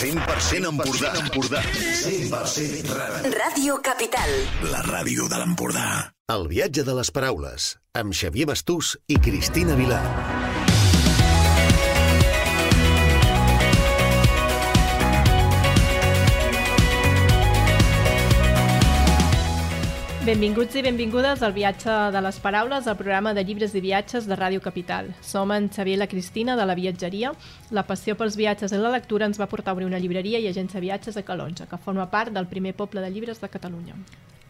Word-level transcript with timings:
100% 0.00 0.64
Empordà. 0.66 1.12
Empordà. 1.20 1.60
100% 1.60 2.88
Rara. 2.88 3.20
Ràdio 3.34 3.76
Capital. 3.84 4.32
La 4.72 4.80
ràdio 4.86 5.28
de 5.28 5.36
l'Empordà. 5.42 5.88
El 6.32 6.48
viatge 6.48 6.86
de 6.88 6.96
les 6.96 7.12
paraules, 7.12 7.74
amb 7.92 8.16
Xavier 8.16 8.48
Bastús 8.48 8.96
i 9.12 9.20
Cristina 9.20 9.76
Vilar. 9.76 10.39
Benvinguts 20.20 20.74
i 20.76 20.82
benvingudes 20.84 21.40
al 21.40 21.54
viatge 21.56 21.92
de 22.12 22.20
les 22.20 22.38
paraules, 22.44 22.84
al 22.84 22.96
programa 22.98 23.30
de 23.32 23.40
llibres 23.40 23.72
i 23.72 23.80
viatges 23.80 24.26
de 24.28 24.36
Ràdio 24.36 24.60
Capital. 24.60 25.06
Som 25.24 25.48
en 25.54 25.70
Xavier 25.72 25.94
i 25.96 26.00
la 26.02 26.08
Cristina 26.10 26.56
de 26.58 26.66
la 26.68 26.74
viatgeria. 26.76 27.30
La 27.72 27.86
passió 27.88 28.12
pels 28.20 28.34
viatges 28.36 28.74
i 28.76 28.80
la 28.82 28.90
lectura 28.92 29.24
ens 29.24 29.38
va 29.40 29.46
portar 29.48 29.72
a 29.72 29.78
obrir 29.78 29.86
una 29.88 29.98
llibreria 29.98 30.36
i 30.36 30.50
agència 30.50 30.76
de 30.76 30.82
viatges 30.84 31.16
a 31.16 31.22
Calonja, 31.24 31.64
que 31.70 31.78
forma 31.80 32.04
part 32.12 32.34
del 32.34 32.50
primer 32.50 32.74
poble 32.76 33.00
de 33.00 33.08
llibres 33.08 33.40
de 33.40 33.48
Catalunya. 33.48 33.96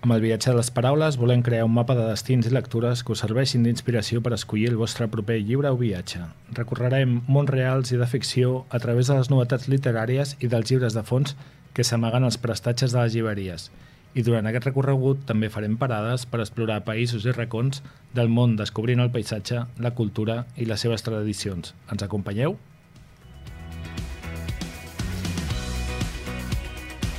Amb 0.03 0.17
el 0.17 0.25
viatge 0.25 0.51
de 0.51 0.57
les 0.59 0.73
paraules 0.75 1.19
volem 1.21 1.45
crear 1.47 1.69
un 1.69 1.77
mapa 1.77 1.95
de 1.95 2.09
destins 2.09 2.49
i 2.49 2.51
lectures 2.51 3.05
que 3.05 3.15
us 3.15 3.23
serveixin 3.23 3.63
d'inspiració 3.63 4.25
per 4.27 4.33
escollir 4.35 4.73
el 4.73 4.81
vostre 4.81 5.07
proper 5.13 5.37
llibre 5.39 5.71
o 5.71 5.79
viatge. 5.79 6.25
Recorrerem 6.59 7.21
mons 7.29 7.55
reals 7.55 7.95
i 7.95 8.01
de 8.01 8.11
ficció 8.11 8.65
a 8.71 8.83
través 8.83 9.07
de 9.07 9.21
les 9.21 9.31
novetats 9.31 9.71
literàries 9.71 10.35
i 10.41 10.51
dels 10.51 10.67
llibres 10.67 10.99
de 10.99 11.07
fons 11.07 11.37
que 11.79 11.87
s'amaguen 11.87 12.27
als 12.27 12.41
prestatges 12.43 12.91
de 12.91 13.05
les 13.05 13.15
llibreries. 13.15 13.71
I 14.11 14.25
durant 14.27 14.49
aquest 14.51 14.67
recorregut 14.67 15.21
també 15.29 15.51
farem 15.55 15.77
parades 15.79 16.25
per 16.27 16.41
explorar 16.43 16.81
països 16.87 17.29
i 17.29 17.35
racons 17.37 17.79
del 18.17 18.33
món 18.33 18.57
descobrint 18.59 18.99
el 19.05 19.13
paisatge, 19.15 19.63
la 19.79 19.93
cultura 19.95 20.43
i 20.57 20.67
les 20.67 20.83
seves 20.83 21.07
tradicions. 21.07 21.77
Ens 21.95 22.03
acompanyeu? 22.03 22.57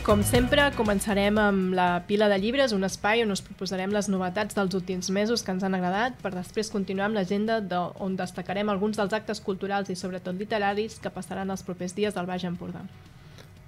Com 0.02 0.24
sempre, 0.26 0.66
començarem 0.76 1.38
amb 1.40 1.76
la 1.78 2.02
pila 2.10 2.28
de 2.28 2.40
llibres, 2.42 2.74
un 2.76 2.84
espai 2.84 3.22
on 3.24 3.32
us 3.32 3.44
proposarem 3.46 3.94
les 3.96 4.10
novetats 4.10 4.58
dels 4.58 4.76
últims 4.76 5.12
mesos 5.14 5.46
que 5.46 5.54
ens 5.54 5.64
han 5.64 5.78
agradat, 5.78 6.18
per 6.20 6.34
després 6.34 6.74
continuar 6.74 7.08
amb 7.08 7.20
l'agenda 7.20 7.62
de, 7.62 7.80
on 8.02 8.18
destacarem 8.20 8.74
alguns 8.74 9.00
dels 9.00 9.14
actes 9.14 9.40
culturals 9.46 9.94
i 9.94 9.96
sobretot 9.96 10.36
literaris 10.42 11.00
que 11.00 11.14
passaran 11.14 11.54
els 11.54 11.64
propers 11.64 11.96
dies 11.96 12.18
al 12.18 12.28
Baix 12.28 12.50
Empordà. 12.50 12.82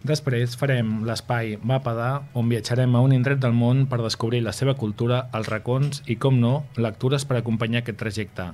Després 0.04 0.58
farem 0.60 1.06
l'espai 1.08 1.54
Mapa 1.64 1.94
d'A, 1.96 2.10
on 2.36 2.50
viatjarem 2.52 2.92
a 2.92 3.02
un 3.06 3.14
indret 3.16 3.40
del 3.40 3.54
món 3.56 3.86
per 3.88 4.02
descobrir 4.02 4.42
la 4.44 4.52
seva 4.52 4.74
cultura, 4.76 5.30
els 5.32 5.48
racons 5.48 6.02
i, 6.12 6.18
com 6.20 6.42
no, 6.42 6.66
lectures 6.76 7.24
per 7.24 7.38
acompanyar 7.38 7.80
aquest 7.86 8.02
trajecte. 8.02 8.50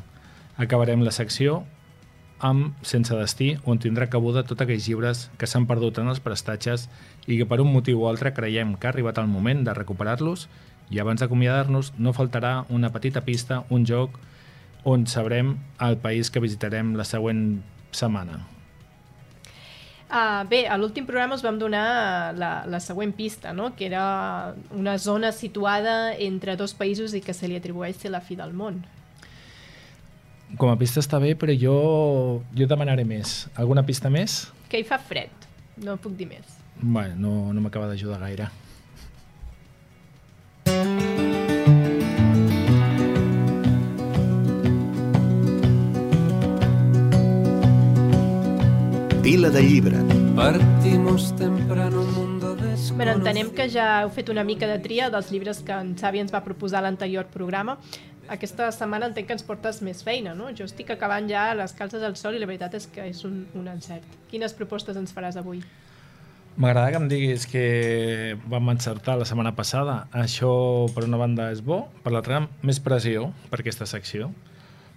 Acabarem 0.62 1.02
la 1.02 1.14
secció 1.16 1.64
amb 2.46 2.78
Sense 2.86 3.18
destí, 3.18 3.50
on 3.66 3.82
tindrà 3.82 4.06
cabuda 4.14 4.46
tots 4.46 4.62
aquells 4.62 4.86
llibres 4.86 5.24
que 5.42 5.50
s'han 5.50 5.66
perdut 5.66 5.98
en 5.98 6.14
els 6.14 6.22
prestatges 6.22 6.86
i 7.26 7.40
que 7.42 7.50
per 7.50 7.60
un 7.66 7.74
motiu 7.74 8.06
o 8.06 8.08
altre 8.12 8.30
creiem 8.38 8.78
que 8.78 8.86
ha 8.86 8.94
arribat 8.94 9.18
el 9.18 9.34
moment 9.34 9.66
de 9.66 9.74
recuperar-los 9.74 10.46
i 10.94 11.02
abans 11.02 11.26
d'acomiadar-nos 11.26 11.96
no 11.98 12.14
faltarà 12.14 12.54
una 12.70 12.94
petita 12.94 13.26
pista, 13.26 13.64
un 13.74 13.90
joc 13.90 14.22
on 14.86 15.10
sabrem 15.10 15.58
el 15.82 15.98
país 15.98 16.30
que 16.30 16.46
visitarem 16.46 16.94
la 16.94 17.10
següent 17.10 17.64
setmana. 17.90 18.59
Uh, 20.10 20.42
bé, 20.50 20.64
a 20.66 20.74
l'últim 20.82 21.06
programa 21.06 21.36
us 21.38 21.44
vam 21.46 21.60
donar 21.62 22.34
la, 22.34 22.64
la 22.66 22.80
següent 22.82 23.12
pista, 23.14 23.54
no? 23.54 23.76
que 23.78 23.86
era 23.86 24.56
una 24.74 24.98
zona 24.98 25.30
situada 25.32 26.16
entre 26.18 26.56
dos 26.58 26.74
països 26.74 27.14
i 27.14 27.22
que 27.22 27.36
se 27.38 27.48
li 27.48 27.60
atribueix 27.60 28.00
ser 28.02 28.10
la 28.10 28.24
fi 28.26 28.40
del 28.40 28.56
món. 28.58 28.82
Com 30.58 30.72
a 30.72 30.78
pista 30.82 30.98
està 31.04 31.20
bé, 31.22 31.36
però 31.38 31.54
jo, 31.54 31.76
jo 32.58 32.66
demanaré 32.66 33.06
més. 33.06 33.44
Alguna 33.54 33.86
pista 33.86 34.10
més? 34.10 34.48
Que 34.72 34.82
hi 34.82 34.88
fa 34.88 34.98
fred, 34.98 35.46
no 35.86 36.00
puc 36.02 36.18
dir 36.18 36.26
més. 36.32 36.58
Bé, 36.82 37.12
no, 37.14 37.54
no 37.54 37.62
m'acaba 37.62 37.92
d'ajudar 37.92 38.18
gaire. 38.24 38.50
Pila 49.30 49.52
de 49.52 49.62
llibre. 49.62 49.96
Partimos 50.36 51.36
temprano 51.36 52.02
un 52.02 52.14
mundo 52.16 52.56
Bueno, 52.96 53.12
entenem 53.12 53.50
desconocido. 53.50 53.54
que 53.54 53.70
ja 53.70 54.02
heu 54.02 54.10
fet 54.10 54.30
una 54.30 54.44
mica 54.44 54.66
de 54.66 54.80
tria 54.80 55.12
dels 55.14 55.30
llibres 55.30 55.60
que 55.62 55.72
en 55.72 55.92
Xavi 55.94 56.18
ens 56.18 56.34
va 56.34 56.42
proposar 56.42 56.82
l'anterior 56.82 57.28
programa. 57.30 57.78
Aquesta 58.28 58.72
setmana 58.72 59.06
entenc 59.06 59.28
que 59.28 59.36
ens 59.38 59.46
portes 59.46 59.84
més 59.86 60.02
feina, 60.02 60.34
no? 60.34 60.50
Jo 60.58 60.66
estic 60.66 60.90
acabant 60.90 61.30
ja 61.30 61.54
les 61.54 61.74
calces 61.78 62.02
al 62.02 62.16
sol 62.18 62.34
i 62.34 62.40
la 62.42 62.48
veritat 62.50 62.74
és 62.74 62.88
que 62.88 63.06
és 63.06 63.22
un, 63.24 63.46
un 63.54 63.68
encert. 63.68 64.08
Quines 64.32 64.56
propostes 64.58 64.98
ens 64.98 65.14
faràs 65.14 65.38
avui? 65.38 65.62
M'agrada 66.58 66.90
que 66.90 66.98
em 66.98 67.08
diguis 67.08 67.46
que 67.46 68.36
vam 68.50 68.74
encertar 68.74 69.20
la 69.20 69.30
setmana 69.30 69.54
passada. 69.54 70.08
Això, 70.12 70.90
per 70.96 71.06
una 71.06 71.22
banda, 71.22 71.52
és 71.54 71.62
bo, 71.62 71.84
per 72.02 72.16
l'altra, 72.18 72.48
més 72.64 72.82
pressió 72.82 73.30
per 73.54 73.62
aquesta 73.62 73.86
secció. 73.86 74.32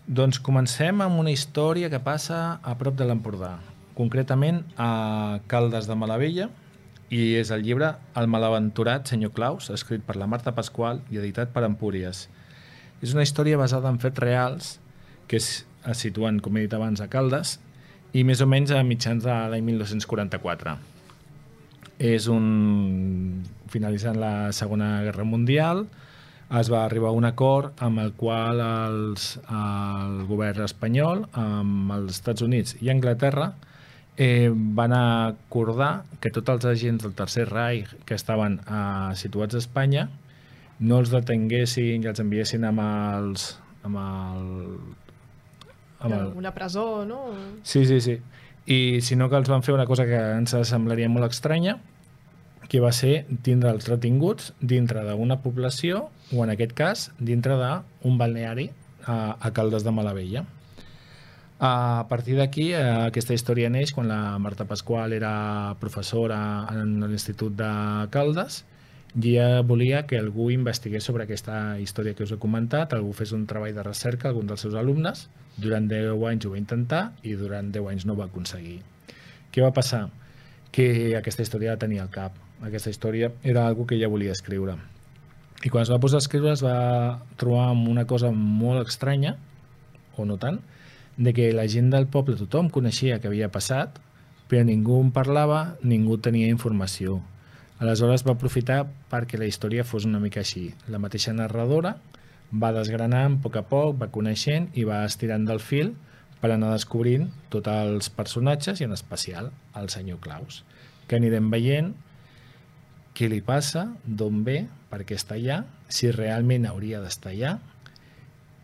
Doncs 0.08 0.40
comencem 0.40 1.04
amb 1.04 1.20
una 1.20 1.30
història 1.30 1.92
que 1.92 2.00
passa 2.00 2.60
a 2.64 2.74
prop 2.80 2.96
de 2.96 3.04
l'Empordà, 3.04 3.58
concretament 3.98 4.62
a 4.80 5.40
Caldes 5.50 5.88
de 5.90 5.96
Malavella, 5.98 6.48
i 7.12 7.34
és 7.36 7.50
el 7.52 7.60
llibre 7.66 7.90
El 8.16 8.30
malaventurat 8.32 9.10
senyor 9.10 9.34
Claus, 9.36 9.68
escrit 9.74 10.04
per 10.06 10.16
la 10.16 10.28
Marta 10.30 10.54
Pasqual 10.56 11.02
i 11.12 11.20
editat 11.20 11.52
per 11.52 11.66
Empúries. 11.68 12.28
És 13.04 13.12
una 13.12 13.26
història 13.26 13.58
basada 13.60 13.90
en 13.92 14.00
fets 14.00 14.22
reals 14.22 14.78
que 15.28 15.36
es, 15.36 15.64
situen, 15.98 16.40
com 16.40 16.56
he 16.56 16.64
dit 16.64 16.74
abans, 16.78 17.02
a 17.04 17.10
Caldes 17.12 17.58
i 18.16 18.24
més 18.24 18.40
o 18.40 18.48
menys 18.48 18.72
a 18.72 18.80
mitjans 18.86 19.24
de 19.24 19.36
l'any 19.52 19.64
1944 19.72 20.78
és 22.02 22.28
un... 22.28 23.42
finalitzant 23.72 24.18
la 24.20 24.52
Segona 24.52 25.00
Guerra 25.06 25.24
Mundial 25.24 25.86
es 26.60 26.68
va 26.68 26.82
arribar 26.84 27.08
a 27.08 27.16
un 27.16 27.24
acord 27.24 27.78
amb 27.80 28.02
el 28.02 28.10
qual 28.18 28.60
els, 28.60 29.38
el 29.48 30.26
govern 30.28 30.66
espanyol 30.66 31.24
amb 31.32 31.94
els 31.94 32.18
Estats 32.18 32.44
Units 32.44 32.76
i 32.84 32.90
Anglaterra 32.92 33.54
eh, 34.16 34.50
van 34.52 34.92
acordar 34.92 36.04
que 36.20 36.30
tots 36.30 36.52
els 36.52 36.66
agents 36.68 37.04
del 37.04 37.14
Tercer 37.16 37.48
Reich 37.48 37.92
que 38.06 38.14
estaven 38.18 38.60
eh, 38.66 39.14
situats 39.18 39.56
a 39.56 39.62
Espanya 39.62 40.08
no 40.82 40.98
els 40.98 41.12
detenguessin 41.12 42.02
i 42.02 42.10
els 42.10 42.20
enviessin 42.22 42.66
amb 42.68 42.82
els 42.82 43.46
amb 43.82 43.98
el, 43.98 44.50
amb 46.00 46.14
el, 46.14 46.28
Una 46.38 46.52
presó, 46.54 47.04
no? 47.06 47.24
Sí, 47.62 47.84
sí, 47.86 48.00
sí. 48.00 48.18
I 48.66 49.00
sinó 49.02 49.28
que 49.30 49.38
els 49.40 49.50
van 49.50 49.64
fer 49.66 49.74
una 49.74 49.88
cosa 49.88 50.06
que 50.06 50.20
ens 50.36 50.54
semblaria 50.68 51.08
molt 51.10 51.26
estranya, 51.26 51.80
que 52.70 52.80
va 52.80 52.92
ser 52.94 53.24
tindre'ls 53.44 53.88
retinguts 53.90 54.52
dintre 54.60 55.02
d'una 55.08 55.40
població, 55.42 56.06
o 56.30 56.44
en 56.44 56.54
aquest 56.54 56.74
cas, 56.78 57.08
dintre 57.18 57.58
d'un 57.58 58.18
balneari 58.18 58.70
a, 59.04 59.36
a 59.38 59.50
Caldes 59.52 59.82
de 59.84 59.94
Malavella. 59.94 60.44
A 61.64 62.06
partir 62.08 62.34
d'aquí, 62.34 62.72
eh, 62.74 62.82
aquesta 62.82 63.36
història 63.36 63.68
neix 63.70 63.92
quan 63.94 64.08
la 64.10 64.36
Marta 64.42 64.64
Pasqual 64.66 65.12
era 65.14 65.76
professora 65.78 66.38
en 66.74 66.96
l'Institut 67.04 67.54
de 67.54 67.68
Caldes 68.10 68.64
i 69.14 69.36
ella 69.36 69.60
volia 69.62 70.00
que 70.10 70.18
algú 70.18 70.48
investigués 70.50 71.06
sobre 71.06 71.28
aquesta 71.28 71.78
història 71.78 72.16
que 72.18 72.26
us 72.26 72.32
he 72.34 72.38
comentat, 72.42 72.96
algú 72.96 73.12
fes 73.14 73.30
un 73.36 73.44
treball 73.46 73.76
de 73.76 73.84
recerca, 73.86 74.32
algun 74.32 74.50
dels 74.50 74.66
seus 74.66 74.74
alumnes, 74.74 75.28
durant 75.54 75.86
10 75.86 76.26
anys 76.32 76.48
ho 76.48 76.50
va 76.56 76.58
intentar 76.58 77.04
i 77.22 77.36
durant 77.38 77.70
10 77.70 77.92
anys 77.94 78.08
no 78.10 78.16
ho 78.16 78.20
va 78.24 78.26
aconseguir. 78.26 78.80
Què 79.54 79.62
va 79.62 79.70
passar? 79.70 80.08
Que 80.74 81.14
aquesta 81.14 81.46
història 81.46 81.76
la 81.76 81.82
tenia 81.86 82.02
al 82.02 82.10
cap. 82.10 82.42
Aquesta 82.66 82.90
història 82.90 83.30
era 83.44 83.68
algo 83.68 83.86
que 83.86 84.00
ella 84.00 84.10
volia 84.10 84.34
escriure. 84.34 84.80
I 85.62 85.70
quan 85.70 85.86
es 85.86 85.94
va 85.94 86.02
posar 86.02 86.18
a 86.18 86.26
escriure 86.26 86.58
es 86.58 86.66
va 86.66 87.22
trobar 87.38 87.70
amb 87.70 87.86
una 87.86 88.08
cosa 88.10 88.34
molt 88.34 88.88
estranya, 88.88 89.36
o 90.18 90.26
no 90.26 90.42
tant, 90.42 90.58
de 91.16 91.32
que 91.36 91.52
la 91.52 91.66
gent 91.68 91.90
del 91.92 92.06
poble, 92.06 92.36
tothom 92.40 92.70
coneixia 92.72 93.18
que 93.20 93.28
havia 93.28 93.50
passat, 93.52 93.98
però 94.48 94.64
ningú 94.68 94.98
en 95.00 95.12
parlava, 95.12 95.76
ningú 95.82 96.18
tenia 96.20 96.50
informació. 96.52 97.20
Aleshores 97.82 98.22
va 98.26 98.36
aprofitar 98.36 98.84
perquè 99.10 99.40
la 99.40 99.48
història 99.48 99.84
fos 99.84 100.06
una 100.06 100.20
mica 100.22 100.42
així. 100.42 100.68
La 100.92 101.00
mateixa 101.02 101.34
narradora 101.34 101.96
va 102.52 102.72
desgranant 102.76 103.38
a 103.38 103.42
poc 103.42 103.56
a 103.58 103.64
poc, 103.66 103.96
va 103.98 104.10
coneixent 104.12 104.68
i 104.78 104.84
va 104.84 105.02
estirant 105.08 105.46
del 105.48 105.60
fil 105.60 105.94
per 106.42 106.50
anar 106.52 106.72
descobrint 106.74 107.28
tots 107.50 107.70
els 107.70 108.10
personatges 108.12 108.80
i 108.80 108.86
en 108.86 108.92
especial 108.92 109.50
el 109.78 109.88
senyor 109.94 110.20
Claus, 110.20 110.62
que 111.08 111.16
anirem 111.16 111.50
veient 111.50 111.92
què 113.16 113.28
li 113.28 113.40
passa, 113.44 113.86
d'on 114.04 114.42
ve, 114.44 114.64
per 114.90 115.02
què 115.08 115.16
està 115.16 115.36
allà, 115.36 115.62
si 115.88 116.10
realment 116.12 116.66
hauria 116.68 117.00
d'estar 117.02 117.32
allà, 117.32 117.56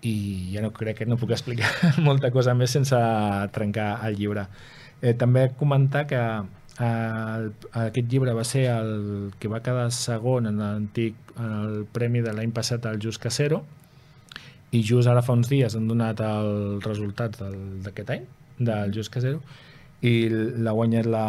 i 0.06 0.14
ja 0.52 0.62
no 0.62 0.70
crec 0.74 1.00
que 1.00 1.06
no 1.06 1.18
puc 1.18 1.32
explicar 1.34 1.70
molta 2.08 2.30
cosa 2.34 2.54
més 2.54 2.74
sense 2.74 2.98
trencar 3.54 3.90
el 4.06 4.18
llibre. 4.18 4.46
Eh, 5.02 5.14
també 5.18 5.48
comentar 5.58 6.06
que 6.10 6.20
el, 6.78 7.48
aquest 7.72 8.10
llibre 8.10 8.34
va 8.34 8.44
ser 8.46 8.68
el 8.70 9.32
que 9.38 9.50
va 9.50 9.62
quedar 9.64 9.88
segon 9.94 10.46
en 10.46 10.60
l'antic 10.62 11.16
en 11.36 11.54
el 11.62 11.74
premi 11.92 12.22
de 12.22 12.34
l'any 12.34 12.54
passat 12.54 12.86
al 12.86 13.00
Just 13.02 13.22
Casero 13.22 13.64
i 14.70 14.82
just 14.84 15.08
ara 15.08 15.22
fa 15.24 15.34
uns 15.34 15.48
dies 15.50 15.74
han 15.74 15.88
donat 15.88 16.20
els 16.22 16.84
resultats 16.86 17.40
d'aquest 17.84 18.14
any 18.14 18.26
del 18.58 18.94
Just 18.94 19.10
Casero 19.14 19.40
i 20.04 20.28
l'ha 20.30 20.74
guanyat 20.76 21.08
la, 21.10 21.26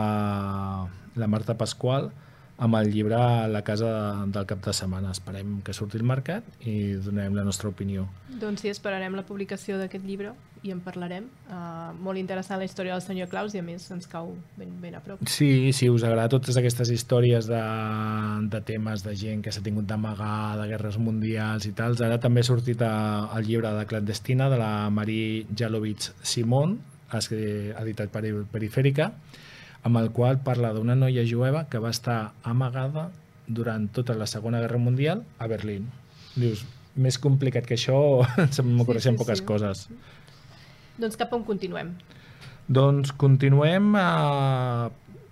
la 1.18 1.27
Marta 1.27 1.56
Pasqual, 1.57 2.12
amb 2.59 2.75
el 2.75 2.91
llibre 2.91 3.15
a 3.15 3.47
la 3.47 3.61
casa 3.63 3.89
del 4.27 4.45
cap 4.45 4.61
de 4.65 4.73
setmana. 4.75 5.13
Esperem 5.15 5.59
que 5.63 5.73
surti 5.73 6.00
al 6.00 6.06
mercat 6.07 6.45
i 6.67 6.94
donarem 7.00 7.38
la 7.38 7.45
nostra 7.47 7.71
opinió. 7.71 8.06
Doncs 8.41 8.65
sí, 8.65 8.71
esperarem 8.71 9.15
la 9.15 9.23
publicació 9.27 9.79
d'aquest 9.79 10.06
llibre 10.06 10.33
i 10.67 10.73
en 10.73 10.81
parlarem. 10.83 11.29
Uh, 11.47 11.95
molt 12.03 12.19
interessant 12.19 12.59
la 12.59 12.67
història 12.67 12.97
del 12.97 13.03
senyor 13.06 13.29
Claus 13.31 13.56
i 13.56 13.61
a 13.61 13.63
més 13.63 13.88
ens 13.95 14.09
cau 14.11 14.33
ben, 14.57 14.73
ben 14.83 14.97
a 15.00 15.01
prop. 15.03 15.23
Sí, 15.31 15.71
si 15.75 15.88
us 15.88 16.03
agrada 16.03 16.33
totes 16.35 16.59
aquestes 16.59 16.91
històries 16.91 17.47
de, 17.47 17.63
de 18.51 18.63
temes 18.67 19.07
de 19.07 19.15
gent 19.15 19.44
que 19.45 19.56
s'ha 19.56 19.63
tingut 19.63 19.88
d'amagar, 19.88 20.59
de 20.59 20.67
guerres 20.73 21.00
mundials 21.00 21.69
i 21.69 21.73
tals, 21.77 22.03
ara 22.03 22.19
també 22.19 22.44
ha 22.44 22.50
sortit 22.51 22.83
a, 22.83 22.94
el 23.39 23.47
llibre 23.47 23.71
de 23.77 23.88
Clandestina 23.88 24.50
de 24.51 24.59
la 24.59 24.73
Marie 24.91 25.45
Jalovich 25.56 26.11
Simon, 26.21 26.75
editat 27.09 28.11
per 28.11 28.27
Perifèrica, 28.51 29.13
amb 29.84 30.00
el 30.02 30.12
qual 30.12 30.42
parla 30.44 30.74
d'una 30.76 30.98
noia 31.00 31.24
jueva 31.28 31.66
que 31.72 31.80
va 31.80 31.92
estar 31.94 32.34
amagada 32.44 33.10
durant 33.48 33.88
tota 33.92 34.16
la 34.16 34.28
Segona 34.28 34.60
Guerra 34.62 34.78
Mundial 34.78 35.24
a 35.40 35.48
Berlín. 35.48 35.88
Dius, 36.36 36.66
més 36.96 37.18
complicat 37.22 37.66
que 37.66 37.78
això, 37.78 37.98
se 38.56 38.66
m'ocorreixen 38.66 39.16
sí, 39.16 39.22
poques 39.22 39.42
sí. 39.42 39.48
coses. 39.48 39.86
Doncs 41.00 41.18
cap 41.20 41.34
on 41.36 41.46
continuem? 41.48 41.94
Doncs 42.70 43.14
continuem 43.18 43.96
a... 43.98 44.90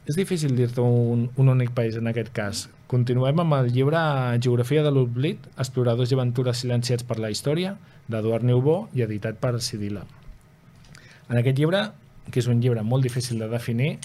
És 0.08 0.16
difícil 0.16 0.56
dir-te 0.56 0.80
un, 0.80 1.28
un 1.36 1.50
únic 1.52 1.74
país 1.76 1.98
en 2.00 2.08
aquest 2.08 2.32
cas. 2.34 2.64
Continuem 2.88 3.42
amb 3.44 3.58
el 3.58 3.74
llibre 3.76 4.00
Geografia 4.40 4.80
de 4.86 4.94
l'Oblit, 4.96 5.50
exploradors 5.60 6.14
i 6.14 6.16
aventures 6.16 6.64
silenciats 6.64 7.04
per 7.04 7.20
la 7.20 7.30
història, 7.34 7.76
d'Eduard 8.08 8.48
Neubó 8.48 8.78
i 8.96 9.04
editat 9.04 9.42
per 9.42 9.58
Sidila. 9.60 10.06
En 11.28 11.36
aquest 11.36 11.60
llibre, 11.60 11.90
que 12.32 12.40
és 12.40 12.48
un 12.48 12.64
llibre 12.64 12.86
molt 12.88 13.04
difícil 13.04 13.44
de 13.44 13.52
definir, 13.52 13.98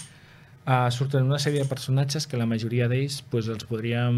uh, 0.65 0.89
surten 0.91 1.27
una 1.27 1.39
sèrie 1.39 1.63
de 1.63 1.69
personatges 1.69 2.27
que 2.27 2.39
la 2.39 2.47
majoria 2.49 2.87
d'ells 2.91 3.21
pues, 3.31 3.49
els 3.51 3.65
podríem 3.69 4.15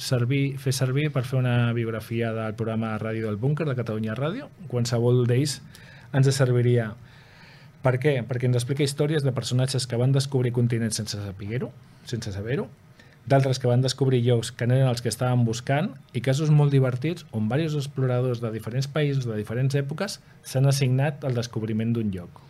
servir, 0.00 0.56
fer 0.58 0.74
servir 0.74 1.10
per 1.14 1.24
fer 1.28 1.38
una 1.40 1.72
biografia 1.76 2.32
del 2.36 2.56
programa 2.58 2.94
de 2.94 3.04
ràdio 3.04 3.28
del 3.28 3.38
Búnquer 3.40 3.68
de 3.68 3.76
Catalunya 3.78 4.18
Ràdio. 4.18 4.50
Qualsevol 4.72 5.24
d'ells 5.30 5.60
ens 6.16 6.30
serviria. 6.34 6.90
Per 7.80 7.96
què? 8.00 8.18
Perquè 8.28 8.50
ens 8.50 8.58
explica 8.60 8.84
històries 8.84 9.24
de 9.24 9.32
personatges 9.32 9.86
que 9.88 9.98
van 10.00 10.12
descobrir 10.12 10.52
continents 10.52 11.00
sense 11.00 11.16
saber-ho, 11.16 11.70
sense 12.04 12.32
saber-ho, 12.34 12.66
d'altres 13.30 13.60
que 13.60 13.68
van 13.70 13.84
descobrir 13.84 14.20
llocs 14.24 14.50
que 14.52 14.66
no 14.66 14.76
eren 14.76 14.90
els 14.90 15.00
que 15.04 15.12
estaven 15.12 15.46
buscant 15.46 15.92
i 16.16 16.22
casos 16.24 16.50
molt 16.50 16.72
divertits 16.74 17.26
on 17.36 17.48
diversos 17.48 17.86
exploradors 17.86 18.42
de 18.42 18.52
diferents 18.52 18.88
països 18.90 19.28
de 19.28 19.38
diferents 19.38 19.76
èpoques 19.76 20.20
s'han 20.42 20.68
assignat 20.68 21.24
al 21.24 21.36
descobriment 21.36 21.94
d'un 21.94 22.12
lloc. 22.12 22.49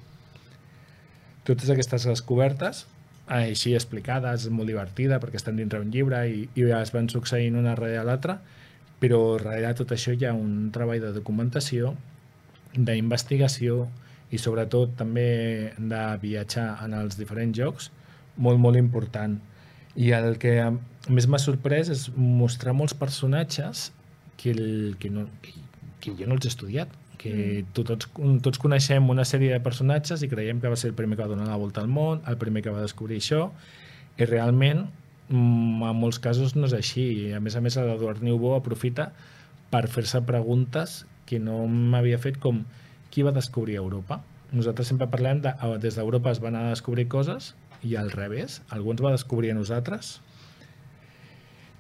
Totes 1.48 1.70
aquestes 1.72 2.04
descobertes, 2.08 2.84
així 3.31 3.76
explicades, 3.78 4.48
molt 4.50 4.69
divertida 4.69 5.20
perquè 5.22 5.38
estan 5.38 5.58
dintre 5.60 5.81
un 5.81 5.92
llibre 5.94 6.25
i, 6.28 6.42
i 6.58 6.66
es 6.76 6.90
van 6.94 7.08
succeint 7.12 7.56
una 7.56 7.75
darrere 7.76 8.02
l'altra, 8.04 8.40
però 9.00 9.20
darrere 9.38 9.72
tot 9.78 9.94
això 9.94 10.12
hi 10.12 10.26
ha 10.28 10.34
un 10.37 10.69
treball 10.75 11.00
de 11.04 11.12
documentació, 11.16 11.94
d'investigació 12.75 13.87
i 14.31 14.38
sobretot 14.38 14.92
també 14.98 15.72
de 15.78 16.02
viatjar 16.22 16.69
en 16.84 16.94
els 16.98 17.16
diferents 17.19 17.56
jocs 17.56 17.90
molt, 18.37 18.60
molt 18.62 18.78
important. 18.78 19.38
I 19.98 20.12
el 20.14 20.37
que 20.42 20.54
més 21.10 21.26
m'ha 21.26 21.40
sorprès 21.42 21.90
és 21.90 22.06
mostrar 22.14 22.76
molts 22.76 22.94
personatges 22.94 23.88
que, 24.37 24.52
el, 24.52 24.96
que, 25.00 25.10
no, 25.10 25.26
que, 25.42 25.54
que 26.02 26.14
jo 26.19 26.28
no 26.28 26.37
els 26.38 26.46
he 26.46 26.52
estudiat 26.52 27.00
que 27.20 27.32
mm. 27.34 27.75
tots, 27.76 28.08
tots 28.44 28.61
coneixem 28.62 29.11
una 29.12 29.26
sèrie 29.28 29.52
de 29.52 29.61
personatges 29.64 30.25
i 30.25 30.31
creiem 30.31 30.62
que 30.62 30.72
va 30.72 30.78
ser 30.81 30.90
el 30.90 30.96
primer 30.96 31.19
que 31.19 31.26
va 31.26 31.34
donar 31.34 31.50
la 31.50 31.58
volta 31.61 31.82
al 31.84 31.90
món, 31.93 32.22
el 32.31 32.38
primer 32.40 32.64
que 32.64 32.72
va 32.72 32.81
descobrir 32.84 33.20
això, 33.20 33.50
i 34.17 34.28
realment 34.28 34.87
mm, 35.28 35.84
en 35.90 36.00
molts 36.00 36.20
casos 36.22 36.56
no 36.56 36.69
és 36.70 36.76
així. 36.76 37.06
I 37.26 37.37
a 37.37 37.43
més 37.44 37.56
a 37.56 37.64
més, 37.64 37.76
l'Eduard 37.76 38.25
Neubó 38.25 38.55
aprofita 38.56 39.11
per 39.70 39.84
fer-se 39.93 40.22
preguntes 40.26 41.05
que 41.28 41.38
no 41.43 41.62
m'havia 41.69 42.19
fet 42.19 42.40
com 42.43 42.64
qui 43.12 43.23
va 43.26 43.34
descobrir 43.37 43.76
Europa? 43.78 44.23
Nosaltres 44.50 44.88
sempre 44.90 45.06
parlem 45.11 45.44
de 45.44 45.52
ah, 45.52 45.76
des 45.78 45.99
d'Europa 45.99 46.32
es 46.32 46.40
van 46.43 46.56
anar 46.56 46.73
a 46.73 46.76
descobrir 46.78 47.06
coses 47.12 47.55
i 47.87 47.94
al 47.96 48.11
revés, 48.12 48.61
algú 48.75 48.93
ens 48.94 49.05
va 49.05 49.12
descobrir 49.14 49.52
a 49.52 49.56
nosaltres. 49.56 50.19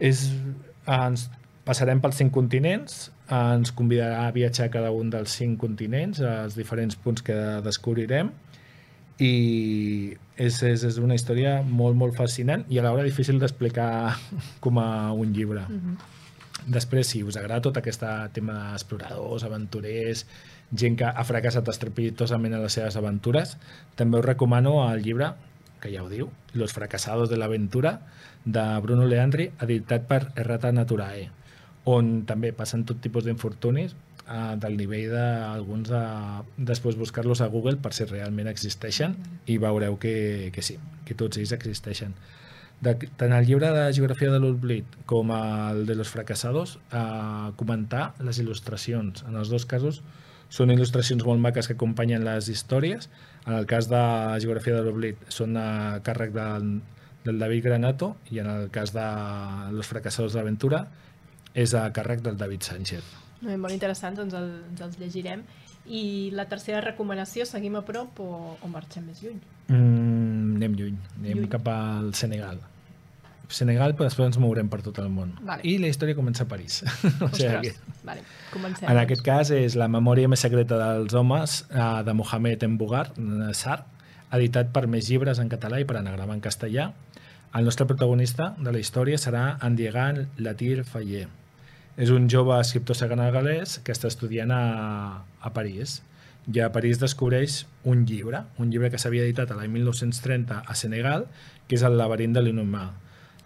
És, 0.00 0.30
ens 0.86 1.28
passarem 1.64 2.00
pels 2.00 2.18
cinc 2.20 2.32
continents, 2.34 3.10
ens 3.30 3.72
convidarà 3.76 4.26
a 4.26 4.34
viatjar 4.34 4.68
a 4.68 4.72
cada 4.74 4.90
un 4.96 5.10
dels 5.12 5.34
cinc 5.38 5.58
continents, 5.60 6.20
als 6.20 6.56
diferents 6.58 6.96
punts 6.96 7.22
que 7.22 7.36
descobrirem, 7.64 8.32
i 9.20 10.14
és, 10.40 10.62
és, 10.64 10.84
és 10.88 10.96
una 10.98 11.16
història 11.18 11.58
molt, 11.62 11.98
molt 12.00 12.16
fascinant 12.16 12.64
i 12.72 12.80
alhora 12.80 13.04
difícil 13.04 13.38
d'explicar 13.40 14.16
com 14.64 14.80
a 14.80 15.12
un 15.12 15.34
llibre. 15.36 15.66
Mm 15.68 15.80
-hmm. 15.80 16.16
Després, 16.66 17.06
si 17.06 17.22
us 17.22 17.36
agrada 17.36 17.60
tot 17.60 17.76
aquest 17.76 18.02
tema 18.32 18.72
d'exploradors, 18.72 19.44
aventurers, 19.44 20.26
gent 20.76 20.96
que 20.96 21.04
ha 21.04 21.24
fracassat 21.24 21.68
estrepitosament 21.68 22.54
en 22.54 22.62
les 22.62 22.72
seves 22.72 22.96
aventures, 22.96 23.56
també 23.96 24.18
us 24.18 24.24
recomano 24.24 24.92
el 24.92 25.02
llibre, 25.02 25.32
que 25.80 25.90
ja 25.92 26.02
ho 26.02 26.08
diu, 26.08 26.30
Los 26.52 26.72
fracasados 26.72 27.30
de 27.30 27.36
l'aventura, 27.36 28.00
de 28.44 28.80
Bruno 28.82 29.06
Leandri, 29.06 29.50
editat 29.60 30.06
per 30.06 30.32
Errata 30.36 30.72
Naturae, 30.72 31.30
on 31.88 32.24
també 32.28 32.52
passen 32.52 32.84
tot 32.84 33.00
tipus 33.00 33.24
d'infortunis 33.24 33.94
eh, 33.94 34.56
del 34.60 34.76
nivell 34.76 35.14
d'alguns 35.14 35.88
de, 35.88 36.02
després 36.72 36.98
buscar-los 37.00 37.40
a 37.40 37.48
Google 37.52 37.78
per 37.80 37.94
si 37.96 38.04
realment 38.04 38.50
existeixen 38.50 39.16
i 39.46 39.56
veureu 39.62 39.96
que, 40.02 40.50
que 40.52 40.62
sí, 40.62 40.76
que 41.08 41.16
tots 41.16 41.40
ells 41.40 41.54
existeixen 41.56 42.14
de, 42.80 42.94
tant 43.20 43.32
el 43.36 43.46
llibre 43.46 43.70
de 43.74 43.84
Geografia 43.92 44.30
de 44.32 44.40
l'Oblit 44.40 44.96
com 45.08 45.30
el 45.36 45.84
de 45.86 45.94
los 45.98 46.08
fracassados 46.08 46.78
a 46.90 47.52
comentar 47.60 48.14
les 48.24 48.40
il·lustracions. 48.40 49.24
En 49.28 49.36
els 49.36 49.52
dos 49.52 49.66
casos 49.68 50.00
són 50.50 50.72
il·lustracions 50.72 51.24
molt 51.26 51.42
maques 51.44 51.68
que 51.68 51.76
acompanyen 51.76 52.24
les 52.24 52.48
històries. 52.48 53.10
En 53.46 53.58
el 53.58 53.68
cas 53.70 53.90
de 53.92 54.00
Geografia 54.42 54.78
de 54.78 54.86
l'Oblit 54.86 55.28
són 55.28 55.58
a 55.60 56.00
càrrec 56.06 56.32
del, 56.34 56.72
del 57.26 57.38
David 57.44 57.68
Granato 57.68 58.14
i 58.32 58.40
en 58.40 58.48
el 58.48 58.70
cas 58.72 58.94
de 58.96 59.06
los 59.76 59.86
fracassados 59.86 60.34
d'aventura 60.34 60.86
és 61.54 61.74
a 61.74 61.86
càrrec 61.92 62.22
del 62.24 62.38
David 62.40 62.62
Sánchez. 62.66 63.04
Molt 63.40 63.72
interessant, 63.72 64.16
doncs 64.18 64.36
el, 64.36 64.50
ens 64.70 64.82
els 64.84 64.98
llegirem. 65.00 65.44
I 65.90 66.30
la 66.36 66.44
tercera 66.46 66.82
recomanació, 66.84 67.46
seguim 67.48 67.78
a 67.78 67.82
prop 67.86 68.20
o, 68.20 68.56
o 68.60 68.68
marxem 68.68 69.06
més 69.08 69.22
lluny? 69.24 69.38
Mm, 69.70 70.58
anem 70.58 70.74
lluny, 70.76 70.98
anem 71.22 71.38
Lluny. 71.38 71.48
cap 71.50 71.70
al 71.72 72.12
Senegal. 72.14 72.60
Senegal, 73.50 73.96
però 73.98 74.06
després 74.06 74.28
ens 74.28 74.38
mourem 74.38 74.68
per 74.70 74.78
tot 74.84 75.00
el 75.02 75.08
món. 75.10 75.32
Vale. 75.42 75.64
I 75.66 75.78
la 75.82 75.88
història 75.90 76.14
comença 76.14 76.44
a 76.44 76.50
París. 76.50 76.84
o 77.26 77.30
sigui, 77.34 77.72
que, 77.72 77.96
vale, 78.06 78.22
comencem. 78.52 78.86
en 78.92 79.00
aquest 79.00 79.24
cas 79.26 79.50
és 79.56 79.74
la 79.80 79.88
memòria 79.90 80.30
més 80.30 80.44
secreta 80.44 80.78
dels 80.78 81.16
homes 81.18 81.64
eh, 81.72 81.88
de 82.06 82.14
Mohamed 82.14 82.68
Mbougar 82.76 83.08
Nassar, 83.18 83.80
editat 84.36 84.70
per 84.70 84.84
més 84.86 85.08
llibres 85.10 85.42
en 85.42 85.50
català 85.50 85.80
i 85.82 85.88
per 85.88 85.98
anagrama 85.98 86.36
en 86.38 86.44
castellà. 86.44 86.92
El 87.58 87.66
nostre 87.66 87.88
protagonista 87.90 88.52
de 88.60 88.70
la 88.70 88.78
història 88.78 89.18
serà 89.18 89.56
Andiegan 89.58 90.28
Latir 90.38 90.84
Fayet. 90.86 91.39
És 91.96 92.10
un 92.14 92.28
jove 92.30 92.54
escriptor 92.60 92.96
senegalès 92.98 93.78
que 93.84 93.92
està 93.94 94.08
estudiant 94.10 94.52
a, 94.54 94.62
a 95.40 95.52
París. 95.56 96.00
I 96.50 96.62
a 96.64 96.70
París 96.72 97.00
descobreix 97.00 97.64
un 97.84 98.04
llibre, 98.08 98.44
un 98.58 98.70
llibre 98.70 98.90
que 98.90 98.98
s'havia 98.98 99.26
editat 99.26 99.50
a 99.50 99.58
l'any 99.58 99.72
1930 99.74 100.62
a 100.66 100.76
Senegal, 100.78 101.26
que 101.68 101.76
és 101.76 101.84
el 101.86 101.98
laberint 101.98 102.36
de 102.36 102.44
l'Inhumà. 102.44 102.86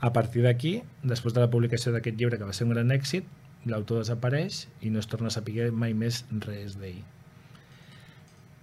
A 0.05 0.13
partir 0.13 0.45
d'aquí, 0.45 0.77
després 1.03 1.35
de 1.35 1.43
la 1.43 1.51
publicació 1.51 1.93
d'aquest 1.95 2.21
llibre, 2.21 2.39
que 2.39 2.47
va 2.47 2.55
ser 2.57 2.69
un 2.69 2.75
gran 2.75 2.93
èxit, 2.95 3.27
l'autor 3.65 4.03
desapareix 4.03 4.67
i 4.85 4.93
no 4.93 5.01
es 5.01 5.09
torna 5.09 5.31
a 5.31 5.35
saber 5.35 5.71
mai 5.73 5.95
més 5.97 6.23
res 6.45 6.77
d'ell. 6.81 7.01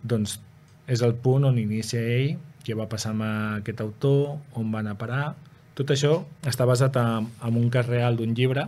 Doncs 0.03 0.37
és 0.91 1.01
el 1.05 1.15
punt 1.23 1.47
on 1.49 1.57
inicia 1.61 2.01
ell, 2.01 2.37
què 2.65 2.77
va 2.77 2.89
passar 2.89 3.15
amb 3.15 3.25
aquest 3.25 3.81
autor, 3.81 4.37
on 4.57 4.73
va 4.73 4.85
anar 4.85 4.97
a 4.97 5.01
parar... 5.01 5.23
Tot 5.71 5.93
això 5.93 6.17
està 6.45 6.65
basat 6.67 6.97
en, 6.99 7.29
en 7.47 7.55
un 7.57 7.69
cas 7.73 7.87
real 7.87 8.17
d'un 8.19 8.33
llibre 8.35 8.65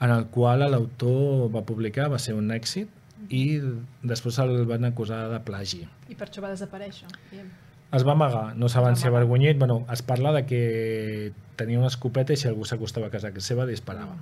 en 0.00 0.10
el 0.12 0.26
qual 0.32 0.64
l'autor 0.70 1.50
va 1.54 1.64
publicar, 1.68 2.10
va 2.12 2.18
ser 2.22 2.34
un 2.36 2.50
èxit, 2.54 2.90
i 3.32 3.60
després 4.06 4.38
el 4.42 4.58
van 4.68 4.84
acusar 4.88 5.26
de 5.32 5.38
plagi. 5.44 5.84
I 6.08 6.14
per 6.18 6.28
això 6.28 6.44
va 6.44 6.52
desaparèixer. 6.52 7.08
Diguem. 7.30 7.48
Es 7.96 8.02
va 8.04 8.12
amagar, 8.12 8.56
no 8.58 8.68
ser 8.68 8.80
amagar. 8.80 9.06
avergonyit. 9.08 9.58
Bueno, 9.58 9.86
es 9.92 10.02
parla 10.02 10.32
de 10.32 10.44
que 10.44 11.32
tenia 11.56 11.78
una 11.78 11.88
escopeta 11.88 12.32
i 12.32 12.36
si 12.36 12.48
algú 12.48 12.64
s'acostava 12.64 13.06
a 13.06 13.10
casa 13.10 13.32
que 13.32 13.40
seva 13.40 13.66
disparava. 13.66 14.16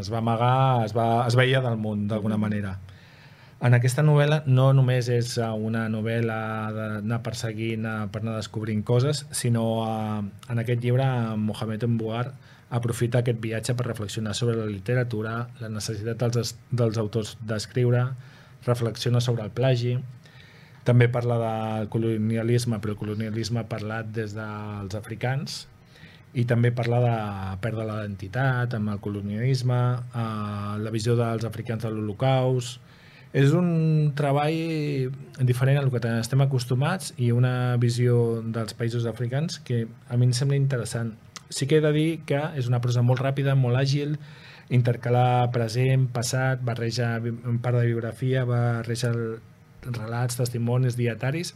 Es 0.00 0.12
va 0.12 0.18
amagar, 0.18 0.84
es, 0.84 0.94
va, 0.96 1.26
es 1.26 1.36
veia 1.36 1.60
del 1.60 1.76
món 1.76 2.08
d'alguna 2.08 2.36
manera. 2.36 2.78
En 3.60 3.72
aquesta 3.72 4.02
novel·la 4.04 4.42
no 4.46 4.72
només 4.76 5.08
és 5.08 5.38
una 5.38 5.86
novel·la 5.88 6.40
d'anar 6.76 7.22
perseguint 7.24 7.86
per 8.12 8.20
anar 8.20 8.36
descobrint 8.36 8.82
coses, 8.84 9.24
sinó 9.32 9.64
en 10.50 10.58
aquest 10.58 10.82
llibre 10.84 11.06
Mohamed 11.40 11.86
Mbougar 11.88 12.26
aprofita 12.70 13.20
aquest 13.22 13.38
viatge 13.42 13.76
per 13.78 13.86
reflexionar 13.86 14.34
sobre 14.34 14.56
la 14.58 14.66
literatura, 14.66 15.38
la 15.60 15.70
necessitat 15.70 16.24
dels, 16.24 16.56
dels 16.70 16.98
autors 16.98 17.36
d'escriure, 17.46 18.08
reflexiona 18.66 19.20
sobre 19.22 19.44
el 19.46 19.54
plagi, 19.54 19.96
També 20.86 21.08
parla 21.10 21.36
del 21.40 21.88
colonialisme, 21.90 22.78
però 22.78 22.94
el 22.94 22.98
colonialisme 23.00 23.64
parlat 23.66 24.12
des 24.14 24.36
dels 24.36 24.94
africans, 24.94 25.64
i 26.38 26.44
també 26.46 26.70
parla 26.70 27.00
de 27.02 27.14
perdre 27.64 27.86
l'identitat 27.88 28.76
amb 28.76 28.92
el 28.92 29.00
colonialisme, 29.02 29.78
eh, 30.22 30.76
la 30.84 30.92
visió 30.94 31.16
dels 31.18 31.46
africans 31.48 31.86
de 31.86 31.94
l'Holocaust... 31.94 32.82
És 33.36 33.50
un 33.52 34.14
treball 34.16 35.10
diferent 35.44 35.76
al 35.76 35.90
que 35.92 35.98
estem 36.22 36.40
acostumats 36.40 37.10
i 37.20 37.32
una 37.34 37.76
visió 37.82 38.38
dels 38.40 38.72
països 38.78 39.04
africans 39.10 39.58
que 39.66 39.82
a 40.08 40.16
mi 40.16 40.30
em 40.30 40.32
sembla 40.32 40.56
interessant. 40.56 41.10
Sí 41.48 41.66
que 41.66 41.78
he 41.78 41.84
de 41.84 41.92
dir 41.94 42.08
que 42.26 42.40
és 42.58 42.70
una 42.70 42.80
prosa 42.82 43.04
molt 43.06 43.22
ràpida, 43.22 43.54
molt 43.58 43.78
àgil, 43.78 44.16
intercalar 44.74 45.50
present, 45.54 46.08
passat, 46.12 46.62
barreja 46.66 47.16
un 47.22 47.60
part 47.62 47.78
de 47.78 47.86
biografia, 47.86 48.44
barreja 48.48 49.12
relats, 49.86 50.38
testimonis, 50.40 50.96
dietaris, 50.98 51.54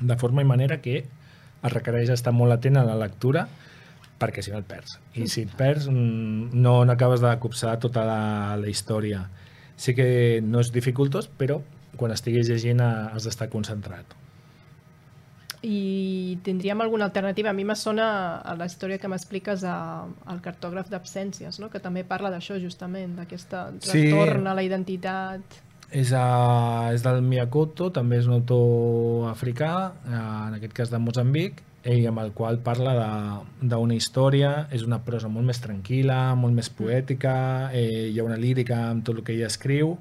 de 0.00 0.16
forma 0.16 0.42
i 0.42 0.48
manera 0.48 0.80
que 0.80 1.02
es 1.02 1.72
requereix 1.72 2.10
estar 2.10 2.32
molt 2.32 2.56
atent 2.56 2.80
a 2.80 2.86
la 2.88 2.96
lectura 2.98 3.46
perquè 4.22 4.42
si 4.44 4.52
no 4.54 4.60
et 4.62 4.66
perds. 4.68 4.98
I 5.18 5.26
si 5.30 5.44
et 5.46 5.54
perds 5.58 5.88
mm, 5.90 6.54
no 6.54 6.80
n'acabes 6.86 7.22
de 7.22 7.32
copsar 7.42 7.76
tota 7.82 8.04
la, 8.06 8.56
la 8.58 8.70
història. 8.70 9.26
Sí 9.76 9.96
que 9.98 10.40
no 10.46 10.62
és 10.62 10.70
dificultós, 10.74 11.26
però 11.26 11.58
quan 11.98 12.14
estiguis 12.14 12.48
llegint 12.48 12.82
eh, 12.82 12.90
has 13.12 13.26
d'estar 13.26 13.50
concentrat. 13.52 14.14
I 15.62 16.38
tindríem 16.42 16.80
alguna 16.82 17.04
alternativa? 17.06 17.50
A 17.50 17.52
mi 17.52 17.64
me 17.64 17.76
sona 17.78 18.38
a 18.42 18.56
la 18.58 18.66
història 18.66 18.98
que 18.98 19.08
m'expliques 19.08 19.62
al 19.64 20.40
cartògraf 20.42 20.90
d'absències, 20.90 21.60
no? 21.62 21.70
que 21.70 21.78
també 21.78 22.02
parla 22.04 22.32
d'això 22.34 22.58
justament, 22.58 23.14
d'aquest 23.16 23.54
Sí. 23.80 24.10
retorn 24.10 24.46
a 24.46 24.54
la 24.54 24.64
identitat. 24.66 25.40
És, 25.92 26.10
a, 26.16 26.90
és 26.94 27.02
del 27.04 27.20
Miyakoto, 27.22 27.90
també 27.92 28.18
és 28.18 28.26
un 28.26 28.32
autor 28.40 29.28
africà, 29.30 29.92
eh, 30.08 30.48
en 30.48 30.54
aquest 30.56 30.72
cas 30.72 30.90
de 30.90 30.98
Mozambic, 30.98 31.62
i 31.84 32.06
amb 32.06 32.22
el 32.22 32.30
qual 32.32 32.60
parla 32.62 33.42
d'una 33.60 33.94
història, 33.94 34.68
és 34.70 34.84
una 34.86 35.02
prosa 35.04 35.28
molt 35.28 35.46
més 35.46 35.60
tranquil·la, 35.60 36.34
molt 36.38 36.54
més 36.54 36.70
poètica, 36.70 37.70
eh, 37.74 38.08
hi 38.08 38.18
ha 38.18 38.24
una 38.24 38.38
lírica 38.38 38.88
amb 38.88 39.04
tot 39.04 39.18
el 39.18 39.24
que 39.26 39.34
ell 39.34 39.44
escriu, 39.46 39.98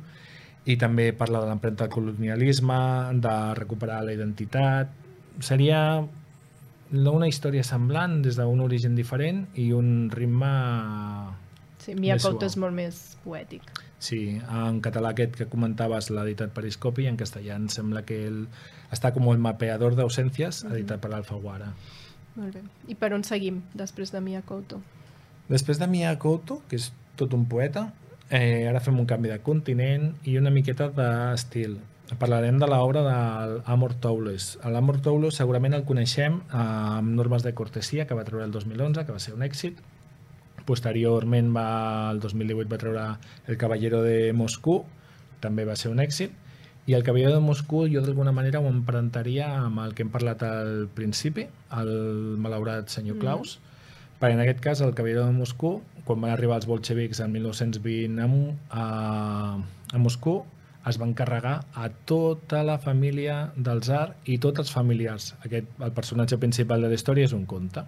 i 0.66 0.78
també 0.78 1.12
parla 1.18 1.42
de 1.42 1.50
l'empremta 1.50 1.88
del 1.88 1.94
colonialisme, 1.94 2.80
de 3.20 3.36
recuperar 3.58 4.04
la 4.06 4.14
identitat. 4.14 5.01
Seria 5.40 6.04
una 6.92 7.28
història 7.28 7.64
semblant 7.64 8.22
des 8.22 8.36
d'un 8.36 8.60
origen 8.60 8.96
diferent 8.96 9.46
i 9.56 9.72
un 9.72 10.10
ritme 10.12 10.50
Sí, 11.82 11.96
Miyakoto 11.96 12.38
suau. 12.38 12.46
és 12.46 12.58
molt 12.58 12.76
més 12.78 13.18
poètic. 13.24 13.64
Sí, 13.98 14.40
en 14.50 14.82
català 14.82 15.14
aquest 15.16 15.36
que 15.38 15.48
comentaves 15.50 16.12
l'ha 16.12 16.24
editat 16.28 16.52
per 16.54 16.66
Iscopi 16.66 17.06
i 17.06 17.08
en 17.10 17.18
castellà 17.18 17.56
em 17.56 17.68
sembla 17.70 18.04
que 18.06 18.20
ell 18.28 18.44
està 18.94 19.14
com 19.14 19.30
el 19.32 19.42
mapeador 19.42 19.96
d'ausències 19.98 20.64
editat 20.70 21.02
per 21.02 21.14
Alfaguara. 21.14 21.72
Molt 22.36 22.54
bé. 22.54 22.62
I 22.88 22.96
per 22.96 23.14
on 23.14 23.24
seguim 23.24 23.62
després 23.74 24.12
de 24.12 24.22
Miyakoto? 24.22 24.82
Després 25.50 25.80
de 25.82 25.88
Mia 25.88 26.14
Couto, 26.20 26.62
que 26.70 26.78
és 26.80 26.92
tot 27.20 27.34
un 27.36 27.44
poeta, 27.46 27.90
eh, 28.30 28.68
ara 28.70 28.80
fem 28.80 29.00
un 29.00 29.08
canvi 29.10 29.28
de 29.30 29.40
continent 29.44 30.14
i 30.24 30.38
una 30.38 30.50
miqueta 30.54 30.88
d'estil. 30.96 31.80
Parlarem 32.20 32.58
de 32.60 32.68
l'obra 32.68 33.02
d'Amor 33.06 33.94
Towles. 34.04 34.58
L'Amor 34.68 35.00
Towles 35.04 35.38
segurament 35.40 35.78
el 35.78 35.86
coneixem 35.88 36.42
eh, 36.42 36.58
amb 36.60 37.16
Normes 37.16 37.46
de 37.46 37.54
Cortesia, 37.56 38.06
que 38.08 38.18
va 38.18 38.26
treure 38.28 38.44
el 38.44 38.52
2011, 38.52 39.06
que 39.06 39.16
va 39.16 39.22
ser 39.24 39.34
un 39.38 39.46
èxit. 39.48 39.80
Posteriorment, 40.68 41.54
va, 41.56 42.12
el 42.12 42.20
2018 42.20 42.70
va 42.70 42.82
treure 42.82 43.06
El 43.48 43.58
Caballero 43.58 44.04
de 44.04 44.34
Moscou, 44.36 44.84
també 45.42 45.66
va 45.66 45.78
ser 45.80 45.94
un 45.94 46.04
èxit. 46.04 46.36
I 46.90 46.98
el 46.98 47.08
Caballero 47.08 47.38
de 47.38 47.42
Moscou 47.46 47.88
jo 47.88 48.04
d'alguna 48.04 48.34
manera 48.36 48.60
ho 48.60 48.68
emparentaria 48.68 49.48
amb 49.62 49.80
el 49.86 49.96
que 49.96 50.04
hem 50.04 50.12
parlat 50.12 50.44
al 50.44 50.88
principi, 50.96 51.48
el 51.78 51.92
malaurat 52.42 52.90
senyor 52.92 53.22
Claus, 53.22 53.60
perquè 54.20 54.36
en 54.36 54.42
aquest 54.44 54.60
cas 54.66 54.82
el 54.82 54.96
Caballero 54.98 55.28
de 55.30 55.36
Moscou, 55.38 55.80
quan 56.06 56.20
van 56.22 56.34
arribar 56.34 56.58
els 56.60 56.68
bolxevics 56.68 57.22
en 57.24 57.32
1920 57.38 58.20
a, 58.20 58.82
a, 58.82 58.86
a 59.94 60.02
Moscou, 60.02 60.44
es 60.88 60.98
van 60.98 61.14
carregar 61.14 61.66
a 61.74 61.90
tota 61.90 62.64
la 62.64 62.78
família 62.82 63.52
del 63.56 63.84
zar 63.86 64.16
i 64.26 64.40
tots 64.42 64.64
els 64.64 64.72
familiars. 64.74 65.36
Aquest, 65.46 65.70
el 65.80 65.94
personatge 65.94 66.40
principal 66.42 66.82
de 66.82 66.90
la 66.90 66.98
història 66.98 67.28
és 67.30 67.36
un 67.38 67.46
conte 67.46 67.86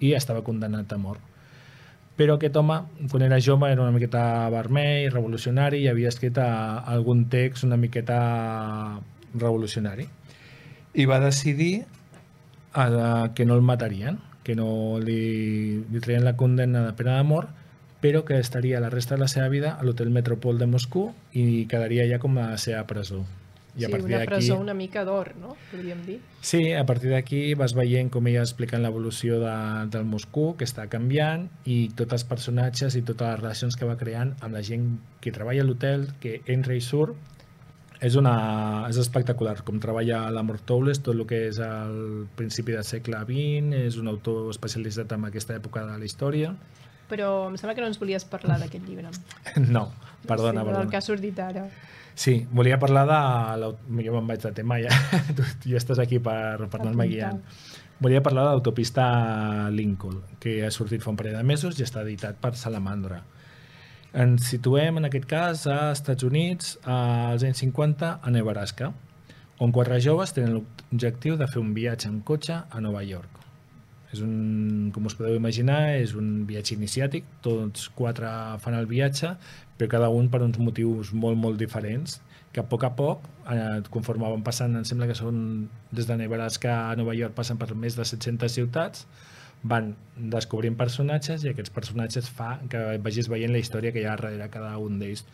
i 0.00 0.14
estava 0.14 0.44
condemnat 0.46 0.92
a 0.94 1.00
mort. 1.02 1.20
Però 2.18 2.34
aquest 2.34 2.56
home, 2.58 2.80
quan 3.10 3.22
era 3.22 3.38
jove, 3.42 3.70
era 3.70 3.82
una 3.82 3.94
miqueta 3.94 4.22
vermell, 4.50 5.10
revolucionari, 5.12 5.84
i 5.84 5.90
havia 5.90 6.10
escrit 6.10 6.38
a, 6.42 6.48
algun 6.90 7.26
text 7.30 7.66
una 7.66 7.78
miqueta 7.78 8.18
revolucionari. 9.34 10.08
I 10.98 11.06
va 11.06 11.20
decidir 11.22 11.84
eh, 12.74 13.24
que 13.34 13.46
no 13.46 13.54
el 13.54 13.62
matarien, 13.62 14.18
que 14.42 14.56
no 14.58 14.98
li, 14.98 15.78
li 15.78 16.02
traien 16.02 16.26
la 16.26 16.34
condemna 16.36 16.82
de 16.88 16.96
pena 16.98 17.20
de 17.20 17.28
mort, 17.28 17.54
però 18.00 18.24
que 18.24 18.38
estaria 18.38 18.80
la 18.80 18.90
resta 18.90 19.16
de 19.16 19.24
la 19.24 19.28
seva 19.28 19.48
vida 19.48 19.74
a 19.74 19.84
l'Hotel 19.84 20.10
Metropol 20.14 20.58
de 20.58 20.70
Moscou 20.70 21.12
i 21.32 21.66
quedaria 21.70 22.06
ja 22.10 22.20
com 22.22 22.38
a 22.38 22.52
la 22.54 22.58
seva 22.62 22.84
presó. 22.86 23.24
I 23.78 23.84
a 23.84 23.88
sí, 23.88 23.98
una 24.02 24.18
presó 24.26 24.58
una 24.58 24.74
mica 24.74 25.04
d'or, 25.06 25.36
no? 25.38 25.54
Podríem 25.70 26.00
dir. 26.06 26.18
Sí, 26.42 26.72
a 26.74 26.84
partir 26.86 27.12
d'aquí 27.12 27.54
vas 27.54 27.76
veient 27.78 28.10
com 28.10 28.26
ella 28.26 28.42
explicant 28.42 28.82
l'evolució 28.82 29.38
de, 29.38 29.54
del 29.92 30.06
Moscou, 30.08 30.56
que 30.58 30.66
està 30.66 30.88
canviant, 30.90 31.46
i 31.64 31.78
tots 31.94 32.16
els 32.16 32.26
personatges 32.26 32.98
i 32.98 33.04
totes 33.06 33.28
les 33.28 33.40
relacions 33.42 33.78
que 33.78 33.86
va 33.86 33.98
creant 34.00 34.34
amb 34.40 34.58
la 34.58 34.64
gent 34.66 34.88
que 35.22 35.34
treballa 35.34 35.62
a 35.62 35.68
l'hotel, 35.68 36.08
que 36.22 36.40
entra 36.50 36.74
i 36.74 36.82
surt, 36.82 37.14
és, 38.00 38.14
una, 38.18 38.34
és 38.88 38.98
espectacular, 38.98 39.56
com 39.66 39.78
treballa 39.82 40.24
l'Amor 40.34 40.60
Towles, 40.66 41.00
tot 41.02 41.14
el 41.14 41.24
que 41.30 41.44
és 41.48 41.58
el 41.62 42.26
principi 42.38 42.74
del 42.74 42.86
segle 42.86 43.22
XX, 43.26 43.78
és 43.78 43.98
un 43.98 44.10
autor 44.10 44.50
especialitzat 44.52 45.14
en 45.14 45.26
aquesta 45.30 45.56
època 45.58 45.86
de 45.86 45.98
la 45.98 46.06
història. 46.06 46.52
Però 47.08 47.48
em 47.48 47.56
sembla 47.56 47.74
que 47.76 47.84
no 47.84 47.88
ens 47.90 48.00
volies 48.00 48.26
parlar 48.28 48.58
d'aquest 48.62 48.84
llibre. 48.84 49.12
No, 49.76 49.88
perdona, 50.26 50.60
sí, 50.60 50.66
perdona. 50.66 50.82
Del 50.82 50.90
que 50.92 50.98
ha 50.98 51.04
sortit 51.04 51.38
ara. 51.40 51.68
Sí, 52.18 52.40
volia 52.50 52.80
parlar 52.82 53.04
de... 53.06 53.72
Jo 54.02 54.14
me'n 54.16 54.26
vaig 54.26 54.42
de 54.42 54.50
tema 54.56 54.80
ja. 54.82 54.90
tu, 55.36 55.44
tu 55.62 55.70
ja 55.70 55.78
estàs 55.78 56.00
aquí 56.02 56.18
per, 56.18 56.66
per 56.66 56.80
anar-me 56.82 57.06
guiant. 57.10 57.40
Volia 58.02 58.22
parlar 58.22 58.44
de 58.46 58.54
l'autopista 58.56 59.04
Lincoln, 59.74 60.20
que 60.42 60.60
ha 60.66 60.70
sortit 60.74 61.02
fa 61.02 61.10
un 61.10 61.18
parell 61.18 61.38
de 61.38 61.42
mesos 61.46 61.78
i 61.78 61.86
està 61.86 62.04
editat 62.04 62.38
per 62.42 62.52
Salamandra. 62.58 63.22
Ens 64.18 64.46
situem, 64.50 65.00
en 65.00 65.06
aquest 65.08 65.26
cas, 65.30 65.64
a 65.70 65.92
Estats 65.92 66.26
Units, 66.26 66.76
als 66.86 67.44
anys 67.46 67.62
50, 67.64 68.12
a 68.22 68.34
Nebraska, 68.34 68.92
on 69.58 69.74
quatre 69.74 69.98
joves 70.00 70.34
tenen 70.34 70.54
l'objectiu 70.56 71.36
de 71.38 71.46
fer 71.50 71.60
un 71.60 71.74
viatge 71.74 72.10
en 72.10 72.20
cotxe 72.26 72.60
a 72.62 72.80
Nova 72.82 73.02
York. 73.06 73.47
És 74.12 74.22
un, 74.24 74.88
com 74.94 75.04
us 75.08 75.16
podeu 75.18 75.36
imaginar, 75.36 75.98
és 76.00 76.14
un 76.16 76.46
viatge 76.48 76.74
iniciàtic, 76.78 77.26
tots 77.44 77.90
quatre 77.96 78.30
fan 78.62 78.78
el 78.78 78.88
viatge, 78.88 79.34
però 79.76 79.90
cada 79.92 80.08
un 80.08 80.30
per 80.32 80.40
uns 80.46 80.56
motius 80.62 81.12
molt, 81.12 81.36
molt 81.36 81.60
diferents, 81.60 82.18
que 82.52 82.62
a 82.62 82.66
poc 82.68 82.86
a 82.88 82.94
poc, 82.96 83.26
eh, 83.52 83.82
conforme 83.92 84.30
van 84.30 84.44
passant, 84.46 84.76
em 84.76 84.86
sembla 84.88 85.10
que 85.10 85.16
són 85.18 85.68
des 85.92 86.08
de 86.08 86.16
Nebraska 86.16 86.78
a 86.88 86.96
Nova 86.96 87.14
York, 87.14 87.36
passen 87.36 87.60
per 87.60 87.74
més 87.74 87.98
de 87.98 88.06
700 88.08 88.56
ciutats, 88.56 89.04
van 89.62 89.92
descobrint 90.16 90.76
personatges 90.78 91.44
i 91.44 91.52
aquests 91.52 91.74
personatges 91.74 92.28
fa 92.30 92.56
que 92.70 92.82
vagis 93.04 93.28
veient 93.28 93.52
la 93.52 93.60
història 93.60 93.92
que 93.92 94.00
hi 94.00 94.06
ha 94.06 94.16
darrere 94.16 94.48
cada 94.54 94.76
un 94.78 94.98
d'ells. 95.02 95.24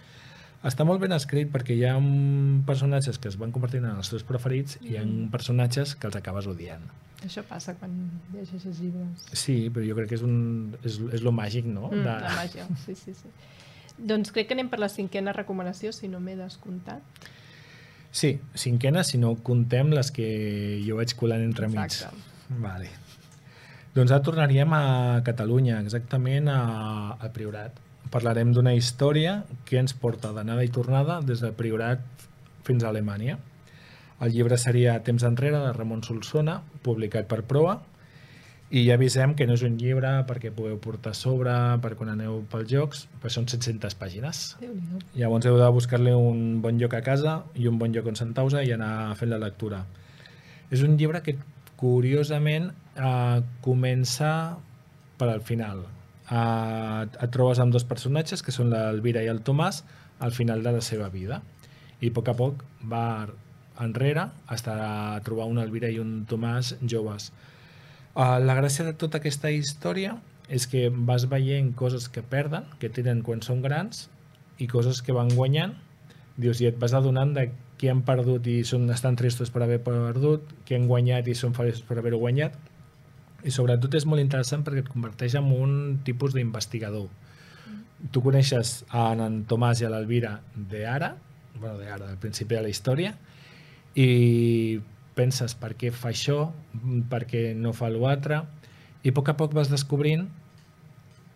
Està 0.65 0.87
molt 0.89 1.03
ben 1.03 1.13
escrit 1.13 1.51
perquè 1.53 1.77
hi 1.77 1.85
ha 1.85 1.95
personatges 2.67 3.21
que 3.21 3.29
es 3.29 3.37
van 3.41 3.53
convertint 3.53 3.85
en 3.85 4.01
els 4.01 4.09
teus 4.09 4.25
preferits 4.25 4.79
i 4.81 4.95
hi 4.95 5.01
ha 5.01 5.05
personatges 5.33 5.93
que 5.95 6.09
els 6.09 6.17
acabes 6.17 6.49
odiant. 6.49 6.89
Això 7.23 7.45
passa 7.49 7.75
quan 7.79 7.93
llegeixes 8.35 8.81
llibres. 8.83 9.29
Sí, 9.33 9.71
però 9.73 9.85
jo 9.87 9.95
crec 9.97 10.11
que 10.13 10.19
és, 10.19 10.25
un, 10.27 10.75
és, 10.83 10.99
és 11.15 11.23
lo 11.25 11.33
màgic, 11.33 11.69
no? 11.71 11.89
Mm, 11.93 12.05
La 12.05 12.35
màgia, 12.37 12.67
sí, 12.85 12.97
sí, 12.99 13.15
sí. 13.15 13.31
Doncs 13.95 14.33
crec 14.35 14.51
que 14.51 14.57
anem 14.59 14.69
per 14.73 14.81
la 14.83 14.91
cinquena 14.91 15.33
recomanació, 15.33 15.93
si 15.95 16.11
no 16.11 16.21
m'he 16.21 16.35
descomptat. 16.37 17.31
Sí, 18.15 18.37
cinquena, 18.59 19.05
si 19.07 19.19
no 19.19 19.33
contem 19.47 19.95
les 19.95 20.11
que 20.15 20.27
jo 20.87 20.99
vaig 21.01 21.15
colant 21.19 21.43
entre 21.47 21.71
mig. 21.71 21.87
Exacte. 21.87 22.35
Vale. 22.61 22.91
Doncs 23.95 24.11
ara 24.11 24.23
tornaríem 24.27 24.73
a 24.75 24.85
Catalunya, 25.27 25.79
exactament 25.83 26.51
a, 26.51 26.61
a 27.15 27.31
Priorat. 27.35 27.79
Parlarem 28.11 28.53
d'una 28.55 28.75
història 28.75 29.41
que 29.67 29.79
ens 29.81 29.95
porta 29.99 30.33
d'anada 30.35 30.67
i 30.67 30.71
tornada 30.71 31.21
des 31.23 31.43
del 31.43 31.55
Priorat 31.59 32.03
fins 32.67 32.85
a 32.85 32.91
Alemanya. 32.91 33.39
El 34.25 34.33
llibre 34.33 34.57
seria 34.57 34.97
Temps 35.05 35.25
enrere, 35.27 35.59
de 35.61 35.73
Ramon 35.77 36.03
Solsona, 36.07 36.61
publicat 36.85 37.29
per 37.29 37.43
Proa, 37.49 37.75
i 38.75 38.87
ja 38.87 38.97
avisem 38.97 39.35
que 39.37 39.45
no 39.47 39.55
és 39.59 39.63
un 39.67 39.77
llibre 39.79 40.11
perquè 40.27 40.51
pugueu 40.55 40.79
portar 40.83 41.13
a 41.13 41.19
sobre, 41.19 41.53
per 41.85 41.93
quan 41.99 42.11
aneu 42.15 42.41
pels 42.51 42.71
jocs, 42.71 43.05
però 43.21 43.31
són 43.31 43.47
700 43.51 43.95
pàgines. 44.01 44.41
Llavors 45.15 45.47
heu 45.47 45.59
de 45.61 45.69
buscar-li 45.77 46.15
un 46.17 46.63
bon 46.65 46.81
lloc 46.81 46.97
a 46.97 47.03
casa 47.05 47.37
i 47.61 47.69
un 47.71 47.79
bon 47.79 47.93
lloc 47.95 48.09
on 48.11 48.19
sentar-vos 48.19 48.57
i 48.63 48.73
anar 48.75 49.15
fent 49.21 49.31
la 49.31 49.39
lectura. 49.43 49.85
És 50.73 50.83
un 50.83 50.97
llibre 50.99 51.21
que, 51.23 51.37
curiosament, 51.79 52.73
eh, 52.97 53.43
comença 53.63 54.33
per 55.21 55.29
al 55.29 55.45
final. 55.45 55.85
Eh, 56.31 57.05
et 57.05 57.31
trobes 57.31 57.61
amb 57.61 57.77
dos 57.77 57.85
personatges, 57.85 58.43
que 58.43 58.55
són 58.57 58.73
l'Elvira 58.73 59.23
i 59.23 59.29
el 59.29 59.45
Tomàs, 59.45 59.85
al 60.19 60.33
final 60.33 60.65
de 60.65 60.73
la 60.73 60.81
seva 60.81 61.13
vida. 61.13 61.43
I 62.01 62.11
a 62.11 62.17
poc 62.17 62.33
a 62.33 62.39
poc 62.39 62.65
va 62.91 63.07
enrere 63.81 64.29
hasta 64.47 65.21
trobar 65.27 65.49
una 65.51 65.65
Elvira 65.67 65.91
i 65.91 65.99
un 65.99 66.25
Tomàs 66.31 66.75
joves. 66.83 67.31
Uh, 68.15 68.39
la 68.39 68.55
gràcia 68.55 68.87
de 68.87 68.95
tota 68.95 69.19
aquesta 69.19 69.51
història 69.51 70.15
és 70.49 70.69
que 70.71 70.87
vas 70.93 71.25
veient 71.31 71.73
coses 71.75 72.09
que 72.13 72.23
perden, 72.23 72.69
que 72.79 72.93
tenen 72.93 73.25
quan 73.27 73.43
són 73.43 73.63
grans, 73.65 74.09
i 74.61 74.69
coses 74.71 75.01
que 75.03 75.15
van 75.17 75.33
guanyant, 75.35 75.75
dius, 76.37 76.61
i 76.63 76.69
et 76.69 76.79
vas 76.79 76.95
adonant 76.95 77.33
de 77.35 77.49
qui 77.81 77.91
han 77.91 78.05
perdut 78.07 78.47
i 78.47 78.61
són, 78.67 78.87
estan 78.95 79.17
tristos 79.19 79.51
per 79.51 79.65
haver 79.65 79.81
perdut, 79.83 80.47
qui 80.67 80.77
han 80.77 80.87
guanyat 80.91 81.29
i 81.29 81.35
són 81.39 81.57
feliços 81.57 81.83
per 81.87 81.99
haver-ho 81.99 82.21
guanyat, 82.23 82.55
i 83.45 83.53
sobretot 83.53 83.97
és 83.99 84.07
molt 84.09 84.23
interessant 84.23 84.63
perquè 84.65 84.85
et 84.85 84.91
converteix 84.93 85.35
en 85.41 85.51
un 85.53 85.75
tipus 86.05 86.37
d'investigador. 86.37 87.09
Tu 88.13 88.23
coneixes 88.25 88.83
a 88.93 89.11
en 89.17 89.43
Tomàs 89.49 89.83
i 89.83 89.89
a 89.89 89.93
l'Elvira 89.93 90.37
d'ara, 90.55 91.15
bueno, 91.59 91.77
d'ara, 91.81 92.13
al 92.13 92.21
principi 92.21 92.57
de 92.57 92.63
la 92.65 92.73
història, 92.73 93.15
i 93.95 94.81
penses 95.15 95.55
per 95.59 95.75
què 95.79 95.93
fa 95.95 96.11
això, 96.11 96.53
per 97.11 97.25
què 97.31 97.53
no 97.55 97.73
fa 97.77 97.91
l'altre, 97.93 98.43
i 99.05 99.13
a 99.13 99.15
poc 99.15 99.31
a 99.31 99.37
poc 99.39 99.55
vas 99.55 99.71
descobrint, 99.71 100.27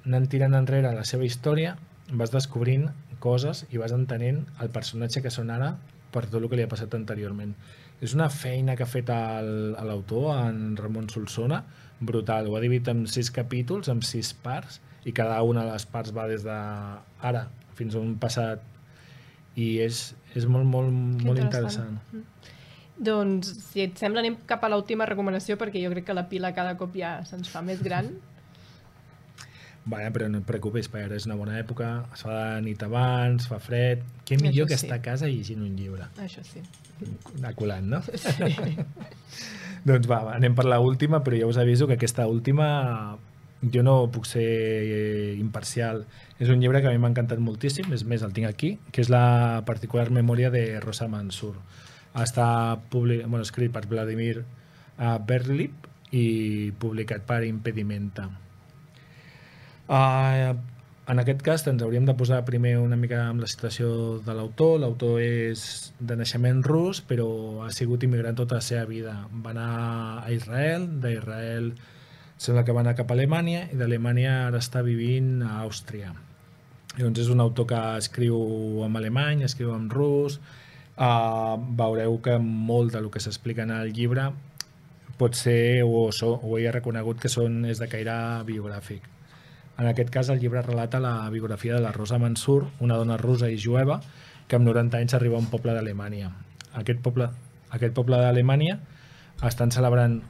anant 0.06 0.26
tirant 0.32 0.56
enrere 0.56 0.94
la 0.96 1.04
seva 1.04 1.26
història, 1.28 1.76
vas 2.10 2.32
descobrint 2.32 2.88
coses 3.20 3.64
i 3.70 3.80
vas 3.80 3.92
entenent 3.92 4.44
el 4.62 4.70
personatge 4.72 5.22
que 5.22 5.32
són 5.34 5.50
ara 5.50 5.74
per 6.12 6.24
tot 6.26 6.40
el 6.40 6.48
que 6.48 6.56
li 6.56 6.64
ha 6.64 6.70
passat 6.70 6.94
anteriorment. 6.96 7.52
És 8.00 8.14
una 8.14 8.28
feina 8.30 8.76
que 8.78 8.86
ha 8.86 8.90
fet 8.90 9.10
l'autor, 9.10 10.30
en 10.38 10.76
Ramon 10.78 11.08
Solsona, 11.10 11.64
brutal. 12.00 12.46
Ho 12.46 12.56
ha 12.56 12.62
dividit 12.62 12.88
en 12.92 13.06
sis 13.10 13.30
capítols, 13.34 13.90
en 13.90 14.02
sis 14.06 14.32
parts, 14.32 14.80
i 15.04 15.12
cada 15.12 15.40
una 15.42 15.64
de 15.66 15.72
les 15.74 15.86
parts 15.86 16.14
va 16.14 16.28
des 16.30 16.44
de 16.46 16.56
ara 17.30 17.48
fins 17.78 17.94
a 17.94 18.02
un 18.02 18.16
passat 18.20 18.62
i 19.58 19.78
és, 19.82 20.12
és 20.36 20.46
molt, 20.50 20.66
molt, 20.68 20.92
molt 21.24 21.40
interessant. 21.40 22.00
Doncs, 22.98 23.52
si 23.70 23.84
et 23.84 24.00
sembla, 24.00 24.24
anem 24.24 24.40
cap 24.48 24.64
a 24.66 24.70
l'última 24.72 25.06
recomanació, 25.06 25.56
perquè 25.60 25.80
jo 25.84 25.92
crec 25.92 26.08
que 26.08 26.16
la 26.16 26.26
pila 26.30 26.50
cada 26.56 26.74
cop 26.80 26.96
ja 26.98 27.18
se'ns 27.28 27.50
fa 27.52 27.62
més 27.62 27.82
gran. 27.84 28.10
Vale, 29.88 30.10
però 30.12 30.26
no 30.28 30.42
et 30.42 30.44
preocupis, 30.44 30.88
perquè 30.90 31.06
ara 31.06 31.16
és 31.16 31.24
una 31.28 31.36
bona 31.38 31.54
època, 31.56 31.86
es 32.12 32.24
fa 32.26 32.34
de 32.34 32.64
nit 32.66 32.82
abans, 32.84 33.46
fa 33.48 33.56
fred... 33.62 34.02
Què 34.28 34.36
Això 34.36 34.44
millor 34.44 34.68
que 34.68 34.76
sí. 34.76 34.84
estar 34.84 34.98
a 34.98 35.04
casa 35.04 35.30
llegint 35.30 35.62
un 35.64 35.78
llibre? 35.78 36.10
Això 36.20 36.42
sí. 36.44 36.60
Anar 37.38 37.54
colant, 37.56 37.86
no? 37.94 38.02
doncs 39.88 40.10
va, 40.10 40.18
va, 40.26 40.34
anem 40.34 40.58
per 40.58 40.66
la 40.68 40.82
última, 40.84 41.22
però 41.24 41.38
ja 41.40 41.48
us 41.48 41.56
aviso 41.62 41.88
que 41.88 41.96
aquesta 41.96 42.26
última 42.28 42.68
jo 43.62 43.82
no 43.82 43.96
puc 44.14 44.26
ser 44.28 44.44
eh, 44.44 45.34
imparcial. 45.38 46.04
És 46.38 46.50
un 46.52 46.62
llibre 46.62 46.82
que 46.82 46.90
a 46.90 46.94
mi 46.94 47.02
m'ha 47.02 47.10
encantat 47.10 47.42
moltíssim, 47.42 47.90
és 47.94 48.04
més, 48.06 48.22
el 48.22 48.34
tinc 48.36 48.48
aquí, 48.48 48.76
que 48.92 49.02
és 49.02 49.10
la 49.10 49.64
particular 49.66 50.08
memòria 50.14 50.52
de 50.54 50.64
Rosa 50.84 51.08
Mansur. 51.10 51.56
Està 52.18 52.78
publi... 52.90 53.22
bueno, 53.24 53.42
escrit 53.46 53.74
per 53.74 53.86
Vladimir 53.90 54.40
uh, 54.42 55.18
Berlip 55.26 55.86
i 56.14 56.70
publicat 56.78 57.26
per 57.28 57.42
Impedimenta. 57.44 58.28
Uh, 59.88 60.54
en 61.08 61.20
aquest 61.22 61.40
cas 61.40 61.62
ens 61.70 61.82
hauríem 61.82 62.04
de 62.04 62.12
posar 62.16 62.42
primer 62.44 62.74
una 62.78 62.96
mica 63.00 63.22
amb 63.30 63.40
la 63.40 63.48
situació 63.48 64.18
de 64.24 64.34
l'autor. 64.36 64.78
L'autor 64.82 65.22
és 65.24 65.92
de 65.98 66.16
naixement 66.20 66.60
rus, 66.66 67.00
però 67.00 67.28
ha 67.64 67.70
sigut 67.72 68.04
immigrant 68.04 68.36
tota 68.36 68.60
la 68.60 68.64
seva 68.64 68.84
vida. 68.88 69.14
Va 69.32 69.54
anar 69.54 69.70
a 70.22 70.32
Israel, 70.34 70.84
d'Israel 71.00 71.72
sembla 72.38 72.64
que 72.64 72.74
va 72.74 72.82
anar 72.84 72.94
cap 72.98 73.10
a 73.10 73.16
Alemanya 73.18 73.66
i 73.72 73.76
d'Alemanya 73.78 74.34
ara 74.46 74.62
està 74.62 74.82
vivint 74.86 75.42
a 75.42 75.58
Àustria. 75.64 76.14
Llavors 76.98 77.20
és 77.22 77.28
un 77.30 77.42
autor 77.42 77.66
que 77.70 77.78
escriu 77.98 78.38
en 78.86 78.96
alemany, 78.98 79.44
escriu 79.46 79.74
en 79.74 79.86
rus, 79.90 80.38
uh, 80.98 81.58
veureu 81.78 82.16
que 82.22 82.38
molt 82.42 82.94
del 82.94 83.10
que 83.14 83.22
s'explica 83.22 83.62
en 83.66 83.74
el 83.76 83.92
llibre 83.94 84.30
pot 85.18 85.34
ser, 85.34 85.82
o, 85.82 86.08
so, 86.14 86.32
o 86.42 86.58
he 86.58 86.70
reconegut 86.74 87.20
que 87.22 87.30
són, 87.30 87.64
és 87.66 87.78
de 87.82 87.88
caire 87.90 88.14
biogràfic. 88.46 89.06
En 89.78 89.86
aquest 89.86 90.10
cas, 90.14 90.30
el 90.30 90.40
llibre 90.42 90.62
relata 90.62 90.98
la 91.02 91.30
biografia 91.30 91.74
de 91.74 91.82
la 91.82 91.92
Rosa 91.94 92.18
Mansur, 92.18 92.64
una 92.82 92.98
dona 92.98 93.18
russa 93.18 93.50
i 93.50 93.58
jueva 93.58 94.00
que 94.48 94.58
amb 94.58 94.66
90 94.66 94.98
anys 94.98 95.14
arriba 95.14 95.36
a 95.38 95.42
un 95.42 95.50
poble 95.50 95.74
d'Alemanya. 95.74 96.32
Aquest 96.78 97.02
poble, 97.02 97.28
aquest 97.74 97.94
poble 97.94 98.18
d'Alemanya 98.18 98.78
estan 99.46 99.70
celebrant 99.74 100.20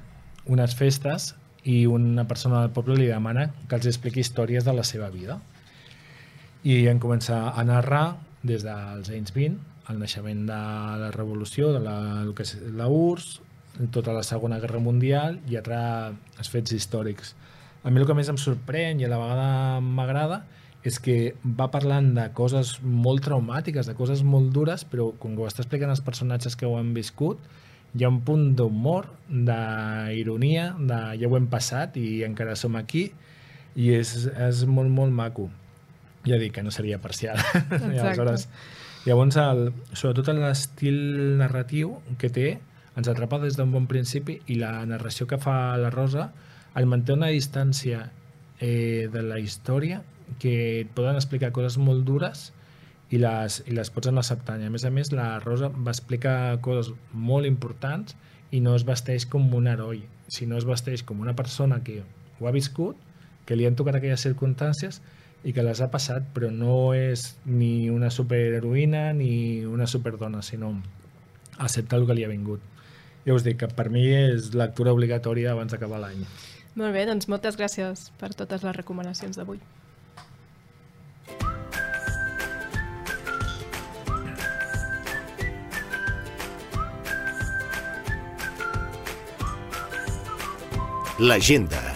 unes 0.49 0.77
festes 0.77 1.35
i 1.65 1.87
una 1.87 2.27
persona 2.29 2.63
del 2.63 2.75
poble 2.77 2.97
li 2.99 3.09
demana 3.11 3.49
que 3.69 3.79
els 3.79 3.89
expliqui 3.91 4.23
històries 4.23 4.65
de 4.65 4.75
la 4.77 4.85
seva 4.87 5.11
vida. 5.11 5.39
I 6.65 6.87
en 6.91 7.01
comença 7.03 7.49
a 7.51 7.65
narrar 7.65 8.19
des 8.43 8.63
dels 8.67 9.11
anys 9.11 9.35
20 9.35 9.59
el 9.89 9.99
naixement 9.99 10.45
de 10.47 10.57
la 11.01 11.11
revolució, 11.15 11.73
de 11.73 11.81
la, 11.81 11.97
el 12.23 12.35
que 12.37 12.45
és 12.45 12.57
la 12.77 12.89
URSS, 12.93 13.41
tota 13.95 14.13
la 14.13 14.25
Segona 14.27 14.59
Guerra 14.61 14.81
Mundial 14.83 15.39
i 15.49 15.57
altres 15.57 16.51
fets 16.53 16.75
històrics. 16.75 17.35
A 17.85 17.91
mi 17.91 18.01
el 18.03 18.09
que 18.09 18.17
més 18.17 18.29
em 18.29 18.39
sorprèn 18.41 19.01
i 19.01 19.07
a 19.07 19.11
la 19.13 19.21
vegada 19.21 19.81
m'agrada 19.85 20.43
és 20.87 20.99
que 21.03 21.35
va 21.59 21.69
parlant 21.73 22.11
de 22.17 22.27
coses 22.37 22.77
molt 22.83 23.25
traumàtiques, 23.27 23.87
de 23.87 23.95
coses 23.99 24.23
molt 24.27 24.53
dures, 24.55 24.85
però 24.89 25.11
com 25.21 25.35
que 25.35 25.45
ho 25.45 25.49
està 25.49 25.65
explicant 25.65 25.93
els 25.95 26.05
personatges 26.05 26.57
que 26.59 26.67
ho 26.67 26.77
han 26.79 26.93
viscut, 26.97 27.41
hi 27.97 28.05
ha 28.05 28.11
un 28.11 28.21
punt 28.27 28.51
d'humor, 28.59 29.09
d'ironia, 29.29 30.73
de 30.79 30.99
ja 31.21 31.29
ho 31.29 31.37
hem 31.39 31.49
passat 31.53 31.97
i 32.01 32.23
encara 32.27 32.57
som 32.57 32.77
aquí, 32.77 33.09
i 33.79 33.93
és, 33.97 34.13
és 34.29 34.65
molt, 34.69 34.91
molt 34.93 35.15
maco. 35.15 35.49
Ja 36.29 36.39
dic 36.41 36.57
que 36.57 36.65
no 36.67 36.73
seria 36.75 36.99
parcial. 37.01 37.39
I 37.95 38.01
aleshores, 38.01 38.49
llavors, 39.07 39.39
el, 39.41 39.69
sobretot 39.93 40.35
l'estil 40.37 40.99
narratiu 41.41 41.97
que 42.21 42.33
té 42.35 42.49
ens 42.99 43.09
atrapa 43.09 43.39
des 43.39 43.57
d'un 43.57 43.71
bon 43.71 43.87
principi 43.87 44.41
i 44.51 44.59
la 44.59 44.73
narració 44.91 45.29
que 45.31 45.39
fa 45.41 45.77
la 45.79 45.91
Rosa 45.95 46.33
el 46.79 46.89
manté 46.91 47.15
una 47.15 47.31
distància 47.31 48.09
eh, 48.59 49.09
de 49.13 49.23
la 49.23 49.39
història 49.39 50.03
que 50.43 50.55
et 50.83 50.91
poden 50.97 51.17
explicar 51.17 51.53
coses 51.55 51.79
molt 51.81 52.05
dures 52.07 52.49
i 53.11 53.21
les, 53.21 53.63
i 53.67 53.75
les 53.77 53.91
pots 53.93 54.11
anar 54.11 54.25
acceptant. 54.25 54.63
I 54.63 54.69
a 54.69 54.73
més 54.73 54.85
a 54.85 54.93
més, 54.93 55.13
la 55.17 55.39
Rosa 55.41 55.71
va 55.73 55.95
explicar 55.95 56.59
coses 56.65 56.93
molt 57.13 57.49
importants 57.49 58.17
i 58.53 58.61
no 58.65 58.75
es 58.77 58.85
vesteix 58.89 59.27
com 59.29 59.49
un 59.55 59.69
heroi, 59.69 60.03
sinó 60.29 60.59
es 60.59 60.67
vesteix 60.69 61.05
com 61.05 61.21
una 61.21 61.37
persona 61.37 61.81
que 61.85 62.03
ho 62.03 62.49
ha 62.49 62.55
viscut, 62.55 62.97
que 63.49 63.57
li 63.57 63.67
han 63.67 63.77
tocat 63.77 63.97
aquelles 63.99 64.25
circumstàncies 64.25 65.01
i 65.45 65.55
que 65.57 65.65
les 65.65 65.81
ha 65.81 65.91
passat, 65.93 66.27
però 66.35 66.51
no 66.53 66.93
és 66.97 67.31
ni 67.47 67.89
una 67.91 68.11
superheroïna 68.13 69.13
ni 69.17 69.65
una 69.65 69.87
superdona, 69.87 70.43
sinó 70.43 70.75
accepta 71.59 71.97
el 71.97 72.07
que 72.07 72.17
li 72.17 72.27
ha 72.27 72.33
vingut. 72.33 72.61
Ja 73.25 73.37
us 73.37 73.45
dic 73.45 73.61
que 73.63 73.69
per 73.73 73.89
mi 73.93 74.05
és 74.09 74.53
lectura 74.57 74.95
obligatòria 74.97 75.53
abans 75.53 75.73
d'acabar 75.73 76.01
l'any. 76.05 76.23
Molt 76.79 76.95
bé, 76.95 77.05
doncs 77.09 77.29
moltes 77.29 77.59
gràcies 77.59 78.09
per 78.21 78.33
totes 78.37 78.65
les 78.65 78.77
recomanacions 78.77 79.37
d'avui. 79.37 79.61
L'agenda. 91.19 91.88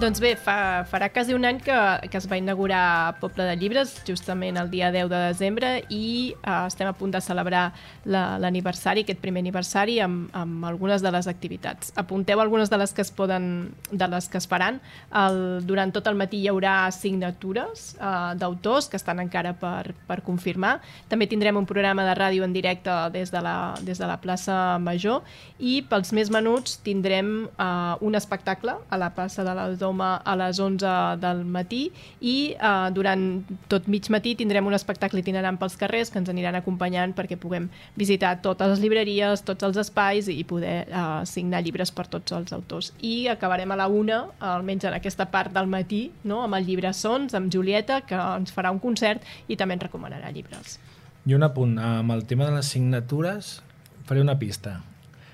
Doncs 0.00 0.16
bé, 0.22 0.30
fa, 0.40 0.80
farà 0.88 1.10
quasi 1.12 1.34
un 1.36 1.44
any 1.44 1.58
que, 1.60 1.74
que 2.08 2.16
es 2.16 2.24
va 2.30 2.38
inaugurar 2.40 3.18
Poble 3.20 3.44
de 3.44 3.52
Llibres, 3.60 3.90
justament 4.08 4.56
el 4.56 4.70
dia 4.72 4.88
10 4.94 5.10
de 5.12 5.18
desembre, 5.26 5.72
i 5.92 6.32
eh, 6.40 6.52
estem 6.70 6.88
a 6.88 6.94
punt 6.96 7.10
de 7.12 7.20
celebrar 7.20 7.66
la- 8.08 8.38
l'aniversari, 8.40 9.02
aquest 9.04 9.20
primer 9.20 9.42
aniversari, 9.44 9.98
amb, 10.00 10.30
amb 10.32 10.64
algunes 10.64 11.04
de 11.04 11.12
les 11.12 11.28
activitats. 11.28 11.92
Apunteu 12.00 12.40
algunes 12.40 12.72
de 12.72 12.78
les 12.80 12.94
que 12.96 13.02
es 13.04 13.10
poden, 13.12 13.74
de 13.92 14.08
les 14.08 14.28
que 14.32 14.40
es 14.40 14.48
faran. 14.48 14.78
El, 15.12 15.66
durant 15.68 15.92
tot 15.92 16.08
el 16.08 16.16
matí 16.16 16.40
hi 16.40 16.48
haurà 16.48 16.78
signatures 16.96 17.90
eh, 18.00 18.14
d'autors 18.40 18.88
que 18.88 18.96
estan 18.96 19.20
encara 19.20 19.52
per, 19.60 19.92
per 20.08 20.22
confirmar. 20.24 20.78
També 21.12 21.28
tindrem 21.28 21.60
un 21.60 21.68
programa 21.68 22.08
de 22.08 22.16
ràdio 22.16 22.48
en 22.48 22.56
directe 22.56 22.96
des 23.12 23.28
de 23.36 23.44
la, 23.44 23.74
des 23.84 24.00
de 24.00 24.08
la 24.08 24.16
plaça 24.24 24.78
Major 24.80 25.20
i 25.58 25.82
pels 25.92 26.14
més 26.16 26.32
menuts 26.32 26.80
tindrem 26.88 27.50
eh, 27.52 27.68
un 28.00 28.16
espectacle 28.16 28.78
a 28.88 28.96
la 29.04 29.12
plaça 29.12 29.44
de 29.44 29.52
la 29.60 29.68
Doma 29.90 30.20
a 30.22 30.36
les 30.38 30.58
11 30.62 31.18
del 31.18 31.42
matí 31.50 31.80
i 32.22 32.54
eh, 32.54 32.88
durant 32.94 33.24
tot 33.70 33.88
mig 33.90 34.06
matí 34.12 34.36
tindrem 34.38 34.68
un 34.68 34.76
espectacle 34.76 35.22
itinerant 35.22 35.58
pels 35.58 35.74
carrers 35.80 36.12
que 36.12 36.20
ens 36.22 36.30
aniran 36.30 36.58
acompanyant 36.58 37.14
perquè 37.16 37.38
puguem 37.40 37.66
visitar 37.98 38.36
totes 38.44 38.70
les 38.70 38.82
llibreries, 38.84 39.42
tots 39.46 39.66
els 39.66 39.80
espais 39.82 40.30
i 40.30 40.44
poder 40.46 40.76
eh, 40.86 41.02
signar 41.26 41.64
llibres 41.66 41.90
per 41.90 42.06
tots 42.12 42.36
els 42.36 42.54
autors. 42.54 42.92
I 43.02 43.26
acabarem 43.32 43.74
a 43.74 43.80
la 43.80 43.88
una, 43.90 44.22
almenys 44.52 44.86
en 44.86 44.98
aquesta 44.98 45.26
part 45.32 45.54
del 45.56 45.66
matí, 45.70 46.04
no? 46.22 46.44
amb 46.46 46.60
el 46.60 46.68
llibre 46.68 46.92
Sons, 46.94 47.34
amb 47.34 47.50
Julieta, 47.52 48.02
que 48.06 48.18
ens 48.38 48.54
farà 48.54 48.70
un 48.70 48.78
concert 48.82 49.26
i 49.48 49.58
també 49.58 49.78
ens 49.78 49.88
recomanarà 49.88 50.30
llibres. 50.30 50.78
I 51.26 51.34
un 51.36 51.42
apunt, 51.44 51.74
amb 51.82 52.14
el 52.14 52.24
tema 52.30 52.46
de 52.46 52.60
les 52.60 52.70
signatures 52.76 53.58
faré 54.06 54.22
una 54.22 54.38
pista. 54.38 54.78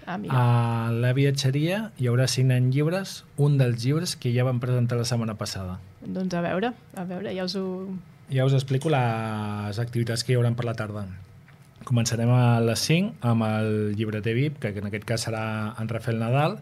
Ah, 0.07 0.19
mira. 0.19 0.39
A 0.39 0.93
la 0.95 1.11
viatgeria 1.13 1.91
hi 1.99 2.07
haurà 2.07 2.29
signant 2.31 2.71
llibres, 2.71 3.25
un 3.43 3.59
dels 3.59 3.83
llibres 3.83 4.15
que 4.15 4.31
ja 4.31 4.47
vam 4.47 4.61
presentar 4.63 4.99
la 5.01 5.05
setmana 5.09 5.35
passada. 5.35 5.81
Doncs 6.07 6.37
a 6.39 6.43
veure, 6.45 6.71
a 6.95 7.05
veure, 7.09 7.33
ja 7.35 7.45
us 7.45 7.57
ho... 7.59 7.67
Ja 8.31 8.47
us 8.47 8.55
explico 8.55 8.91
les 8.91 9.79
activitats 9.83 10.23
que 10.23 10.33
hi 10.33 10.39
haurà 10.39 10.53
per 10.55 10.67
la 10.69 10.77
tarda. 10.79 11.05
Començarem 11.87 12.31
a 12.31 12.61
les 12.63 12.87
5 12.87 13.27
amb 13.27 13.47
el 13.47 13.69
llibreter 13.99 14.35
VIP, 14.39 14.61
que 14.63 14.73
en 14.79 14.87
aquest 14.89 15.07
cas 15.07 15.27
serà 15.27 15.43
en 15.83 15.91
Rafael 15.91 16.23
Nadal. 16.23 16.57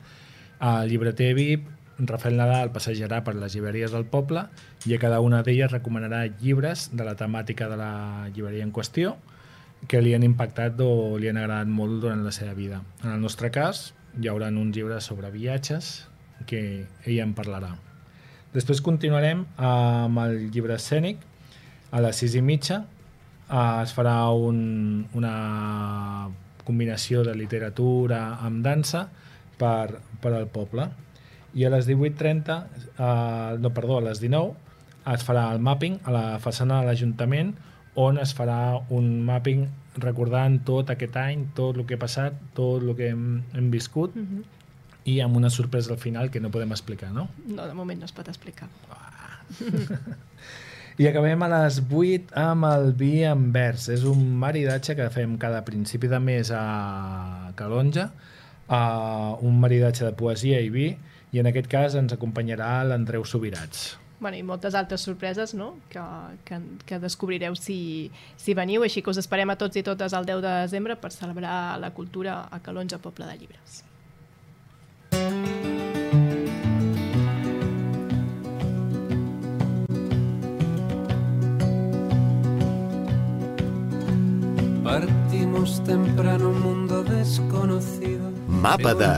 El 0.64 0.88
llibreter 0.88 1.30
VIP, 1.36 1.68
Rafael 1.98 2.40
Nadal, 2.40 2.72
passejarà 2.72 3.20
per 3.28 3.36
les 3.36 3.52
llibreries 3.54 3.92
del 3.92 4.08
poble 4.08 4.48
i 4.88 4.96
a 4.96 5.00
cada 5.00 5.20
una 5.20 5.42
d'elles 5.44 5.72
recomanarà 5.72 6.24
llibres 6.40 6.88
de 6.96 7.04
la 7.04 7.14
temàtica 7.20 7.68
de 7.68 7.78
la 7.80 7.92
llibreria 8.32 8.64
en 8.64 8.72
qüestió 8.72 9.18
que 9.88 10.00
li 10.02 10.14
han 10.16 10.24
impactat 10.24 10.80
o 10.80 11.16
li 11.20 11.28
han 11.28 11.38
agradat 11.40 11.70
molt 11.70 12.00
durant 12.02 12.24
la 12.24 12.32
seva 12.32 12.54
vida. 12.56 12.82
En 13.02 13.12
el 13.14 13.20
nostre 13.22 13.50
cas, 13.54 13.92
hi 14.20 14.30
haurà 14.30 14.48
uns 14.48 14.76
llibres 14.76 15.04
sobre 15.10 15.30
viatges 15.34 16.06
que 16.46 16.86
ella 17.04 17.24
en 17.24 17.34
parlarà. 17.34 17.74
Després 18.54 18.82
continuarem 18.84 19.44
amb 19.58 20.20
el 20.22 20.48
llibre 20.54 20.76
escènic. 20.78 21.18
A 21.94 22.00
les 22.02 22.18
sis 22.18 22.34
i 22.34 22.42
mitja 22.42 22.80
eh, 22.82 23.82
es 23.82 23.94
farà 23.94 24.16
un, 24.34 25.06
una 25.14 25.34
combinació 26.64 27.22
de 27.26 27.34
literatura 27.38 28.38
amb 28.42 28.64
dansa 28.64 29.08
per, 29.58 30.00
per 30.22 30.32
al 30.34 30.48
poble. 30.50 30.88
I 31.54 31.66
a 31.66 31.70
les 31.74 31.86
18.30, 31.86 32.56
eh, 32.98 33.58
no, 33.62 33.70
perdó, 33.74 33.98
a 33.98 34.06
les 34.08 34.22
19, 34.22 34.54
es 35.14 35.26
farà 35.26 35.50
el 35.52 35.60
mapping 35.62 36.00
a 36.04 36.14
la 36.14 36.24
façana 36.42 36.80
de 36.80 36.88
l'Ajuntament 36.88 37.52
on 37.94 38.18
es 38.18 38.34
farà 38.36 38.80
un 38.90 39.22
mapping 39.26 39.66
recordant 40.02 40.58
tot 40.66 40.90
aquest 40.90 41.16
any, 41.20 41.46
tot 41.54 41.78
el 41.78 41.86
que 41.86 41.94
ha 41.98 42.02
passat, 42.02 42.36
tot 42.56 42.82
el 42.82 42.94
que 42.98 43.12
hem, 43.12 43.42
hem 43.54 43.70
viscut 43.70 44.14
Mm 44.14 44.26
-hmm. 44.26 44.42
i 45.04 45.20
amb 45.20 45.36
una 45.36 45.50
sorpresa 45.50 45.92
al 45.92 45.98
final 45.98 46.30
que 46.30 46.40
no 46.40 46.50
podem 46.50 46.70
explicar, 46.70 47.12
no? 47.12 47.28
No, 47.46 47.66
de 47.66 47.74
moment 47.74 47.98
no 47.98 48.04
es 48.06 48.12
pot 48.12 48.28
explicar. 48.28 48.68
I 50.96 51.08
acabem 51.08 51.42
a 51.42 51.48
les 51.48 51.80
8 51.90 52.36
amb 52.38 52.64
el 52.64 52.92
vi 52.92 53.24
en 53.24 53.48
vers. 53.52 53.88
És 53.88 54.04
un 54.04 54.38
maridatge 54.38 54.94
que 54.94 55.10
fem 55.10 55.38
cada 55.38 55.64
principi 55.64 56.06
de 56.06 56.20
mes 56.20 56.50
a 56.54 57.50
Calonja, 57.56 58.12
uh, 58.68 59.34
un 59.42 59.58
maridatge 59.58 60.04
de 60.04 60.12
poesia 60.12 60.60
i 60.60 60.70
vi, 60.70 60.96
i 61.32 61.42
en 61.42 61.46
aquest 61.50 61.66
cas 61.66 61.94
ens 61.98 62.14
acompanyarà 62.14 62.84
l'Andreu 62.86 63.24
Subirats. 63.24 63.98
Bueno, 64.24 64.38
i 64.40 64.42
moltes 64.42 64.72
altres 64.72 65.02
sorpreses 65.04 65.52
no? 65.52 65.74
que, 65.92 66.00
que, 66.48 66.56
que 66.88 66.96
descobrireu 66.96 67.52
si, 67.60 68.08
si 68.40 68.54
veniu, 68.56 68.80
així 68.80 69.02
que 69.04 69.12
us 69.12 69.18
esperem 69.20 69.50
a 69.52 69.56
tots 69.60 69.76
i 69.76 69.82
totes 69.84 70.14
el 70.16 70.24
10 70.24 70.40
de 70.40 70.52
desembre 70.62 70.96
per 70.96 71.10
celebrar 71.12 71.76
la 71.76 71.90
cultura 71.92 72.38
a 72.48 72.56
Calonja, 72.64 72.96
Poble 73.04 73.28
de 73.28 73.36
Llibres. 73.36 73.84
Partimos 84.88 85.84
temprano 85.84 86.48
un 86.48 86.62
mundo 86.62 87.04
desconocido. 87.04 88.32
Mapa 88.48 88.94
de... 88.94 89.12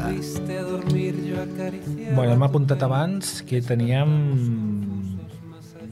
Bueno, 2.11 2.33
hem 2.33 2.43
apuntat 2.43 2.83
abans 2.83 3.39
que 3.47 3.63
teníem 3.63 4.86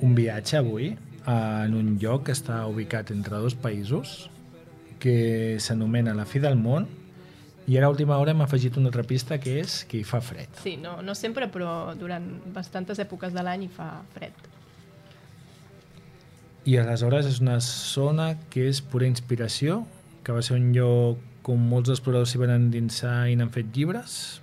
un 0.05 0.15
viatge 0.17 0.59
avui 0.61 0.93
en 1.27 1.75
un 1.75 1.95
lloc 2.03 2.27
que 2.29 2.35
està 2.37 2.61
ubicat 2.69 3.11
entre 3.15 3.41
dos 3.41 3.57
països 3.57 4.29
que 5.01 5.57
s'anomena 5.61 6.13
la 6.17 6.27
fi 6.29 6.43
del 6.45 6.59
món 6.61 6.87
i 7.65 7.79
ara 7.79 7.89
a 7.89 7.93
última 7.95 8.19
hora 8.21 8.35
hem 8.35 8.43
afegit 8.45 8.77
una 8.77 8.91
altra 8.93 9.07
pista 9.09 9.39
que 9.41 9.57
és 9.63 9.79
que 9.89 10.03
hi 10.03 10.05
fa 10.05 10.21
fred. 10.21 10.51
Sí, 10.61 10.77
no, 10.77 10.99
no 11.01 11.15
sempre, 11.17 11.49
però 11.49 11.95
durant 11.97 12.27
bastantes 12.53 13.01
èpoques 13.01 13.33
de 13.33 13.45
l'any 13.47 13.65
hi 13.65 13.71
fa 13.73 13.89
fred. 14.13 14.37
I 16.69 16.77
aleshores 16.81 17.27
és 17.29 17.41
una 17.41 17.57
zona 17.65 18.35
que 18.53 18.69
és 18.69 18.83
pura 18.85 19.09
inspiració, 19.09 19.83
que 20.25 20.33
va 20.37 20.45
ser 20.45 20.59
un 20.61 20.73
lloc 20.77 21.49
on 21.49 21.65
molts 21.73 21.93
exploradors 21.93 22.33
s'hi 22.33 22.41
van 22.41 22.53
endinsar 22.53 23.31
i 23.33 23.37
n'han 23.37 23.53
fet 23.53 23.73
llibres. 23.73 24.43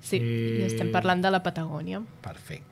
Sí, 0.00 0.20
Eh, 0.20 0.60
i 0.60 0.64
estem 0.68 0.92
parlant 0.92 1.20
de 1.24 1.32
la 1.32 1.42
Patagònia. 1.44 2.00
Perfecte. 2.24 2.67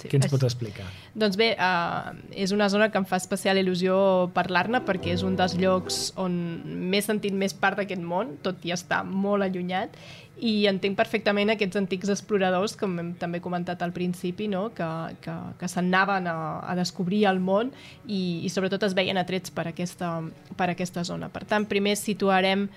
Sí, 0.00 0.08
Què 0.08 0.16
ens 0.16 0.26
és- 0.26 0.32
pot 0.32 0.42
explicar? 0.48 0.86
Doncs 1.14 1.36
bé, 1.36 1.50
uh, 1.60 2.14
és 2.32 2.52
una 2.56 2.68
zona 2.72 2.90
que 2.90 2.98
em 2.98 3.04
fa 3.04 3.18
especial 3.20 3.60
il·lusió 3.60 4.30
parlar-ne 4.32 4.80
perquè 4.86 5.12
és 5.12 5.22
un 5.26 5.36
dels 5.36 5.56
llocs 5.60 6.12
on 6.16 6.32
m'he 6.64 7.02
sentit 7.04 7.36
més 7.36 7.52
part 7.54 7.76
d'aquest 7.76 8.00
món, 8.00 8.38
tot 8.42 8.64
i 8.64 8.72
estar 8.72 9.04
molt 9.04 9.44
allunyat, 9.44 9.96
i 10.40 10.64
entenc 10.70 10.96
perfectament 10.96 11.50
aquests 11.52 11.76
antics 11.76 12.08
exploradors, 12.08 12.72
com 12.80 12.94
hem 12.98 13.10
també 13.20 13.42
comentat 13.44 13.82
al 13.84 13.92
principi, 13.92 14.46
no? 14.48 14.70
que, 14.72 14.86
que, 15.20 15.34
que 15.60 15.68
s'anaven 15.68 16.26
a, 16.32 16.36
a 16.64 16.76
descobrir 16.78 17.26
el 17.28 17.40
món 17.44 17.74
i, 18.06 18.40
i 18.46 18.48
sobretot 18.48 18.86
es 18.88 18.94
veien 18.96 19.20
atrets 19.20 19.52
per 19.52 19.66
aquesta, 19.68 20.14
per 20.56 20.70
aquesta 20.72 21.04
zona. 21.04 21.28
Per 21.28 21.44
tant, 21.44 21.68
primer 21.68 21.92
situarem 22.00 22.70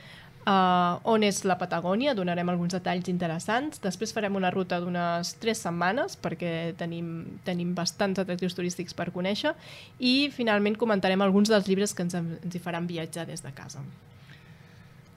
uh, 0.46 1.00
on 1.10 1.24
és 1.26 1.42
la 1.48 1.58
Patagònia, 1.60 2.14
donarem 2.18 2.50
alguns 2.52 2.76
detalls 2.76 3.10
interessants, 3.12 3.82
després 3.84 4.14
farem 4.16 4.36
una 4.40 4.52
ruta 4.54 4.80
d'unes 4.84 5.34
tres 5.42 5.64
setmanes 5.66 6.18
perquè 6.22 6.74
tenim, 6.80 7.12
tenim 7.48 7.74
bastants 7.78 8.22
atractius 8.24 8.56
turístics 8.58 8.96
per 8.98 9.10
conèixer 9.16 9.54
i 10.00 10.30
finalment 10.34 10.80
comentarem 10.80 11.22
alguns 11.26 11.52
dels 11.54 11.70
llibres 11.70 11.94
que 11.94 12.06
ens, 12.06 12.18
ens 12.18 12.56
hi 12.56 12.64
faran 12.64 12.90
viatjar 12.90 13.28
des 13.30 13.44
de 13.44 13.54
casa. 13.56 13.84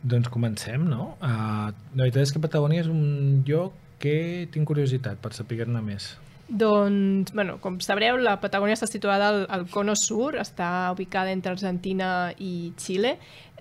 Doncs 0.06 0.30
comencem, 0.30 0.84
no? 0.86 1.16
Uh, 1.18 1.72
la 1.96 2.06
veritat 2.06 2.22
és 2.22 2.34
que 2.34 2.42
Patagònia 2.42 2.84
és 2.84 2.92
un 2.92 3.42
lloc 3.48 3.74
que 4.02 4.46
tinc 4.52 4.68
curiositat 4.68 5.18
per 5.22 5.32
saber-ne 5.34 5.80
més. 5.82 6.12
Doncs, 6.48 7.32
bueno, 7.34 7.56
com 7.58 7.80
sabreu, 7.82 8.20
la 8.22 8.36
Patagònia 8.38 8.76
està 8.76 8.86
situada 8.86 9.32
al, 9.32 9.40
al 9.50 9.64
Cono 9.66 9.96
Sur, 9.98 10.36
està 10.38 10.92
ubicada 10.94 11.32
entre 11.34 11.50
Argentina 11.56 12.30
i 12.38 12.70
Xile. 12.78 13.16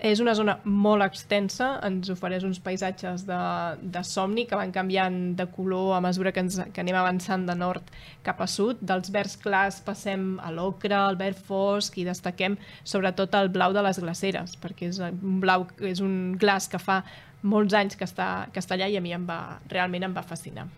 És 0.06 0.20
una 0.22 0.36
zona 0.38 0.58
molt 0.62 1.02
extensa, 1.02 1.72
ens 1.88 2.12
ofereix 2.12 2.44
uns 2.46 2.60
paisatges 2.62 3.24
de, 3.26 3.40
de 3.82 4.04
somni 4.06 4.44
que 4.46 4.60
van 4.60 4.70
canviant 4.70 5.18
de 5.34 5.48
color 5.56 5.96
a 5.96 6.00
mesura 6.04 6.30
que, 6.36 6.46
ens, 6.46 6.60
que 6.70 6.84
anem 6.84 7.00
avançant 7.00 7.48
de 7.48 7.58
nord 7.58 7.90
cap 8.22 8.44
a 8.44 8.46
sud. 8.46 8.78
Dels 8.78 9.10
verds 9.10 9.34
clars 9.42 9.82
passem 9.82 10.36
a 10.38 10.54
l'ocre, 10.54 10.94
al 10.94 11.18
verd 11.18 11.42
fosc 11.42 11.98
i 11.98 12.06
destaquem 12.06 12.54
sobretot 12.84 13.34
el 13.34 13.50
blau 13.50 13.74
de 13.74 13.82
les 13.82 13.98
glaceres, 13.98 14.54
perquè 14.62 14.92
és 14.92 15.02
un 15.02 15.40
blau, 15.42 15.66
és 15.82 16.04
un 16.04 16.36
glaç 16.38 16.70
que 16.70 16.78
fa 16.78 17.02
molts 17.42 17.74
anys 17.74 17.98
que 17.98 18.06
està, 18.06 18.46
que 18.52 18.62
està 18.62 18.78
allà 18.78 18.92
i 18.92 19.00
a 19.00 19.02
mi 19.02 19.16
em 19.16 19.26
va, 19.26 19.56
realment 19.72 20.06
em 20.06 20.14
va 20.14 20.22
fascinar. 20.22 20.70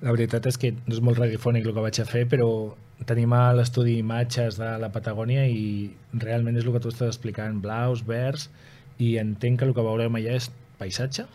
La 0.00 0.12
veritat 0.14 0.46
és 0.46 0.58
que 0.60 0.72
no 0.76 0.94
és 0.94 1.00
molt 1.02 1.18
radiofònic 1.18 1.66
el 1.66 1.74
que 1.74 1.82
vaig 1.82 1.98
a 1.98 2.06
fer, 2.06 2.22
però 2.30 2.48
tenim 3.08 3.32
a 3.34 3.52
l'estudi 3.54 3.96
imatges 3.98 4.58
de 4.60 4.68
la 4.82 4.90
Patagònia 4.94 5.46
i 5.50 5.90
realment 6.24 6.58
és 6.58 6.66
el 6.66 6.74
que 6.74 6.82
tu 6.84 6.92
estàs 6.92 7.10
explicant, 7.14 7.58
blaus, 7.64 8.04
verds, 8.06 8.48
i 9.02 9.16
entenc 9.22 9.60
que 9.60 9.68
el 9.68 9.74
que 9.74 9.86
veurem 9.86 10.18
allà 10.18 10.36
és 10.38 10.50
paisatge. 10.78 11.26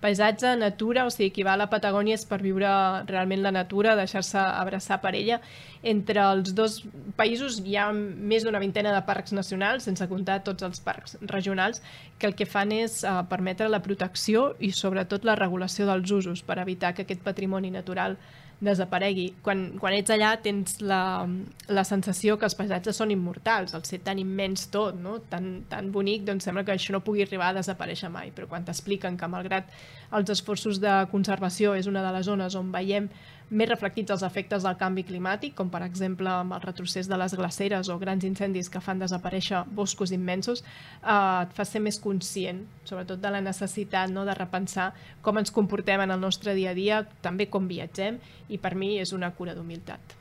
Paisatge, 0.00 0.54
natura, 0.56 1.04
o 1.06 1.10
sigui, 1.12 1.30
qui 1.34 1.44
va 1.46 1.54
a 1.54 1.60
la 1.60 1.68
Patagònia 1.72 2.16
és 2.16 2.24
per 2.28 2.40
viure 2.42 2.70
realment 3.08 3.42
la 3.44 3.52
natura, 3.54 3.96
deixar-se 3.98 4.40
abraçar 4.40 5.00
per 5.02 5.14
ella. 5.18 5.40
Entre 5.82 6.20
els 6.20 6.54
dos 6.56 6.80
països 7.16 7.60
hi 7.64 7.76
ha 7.76 7.90
més 7.92 8.44
d'una 8.44 8.60
vintena 8.62 8.94
de 8.96 9.04
parcs 9.06 9.32
nacionals, 9.36 9.86
sense 9.88 10.08
comptar 10.08 10.40
tots 10.46 10.66
els 10.66 10.80
parcs 10.84 11.16
regionals, 11.22 11.82
que 12.18 12.28
el 12.28 12.36
que 12.36 12.48
fan 12.48 12.72
és 12.76 13.02
uh, 13.04 13.20
permetre 13.28 13.68
la 13.68 13.82
protecció 13.84 14.54
i 14.58 14.72
sobretot 14.76 15.24
la 15.28 15.38
regulació 15.38 15.88
dels 15.88 16.10
usos 16.10 16.44
per 16.44 16.60
evitar 16.60 16.94
que 16.94 17.06
aquest 17.06 17.24
patrimoni 17.24 17.70
natural 17.70 18.18
desaparegui. 18.60 19.26
Quan, 19.44 19.64
quan 19.80 19.96
ets 19.96 20.12
allà 20.12 20.34
tens 20.44 20.78
la, 20.84 21.24
la 21.72 21.84
sensació 21.88 22.36
que 22.38 22.46
els 22.48 22.56
paisatges 22.58 23.00
són 23.00 23.12
immortals, 23.14 23.74
el 23.76 23.84
ser 23.88 24.02
tan 24.04 24.20
immens 24.20 24.68
tot, 24.72 24.98
no? 25.00 25.18
tan, 25.32 25.50
tan 25.70 25.90
bonic, 25.94 26.26
doncs 26.28 26.48
sembla 26.48 26.64
que 26.66 26.76
això 26.76 26.94
no 26.94 27.02
pugui 27.04 27.24
arribar 27.24 27.50
a 27.50 27.58
desaparèixer 27.60 28.12
mai, 28.12 28.34
però 28.36 28.48
quan 28.50 28.66
t'expliquen 28.68 29.16
que 29.20 29.30
malgrat 29.32 29.72
els 30.16 30.32
esforços 30.36 30.80
de 30.82 30.94
conservació 31.12 31.74
és 31.78 31.88
una 31.90 32.04
de 32.04 32.14
les 32.16 32.28
zones 32.28 32.56
on 32.58 32.72
veiem 32.74 33.08
més 33.50 33.68
reflectits 33.68 34.12
els 34.14 34.22
efectes 34.26 34.64
del 34.66 34.76
canvi 34.78 35.02
climàtic, 35.06 35.56
com 35.58 35.70
per 35.70 35.82
exemple 35.82 36.30
amb 36.30 36.54
el 36.54 36.62
retrocés 36.62 37.08
de 37.10 37.18
les 37.18 37.34
glaceres 37.34 37.90
o 37.90 37.98
grans 37.98 38.24
incendis 38.26 38.70
que 38.70 38.82
fan 38.82 39.02
desaparèixer 39.02 39.64
boscos 39.74 40.12
immensos, 40.14 40.62
eh, 41.02 41.42
et 41.42 41.56
fa 41.56 41.66
ser 41.66 41.82
més 41.82 41.98
conscient, 41.98 42.62
sobretot 42.84 43.20
de 43.20 43.34
la 43.34 43.42
necessitat 43.42 44.10
no, 44.14 44.24
de 44.24 44.36
repensar 44.38 44.92
com 45.22 45.38
ens 45.38 45.50
comportem 45.50 46.00
en 46.00 46.14
el 46.14 46.20
nostre 46.20 46.54
dia 46.54 46.70
a 46.70 46.78
dia, 46.78 47.02
també 47.22 47.50
com 47.50 47.66
viatgem, 47.68 48.20
i 48.48 48.58
per 48.58 48.76
mi 48.78 48.96
és 49.00 49.12
una 49.12 49.32
cura 49.34 49.54
d'humilitat. 49.54 50.16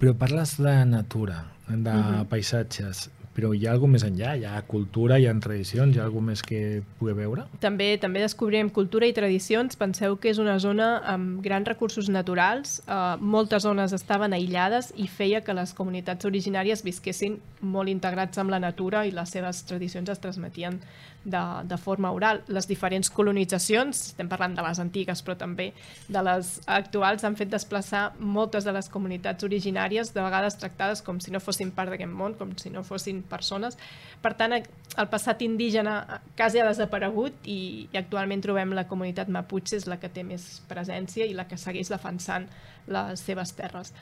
Però 0.00 0.14
parles 0.18 0.56
de 0.60 0.84
natura, 0.84 1.44
de 1.68 1.90
uh 1.90 1.94
-huh. 1.94 2.26
paisatges, 2.28 3.10
però 3.34 3.50
hi 3.54 3.66
ha 3.66 3.72
alguna 3.74 3.96
més 3.96 4.04
enllà? 4.06 4.34
Hi 4.38 4.44
ha 4.46 4.60
cultura, 4.68 5.18
hi 5.18 5.26
ha 5.26 5.34
tradicions, 5.42 5.96
hi 5.96 6.00
ha 6.00 6.04
alguna 6.06 6.32
més 6.32 6.42
que 6.46 6.82
pugui 6.98 7.14
veure? 7.18 7.46
També 7.62 7.88
també 8.00 8.22
descobrirem 8.22 8.70
cultura 8.74 9.08
i 9.10 9.14
tradicions. 9.16 9.76
Penseu 9.80 10.16
que 10.20 10.30
és 10.30 10.40
una 10.42 10.56
zona 10.62 10.90
amb 11.10 11.40
grans 11.44 11.68
recursos 11.68 12.10
naturals. 12.12 12.78
Uh, 12.86 13.16
moltes 13.20 13.66
zones 13.66 13.94
estaven 13.96 14.36
aïllades 14.36 14.92
i 14.96 15.08
feia 15.10 15.42
que 15.44 15.56
les 15.56 15.74
comunitats 15.74 16.30
originàries 16.30 16.84
visquessin 16.86 17.40
molt 17.60 17.90
integrats 17.90 18.38
amb 18.38 18.54
la 18.54 18.62
natura 18.62 19.04
i 19.04 19.14
les 19.14 19.34
seves 19.34 19.64
tradicions 19.66 20.14
es 20.14 20.22
transmetien 20.22 20.78
de, 21.24 21.42
de 21.64 21.76
forma 21.76 22.12
oral. 22.12 22.42
Les 22.48 22.68
diferents 22.68 23.10
colonitzacions, 23.10 24.00
estem 24.12 24.28
parlant 24.28 24.54
de 24.56 24.64
les 24.64 24.80
antigues 24.82 25.22
però 25.24 25.36
també 25.40 25.70
de 26.08 26.22
les 26.24 26.54
actuals, 26.66 27.24
han 27.24 27.36
fet 27.38 27.50
desplaçar 27.52 28.04
moltes 28.18 28.64
de 28.64 28.74
les 28.76 28.88
comunitats 28.92 29.46
originàries, 29.46 30.12
de 30.14 30.22
vegades 30.22 30.58
tractades 30.60 31.02
com 31.02 31.20
si 31.20 31.32
no 31.32 31.40
fossin 31.40 31.72
part 31.74 31.92
d'aquest 31.92 32.12
món, 32.12 32.36
com 32.38 32.52
si 32.60 32.70
no 32.70 32.84
fossin 32.84 33.22
persones. 33.28 33.78
Per 34.22 34.34
tant, 34.38 34.54
el 34.54 35.08
passat 35.10 35.42
indígena 35.42 36.20
quasi 36.36 36.60
ha 36.60 36.68
desaparegut 36.68 37.48
i, 37.48 37.88
i 37.90 37.98
actualment 37.98 38.44
trobem 38.44 38.76
la 38.76 38.86
comunitat 38.88 39.32
Mapuche 39.32 39.78
és 39.80 39.88
la 39.90 39.98
que 40.00 40.12
té 40.12 40.22
més 40.26 40.60
presència 40.68 41.26
i 41.26 41.34
la 41.34 41.48
que 41.48 41.58
segueix 41.60 41.90
defensant 41.90 42.46
les 42.86 43.20
seves 43.20 43.54
terres. 43.56 43.92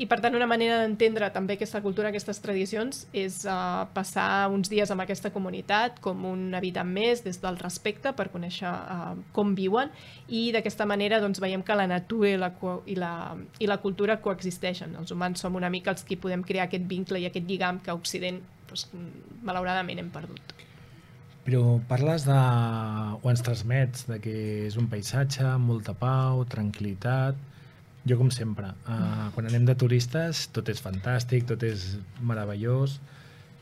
I 0.00 0.06
per 0.08 0.20
tant 0.24 0.36
una 0.36 0.48
manera 0.48 0.78
d'entendre 0.80 1.28
també 1.34 1.58
aquesta 1.58 1.82
cultura, 1.84 2.08
aquestes 2.08 2.40
tradicions 2.40 3.02
és 3.12 3.42
uh, 3.44 3.84
passar 3.92 4.48
uns 4.52 4.70
dies 4.72 4.90
amb 4.90 5.04
aquesta 5.04 5.32
comunitat 5.34 6.00
com 6.00 6.24
un 6.24 6.54
habitant 6.70 6.88
més 6.94 7.24
des 7.26 7.40
del 7.42 7.58
respecte 7.58 8.12
per 8.16 8.30
conèixer 8.30 8.70
uh, 8.70 9.18
com 9.36 9.54
viuen 9.58 9.90
i 10.28 10.50
d'aquesta 10.54 10.86
manera 10.86 11.20
doncs, 11.20 11.42
veiem 11.42 11.62
que 11.66 11.76
la 11.76 11.88
natura 11.90 12.30
i 12.30 12.38
la, 12.38 12.52
i, 12.86 12.96
la, 12.96 13.12
i 13.58 13.66
la 13.66 13.80
cultura 13.82 14.20
coexisteixen. 14.22 14.96
Els 15.00 15.10
humans 15.10 15.42
som 15.42 15.58
una 15.58 15.70
mica 15.70 15.90
els 15.92 16.06
que 16.06 16.16
podem 16.16 16.42
crear 16.46 16.68
aquest 16.68 16.86
vincle 16.88 17.20
i 17.20 17.26
aquest 17.28 17.46
lligam 17.48 17.82
que 17.82 17.90
a 17.90 17.98
Occident 17.98 18.40
doncs, 18.70 18.88
malauradament 19.42 19.98
hem 19.98 20.10
perdut. 20.14 20.56
Però 21.44 21.80
parles 21.88 22.26
de... 22.28 22.40
o 23.20 23.30
ens 23.30 23.42
transmets 23.42 24.06
de 24.06 24.20
que 24.22 24.34
és 24.68 24.76
un 24.78 24.90
paisatge 24.92 25.56
molta 25.58 25.94
pau, 25.96 26.44
tranquil·litat, 26.44 27.48
jo, 28.04 28.16
com 28.16 28.30
sempre, 28.32 28.70
uh, 28.88 29.28
quan 29.34 29.48
anem 29.48 29.66
de 29.68 29.74
turistes, 29.76 30.46
tot 30.54 30.68
és 30.72 30.80
fantàstic, 30.80 31.48
tot 31.48 31.64
és 31.66 31.96
meravellós, 32.24 33.00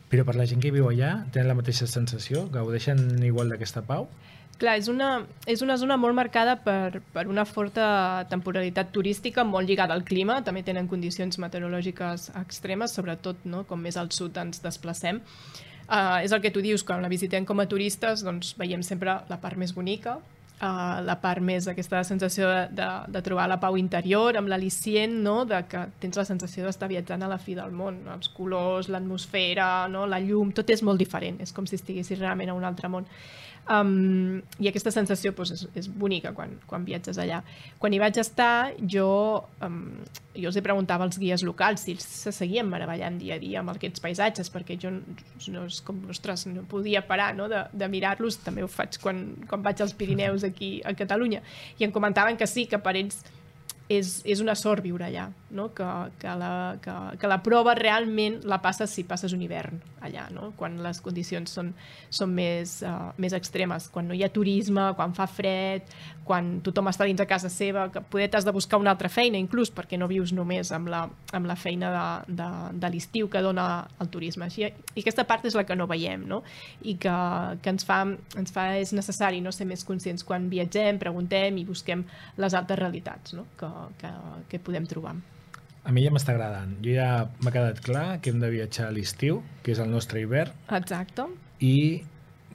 però 0.09 0.25
per 0.25 0.37
la 0.38 0.47
gent 0.49 0.62
que 0.64 0.73
viu 0.73 0.88
allà, 0.88 1.25
tenen 1.33 1.51
la 1.51 1.57
mateixa 1.59 1.87
sensació? 1.90 2.47
Gaudeixen 2.53 3.23
igual 3.27 3.53
d'aquesta 3.53 3.85
pau? 3.85 4.09
Clar, 4.59 4.75
és 4.81 4.88
una, 4.90 5.21
és 5.47 5.61
una 5.62 5.77
zona 5.79 5.94
molt 6.01 6.16
marcada 6.18 6.57
per, 6.64 6.99
per 7.14 7.29
una 7.31 7.44
forta 7.47 8.25
temporalitat 8.31 8.90
turística 8.90 9.44
molt 9.47 9.71
lligada 9.71 9.94
al 9.94 10.03
clima, 10.03 10.40
també 10.42 10.64
tenen 10.66 10.88
condicions 10.90 11.38
meteorològiques 11.38 12.33
extremes, 12.40 12.97
sobretot 12.97 13.44
no, 13.47 13.62
com 13.68 13.79
més 13.79 14.01
al 14.01 14.11
sud 14.11 14.40
ens 14.42 14.59
desplacem. 14.64 15.23
Uh, 15.88 16.18
és 16.25 16.35
el 16.35 16.42
que 16.42 16.51
tu 16.53 16.61
dius, 16.64 16.83
quan 16.85 17.05
la 17.05 17.12
visitem 17.12 17.47
com 17.49 17.62
a 17.62 17.68
turistes 17.71 18.25
doncs 18.27 18.51
veiem 18.59 18.83
sempre 18.83 19.21
la 19.31 19.38
part 19.40 19.57
més 19.57 19.71
bonica, 19.77 20.18
uh, 20.61 20.99
la 21.05 21.16
part 21.23 21.42
més 21.44 21.68
aquesta 21.71 22.03
sensació 22.07 22.49
de, 22.51 22.61
de, 22.79 22.88
de 23.14 23.23
trobar 23.25 23.49
la 23.51 23.59
pau 23.62 23.79
interior, 23.81 24.37
amb 24.38 24.51
l'al·licient 24.51 25.18
no? 25.25 25.42
de 25.49 25.62
que 25.71 25.85
tens 26.03 26.18
la 26.18 26.27
sensació 26.29 26.66
d'estar 26.66 26.90
viatjant 26.90 27.25
a 27.25 27.31
la 27.31 27.40
fi 27.42 27.57
del 27.59 27.75
món, 27.75 28.01
els 28.14 28.31
colors, 28.37 28.90
l'atmosfera, 28.92 29.88
no? 29.92 30.07
la 30.07 30.21
llum, 30.25 30.53
tot 30.57 30.71
és 30.75 30.85
molt 30.87 31.01
diferent, 31.01 31.40
és 31.44 31.55
com 31.55 31.68
si 31.68 31.79
estiguessis 31.79 32.21
realment 32.21 32.53
a 32.53 32.59
un 32.59 32.66
altre 32.68 32.90
món. 32.92 33.09
Um, 33.68 34.40
I 34.57 34.70
aquesta 34.70 34.88
sensació 34.94 35.35
pues, 35.37 35.50
és, 35.52 35.66
és 35.76 35.88
bonica 35.92 36.33
quan, 36.33 36.54
quan 36.68 36.87
viatges 36.88 37.18
allà. 37.20 37.42
Quan 37.81 37.92
hi 37.92 38.00
vaig 38.00 38.16
estar, 38.20 38.72
jo, 38.81 39.09
um, 39.64 39.83
jo 40.33 40.48
els 40.48 40.57
hi 40.57 40.62
preguntava 40.64 41.04
als 41.04 41.18
guies 41.20 41.44
locals 41.44 41.85
si 41.85 41.92
ells 41.92 42.07
se 42.24 42.33
seguien 42.33 42.68
meravellant 42.70 43.18
dia 43.20 43.37
a 43.37 43.42
dia 43.42 43.61
amb 43.61 43.74
aquests 43.74 44.00
paisatges, 44.04 44.48
perquè 44.54 44.78
jo 44.81 44.94
no 44.96 45.66
és 45.68 45.83
com, 45.85 46.00
ostres, 46.09 46.46
no 46.48 46.64
podia 46.70 47.04
parar 47.04 47.35
no, 47.37 47.50
de, 47.52 47.66
de 47.76 47.90
mirar-los, 47.92 48.40
també 48.46 48.64
ho 48.64 48.70
faig 48.72 48.96
quan, 49.02 49.26
quan 49.50 49.64
vaig 49.66 49.85
als 49.85 49.92
Pirineus 49.98 50.46
aquí 50.48 50.78
a 50.88 50.96
Catalunya, 50.96 51.44
i 51.76 51.85
em 51.85 51.92
comentaven 51.92 52.40
que 52.40 52.48
sí, 52.48 52.64
que 52.70 52.81
per 52.81 52.96
ells 52.96 53.20
és, 53.88 54.18
és 54.29 54.40
una 54.44 54.55
sort 54.59 54.85
viure 54.85 55.07
allà, 55.07 55.29
no? 55.51 55.70
que, 55.74 55.87
que, 56.20 56.33
la, 56.37 56.77
que, 56.85 56.94
que 57.18 57.31
la 57.31 57.40
prova 57.44 57.72
realment 57.79 58.42
la 58.48 58.61
passes 58.61 58.92
si 58.92 59.05
passes 59.09 59.33
un 59.33 59.42
hivern 59.42 59.81
allà, 60.05 60.29
no? 60.31 60.53
quan 60.59 60.77
les 60.85 61.01
condicions 61.03 61.51
són, 61.57 61.72
són 62.12 62.35
més, 62.37 62.79
uh, 62.87 63.11
més 63.18 63.35
extremes, 63.37 63.88
quan 63.92 64.07
no 64.11 64.16
hi 64.16 64.22
ha 64.27 64.31
turisme, 64.33 64.90
quan 64.98 65.16
fa 65.16 65.27
fred, 65.31 65.88
quan 66.29 66.59
tothom 66.64 66.90
està 66.90 67.07
dins 67.09 67.18
de 67.18 67.27
casa 67.29 67.48
seva, 67.48 67.87
que 67.92 68.03
poder 68.05 68.29
t'has 68.29 68.44
de 68.44 68.53
buscar 68.53 68.79
una 68.81 68.92
altra 68.92 69.09
feina 69.09 69.40
inclús 69.40 69.72
perquè 69.72 69.96
no 69.98 70.11
vius 70.11 70.35
només 70.37 70.70
amb 70.77 70.90
la, 70.92 71.07
amb 71.33 71.48
la 71.48 71.57
feina 71.57 71.90
de, 71.94 72.37
de, 72.42 72.48
de 72.85 72.92
l'estiu 72.92 73.31
que 73.33 73.42
dona 73.42 73.64
el 74.03 74.12
turisme. 74.12 74.51
Així, 74.51 74.66
I 74.68 75.01
aquesta 75.01 75.24
part 75.29 75.48
és 75.48 75.57
la 75.57 75.64
que 75.64 75.77
no 75.79 75.88
veiem 75.88 76.29
no? 76.29 76.42
i 76.85 76.98
que, 77.01 77.16
que 77.64 77.72
ens, 77.72 77.88
fa, 77.88 78.03
ens 78.37 78.53
fa 78.53 78.68
és 78.77 78.92
necessari 78.92 79.40
no 79.40 79.55
ser 79.57 79.66
més 79.70 79.87
conscients 79.88 80.27
quan 80.29 80.51
viatgem, 80.53 81.01
preguntem 81.01 81.57
i 81.57 81.64
busquem 81.64 82.05
les 82.37 82.55
altres 82.59 82.79
realitats 82.79 83.33
no? 83.38 83.48
que, 83.57 83.72
que, 84.00 84.12
que 84.50 84.60
podem 84.62 84.86
trobar. 84.88 85.16
A 85.84 85.92
mi 85.94 86.04
ja 86.04 86.12
m'està 86.12 86.34
agradant. 86.34 86.74
Jo 86.84 86.94
ja 86.98 87.08
m'ha 87.40 87.52
quedat 87.54 87.80
clar 87.84 88.06
que 88.20 88.32
hem 88.32 88.42
de 88.42 88.50
viatjar 88.52 88.90
a 88.90 88.94
l'estiu, 88.94 89.42
que 89.62 89.72
és 89.72 89.80
el 89.80 89.90
nostre 89.90 90.20
hivern. 90.20 90.52
Exacte. 90.76 91.24
I 91.64 92.04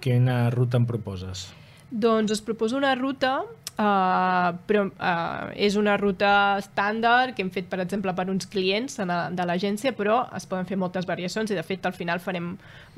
quina 0.03 0.49
ruta 0.53 0.77
em 0.77 0.85
proposes? 0.85 1.47
Doncs 1.89 2.33
us 2.35 2.41
proposo 2.41 2.77
una 2.77 2.93
ruta 2.99 3.39
Uh, 3.73 4.53
però 4.69 4.83
uh, 4.85 5.47
és 5.57 5.73
una 5.81 5.95
ruta 5.97 6.59
estàndard 6.59 7.33
que 7.33 7.41
hem 7.41 7.49
fet, 7.49 7.65
per 7.71 7.79
exemple, 7.81 8.13
per 8.13 8.27
uns 8.29 8.45
clients 8.45 8.99
de 9.01 9.45
l'agència, 9.49 9.95
però 9.97 10.19
es 10.37 10.45
poden 10.45 10.67
fer 10.69 10.77
moltes 10.77 11.07
variacions 11.09 11.49
i, 11.49 11.57
de 11.57 11.63
fet, 11.65 11.87
al 11.89 11.97
final 11.97 12.21
farem 12.21 12.51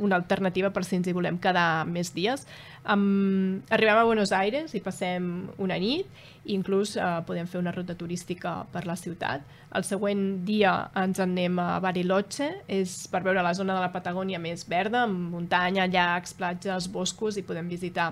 una 0.04 0.20
alternativa 0.20 0.74
per 0.76 0.84
si 0.84 0.98
ens 1.00 1.08
hi 1.08 1.16
volem 1.16 1.40
quedar 1.40 1.86
més 1.88 2.12
dies. 2.12 2.44
Um, 2.92 3.62
arribem 3.72 4.02
a 4.02 4.04
Buenos 4.04 4.36
Aires 4.36 4.76
i 4.76 4.84
passem 4.84 5.46
una 5.64 5.80
nit 5.80 6.12
i 6.44 6.54
inclús 6.54 6.98
uh, 7.00 7.22
podem 7.26 7.48
fer 7.48 7.62
una 7.62 7.72
ruta 7.72 7.96
turística 7.96 8.58
per 8.74 8.84
la 8.86 8.98
ciutat. 9.00 9.48
El 9.76 9.88
següent 9.88 10.26
dia 10.48 10.74
ens 11.00 11.22
en 11.24 11.32
anem 11.36 11.56
a 11.60 11.80
Bariloche, 11.84 12.52
és 12.68 13.06
per 13.12 13.24
veure 13.24 13.44
la 13.44 13.56
zona 13.56 13.76
de 13.76 13.84
la 13.84 13.94
Patagònia 13.96 14.44
més 14.44 14.68
verda, 14.68 15.06
amb 15.08 15.32
muntanya, 15.34 15.88
llacs, 15.88 16.36
platges, 16.36 16.92
boscos 16.92 17.40
i 17.40 17.48
podem 17.48 17.72
visitar 17.72 18.12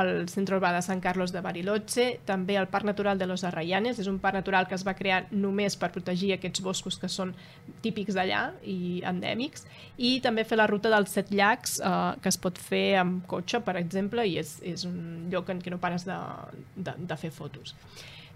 el 0.00 0.28
Centre 0.28 0.56
Urbà 0.58 0.72
de 0.74 0.82
Sant 0.84 1.00
Carlos 1.04 1.32
de 1.32 1.40
Bariloche, 1.44 2.06
també 2.28 2.56
el 2.60 2.68
Parc 2.72 2.86
Natural 2.88 3.18
de 3.18 3.28
los 3.28 3.44
Arrayanes, 3.44 4.00
és 4.02 4.10
un 4.10 4.18
parc 4.22 4.36
natural 4.36 4.68
que 4.68 4.76
es 4.76 4.84
va 4.86 4.96
crear 4.98 5.22
només 5.30 5.76
per 5.80 5.90
protegir 5.94 6.34
aquests 6.34 6.62
boscos 6.64 6.98
que 7.00 7.08
són 7.12 7.32
típics 7.84 8.16
d'allà 8.16 8.42
i 8.64 9.00
endèmics, 9.08 9.64
i 9.96 10.18
també 10.24 10.44
fer 10.44 10.60
la 10.60 10.68
ruta 10.70 10.92
dels 10.92 11.14
Set 11.16 11.32
Llacs, 11.32 11.78
eh, 11.80 11.94
que 12.20 12.32
es 12.32 12.40
pot 12.40 12.58
fer 12.58 12.98
amb 13.00 13.24
cotxe, 13.30 13.62
per 13.64 13.78
exemple, 13.80 14.26
i 14.26 14.36
és, 14.42 14.58
és 14.62 14.84
un 14.88 15.30
lloc 15.32 15.48
en 15.50 15.62
què 15.64 15.72
no 15.72 15.80
pares 15.82 16.04
de, 16.08 16.18
de, 16.76 16.96
de 16.98 17.18
fer 17.20 17.32
fotos. 17.32 17.74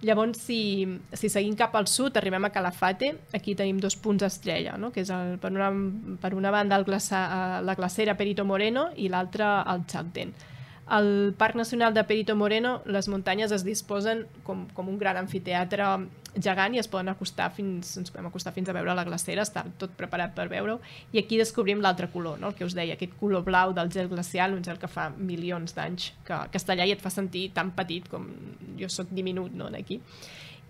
Llavors, 0.01 0.38
si, 0.40 0.87
si 1.12 1.29
seguim 1.29 1.53
cap 1.61 1.75
al 1.77 1.85
sud, 1.90 2.16
arribem 2.16 2.46
a 2.46 2.51
Calafate, 2.55 3.11
aquí 3.37 3.53
tenim 3.55 3.77
dos 3.83 3.99
punts 4.01 4.25
estrella, 4.25 4.79
no? 4.81 4.88
que 4.94 5.03
és 5.05 5.11
el, 5.12 5.35
per, 5.42 5.51
una, 5.53 5.68
per 6.23 6.33
una 6.33 6.53
banda 6.55 6.79
el 6.81 6.87
glaça, 6.88 7.20
eh, 7.27 7.59
la 7.68 7.77
glacera 7.77 8.16
Perito 8.16 8.46
Moreno 8.49 8.88
i 8.96 9.11
l'altra 9.12 9.59
el 9.68 9.85
Chaltén. 9.90 10.33
Al 10.90 11.35
Parc 11.38 11.55
Nacional 11.55 11.94
de 11.94 12.03
Perito 12.03 12.35
Moreno 12.35 12.81
les 12.85 13.07
muntanyes 13.07 13.53
es 13.55 13.62
disposen 13.62 14.24
com, 14.42 14.64
com 14.74 14.88
un 14.90 14.96
gran 14.98 15.20
anfiteatre 15.20 15.87
gegant 16.35 16.74
i 16.74 16.81
es 16.83 16.88
poden 16.90 17.12
acostar 17.12 17.46
fins, 17.55 17.92
ens 18.00 18.11
podem 18.11 18.26
acostar 18.26 18.50
fins 18.57 18.68
a 18.68 18.74
veure 18.74 18.96
la 18.98 19.05
glacera, 19.07 19.44
està 19.46 19.62
tot 19.79 19.94
preparat 19.98 20.35
per 20.35 20.48
veure-ho, 20.50 20.81
i 21.14 21.22
aquí 21.22 21.38
descobrim 21.38 21.79
l'altre 21.79 22.11
color, 22.11 22.42
no? 22.42 22.50
el 22.50 22.59
que 22.59 22.66
us 22.66 22.74
deia, 22.74 22.98
aquest 22.98 23.14
color 23.22 23.46
blau 23.46 23.70
del 23.76 23.94
gel 23.94 24.11
glacial, 24.11 24.59
un 24.59 24.66
gel 24.66 24.83
que 24.83 24.90
fa 24.90 25.09
milions 25.14 25.79
d'anys 25.79 26.11
que, 26.26 26.42
que 26.50 26.59
està 26.59 26.74
allà 26.74 26.90
i 26.90 26.98
et 26.98 27.07
fa 27.07 27.14
sentir 27.14 27.53
tan 27.55 27.70
petit 27.79 28.11
com 28.11 28.26
jo 28.79 28.90
sóc 28.90 29.14
diminut 29.14 29.55
no, 29.55 29.70
aquí. 29.79 30.03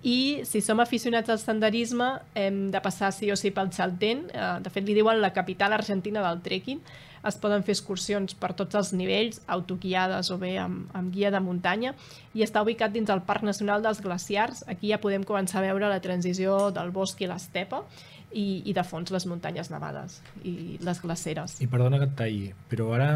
I 0.04 0.44
si 0.48 0.60
som 0.64 0.80
aficionats 0.84 1.32
al 1.32 1.40
senderisme 1.40 2.14
hem 2.36 2.66
de 2.72 2.80
passar 2.80 3.10
sí 3.12 3.32
o 3.32 3.36
sí 3.36 3.56
pel 3.56 3.72
Chaltén, 3.72 4.26
eh, 4.32 4.56
de 4.60 4.72
fet 4.72 4.84
li 4.84 4.96
diuen 4.96 5.20
la 5.20 5.32
capital 5.36 5.76
argentina 5.76 6.28
del 6.28 6.44
trekking, 6.44 6.84
es 7.26 7.36
poden 7.40 7.64
fer 7.66 7.74
excursions 7.76 8.36
per 8.38 8.52
tots 8.58 8.78
els 8.78 8.92
nivells, 8.96 9.42
autoguiades 9.46 10.30
o 10.30 10.38
bé 10.40 10.54
amb, 10.62 10.88
amb 10.96 11.12
guia 11.14 11.32
de 11.34 11.40
muntanya, 11.44 11.94
i 12.34 12.44
està 12.46 12.62
ubicat 12.64 12.94
dins 12.94 13.10
el 13.12 13.24
Parc 13.26 13.44
Nacional 13.46 13.84
dels 13.84 14.00
Glaciars. 14.04 14.64
Aquí 14.70 14.92
ja 14.92 15.00
podem 15.02 15.26
començar 15.26 15.60
a 15.60 15.66
veure 15.68 15.90
la 15.90 16.00
transició 16.00 16.70
del 16.74 16.94
bosc 16.94 17.20
i 17.20 17.28
l'estepa, 17.30 17.84
i, 18.32 18.62
i 18.70 18.72
de 18.72 18.82
fons 18.86 19.10
les 19.10 19.26
muntanyes 19.26 19.70
nevades 19.72 20.20
i 20.46 20.78
les 20.84 21.00
glaceres. 21.02 21.58
I 21.62 21.68
perdona 21.70 21.98
que 21.98 22.06
et 22.10 22.16
talli, 22.18 22.50
però 22.70 22.92
ara 22.94 23.12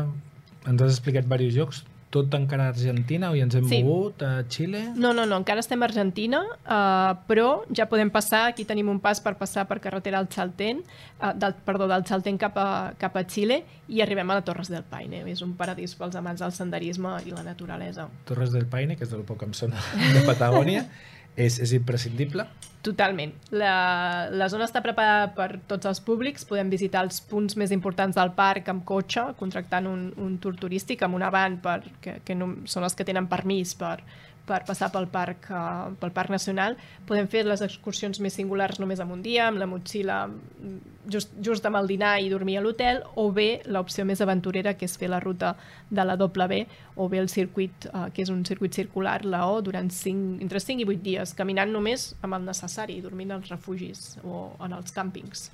ens 0.67 0.83
has 0.83 0.97
explicat 0.97 1.29
diversos 1.29 1.59
llocs 1.59 1.83
tot 2.15 2.35
encara 2.39 2.69
a 2.69 2.73
Argentina 2.73 3.31
o 3.33 3.35
hi 3.35 3.43
ens 3.43 3.57
hem 3.59 3.67
sí. 3.67 3.81
mogut 3.83 4.23
a 4.23 4.45
Xile? 4.47 4.85
No, 4.95 5.11
no, 5.17 5.25
no, 5.27 5.41
encara 5.43 5.63
estem 5.65 5.83
a 5.83 5.89
Argentina, 5.89 6.45
uh, 6.47 7.15
però 7.27 7.49
ja 7.75 7.89
podem 7.91 8.13
passar, 8.15 8.45
aquí 8.53 8.67
tenim 8.69 8.93
un 8.93 9.01
pas 9.03 9.19
per 9.25 9.35
passar 9.41 9.67
per 9.71 9.81
carretera 9.83 10.21
al 10.23 10.29
Chaltén, 10.31 10.85
uh, 11.19 11.33
del, 11.35 11.57
perdó, 11.67 11.89
del 11.91 12.07
Chaltén 12.07 12.39
cap 12.39 12.59
a, 12.61 12.69
cap 13.01 13.19
a 13.19 13.25
Xile 13.27 13.65
i 13.91 14.05
arribem 14.05 14.31
a 14.31 14.39
la 14.39 14.45
Torres 14.47 14.71
del 14.71 14.87
Paine. 14.87 15.25
És 15.31 15.43
un 15.43 15.57
paradís 15.59 15.97
pels 15.99 16.15
amants 16.21 16.45
del 16.45 16.55
senderisme 16.55 17.17
i 17.27 17.35
la 17.35 17.43
naturalesa. 17.47 18.07
Torres 18.29 18.55
del 18.55 18.69
Paine, 18.71 18.95
que 18.95 19.09
és 19.09 19.15
del 19.15 19.27
poc 19.27 19.43
que 19.43 19.51
em 19.51 19.57
sona 19.59 19.83
de 20.15 20.23
Patagònia, 20.29 20.87
és, 21.49 21.59
és 21.59 21.75
imprescindible? 21.75 22.47
Totalment. 22.85 23.33
La, 23.57 24.29
la 24.29 24.49
zona 24.53 24.67
està 24.69 24.83
preparada 24.85 25.31
per 25.37 25.61
tots 25.71 25.89
els 25.89 26.03
públics. 26.05 26.45
Podem 26.45 26.69
visitar 26.69 27.01
els 27.07 27.23
punts 27.31 27.57
més 27.57 27.73
importants 27.73 28.19
del 28.19 28.35
parc 28.37 28.69
amb 28.69 28.85
cotxe, 28.85 29.31
contractant 29.41 29.89
un, 29.89 30.11
un 30.21 30.37
tour 30.43 30.59
turístic 30.61 31.03
amb 31.07 31.17
una 31.17 31.31
van 31.33 31.57
per, 31.65 31.79
que, 32.05 32.19
que 32.27 32.37
no, 32.37 32.51
són 32.69 32.85
els 32.85 32.99
que 32.99 33.07
tenen 33.09 33.31
permís 33.31 33.73
per, 33.81 33.97
per 34.45 34.61
passar 34.69 34.91
pel 34.93 35.07
parc, 35.09 35.49
uh, 35.51 35.93
pel 36.01 36.13
parc 36.13 36.33
nacional. 36.33 36.77
Podem 37.09 37.29
fer 37.31 37.45
les 37.49 37.63
excursions 37.65 38.21
més 38.21 38.37
singulars 38.37 38.81
només 38.81 39.01
amb 39.01 39.15
un 39.17 39.23
dia, 39.25 39.49
amb 39.49 39.61
la 39.61 39.69
motxilla 39.69 40.25
mm, 40.29 40.75
just, 41.13 41.33
just 41.45 41.65
amb 41.69 41.81
el 41.81 41.89
dinar 41.89 42.19
i 42.21 42.29
dormir 42.33 42.59
a 42.61 42.65
l'hotel, 42.65 43.03
o 43.21 43.31
bé 43.33 43.63
l'opció 43.65 44.05
més 44.05 44.21
aventurera, 44.25 44.75
que 44.77 44.89
és 44.89 44.97
fer 45.01 45.09
la 45.13 45.21
ruta 45.25 45.55
de 45.91 46.05
la 46.05 46.19
W, 46.21 46.61
o 46.97 47.09
bé 47.09 47.23
el 47.23 47.31
circuit, 47.33 47.89
uh, 47.93 48.09
que 48.13 48.25
és 48.25 48.33
un 48.33 48.45
circuit 48.45 48.77
circular, 48.77 49.23
la 49.25 49.47
O, 49.49 49.61
durant 49.65 49.89
5, 49.91 50.43
entre 50.45 50.61
5 50.61 50.85
i 50.85 50.89
8 50.93 51.05
dies, 51.05 51.35
caminant 51.39 51.73
només 51.73 52.13
amb 52.21 52.37
el 52.37 52.45
necessari, 52.45 52.74
dormint 53.03 53.33
als 53.35 53.51
refugis 53.53 54.17
o 54.25 54.51
en 54.65 54.73
els 54.77 54.95
càmpings. 54.95 55.49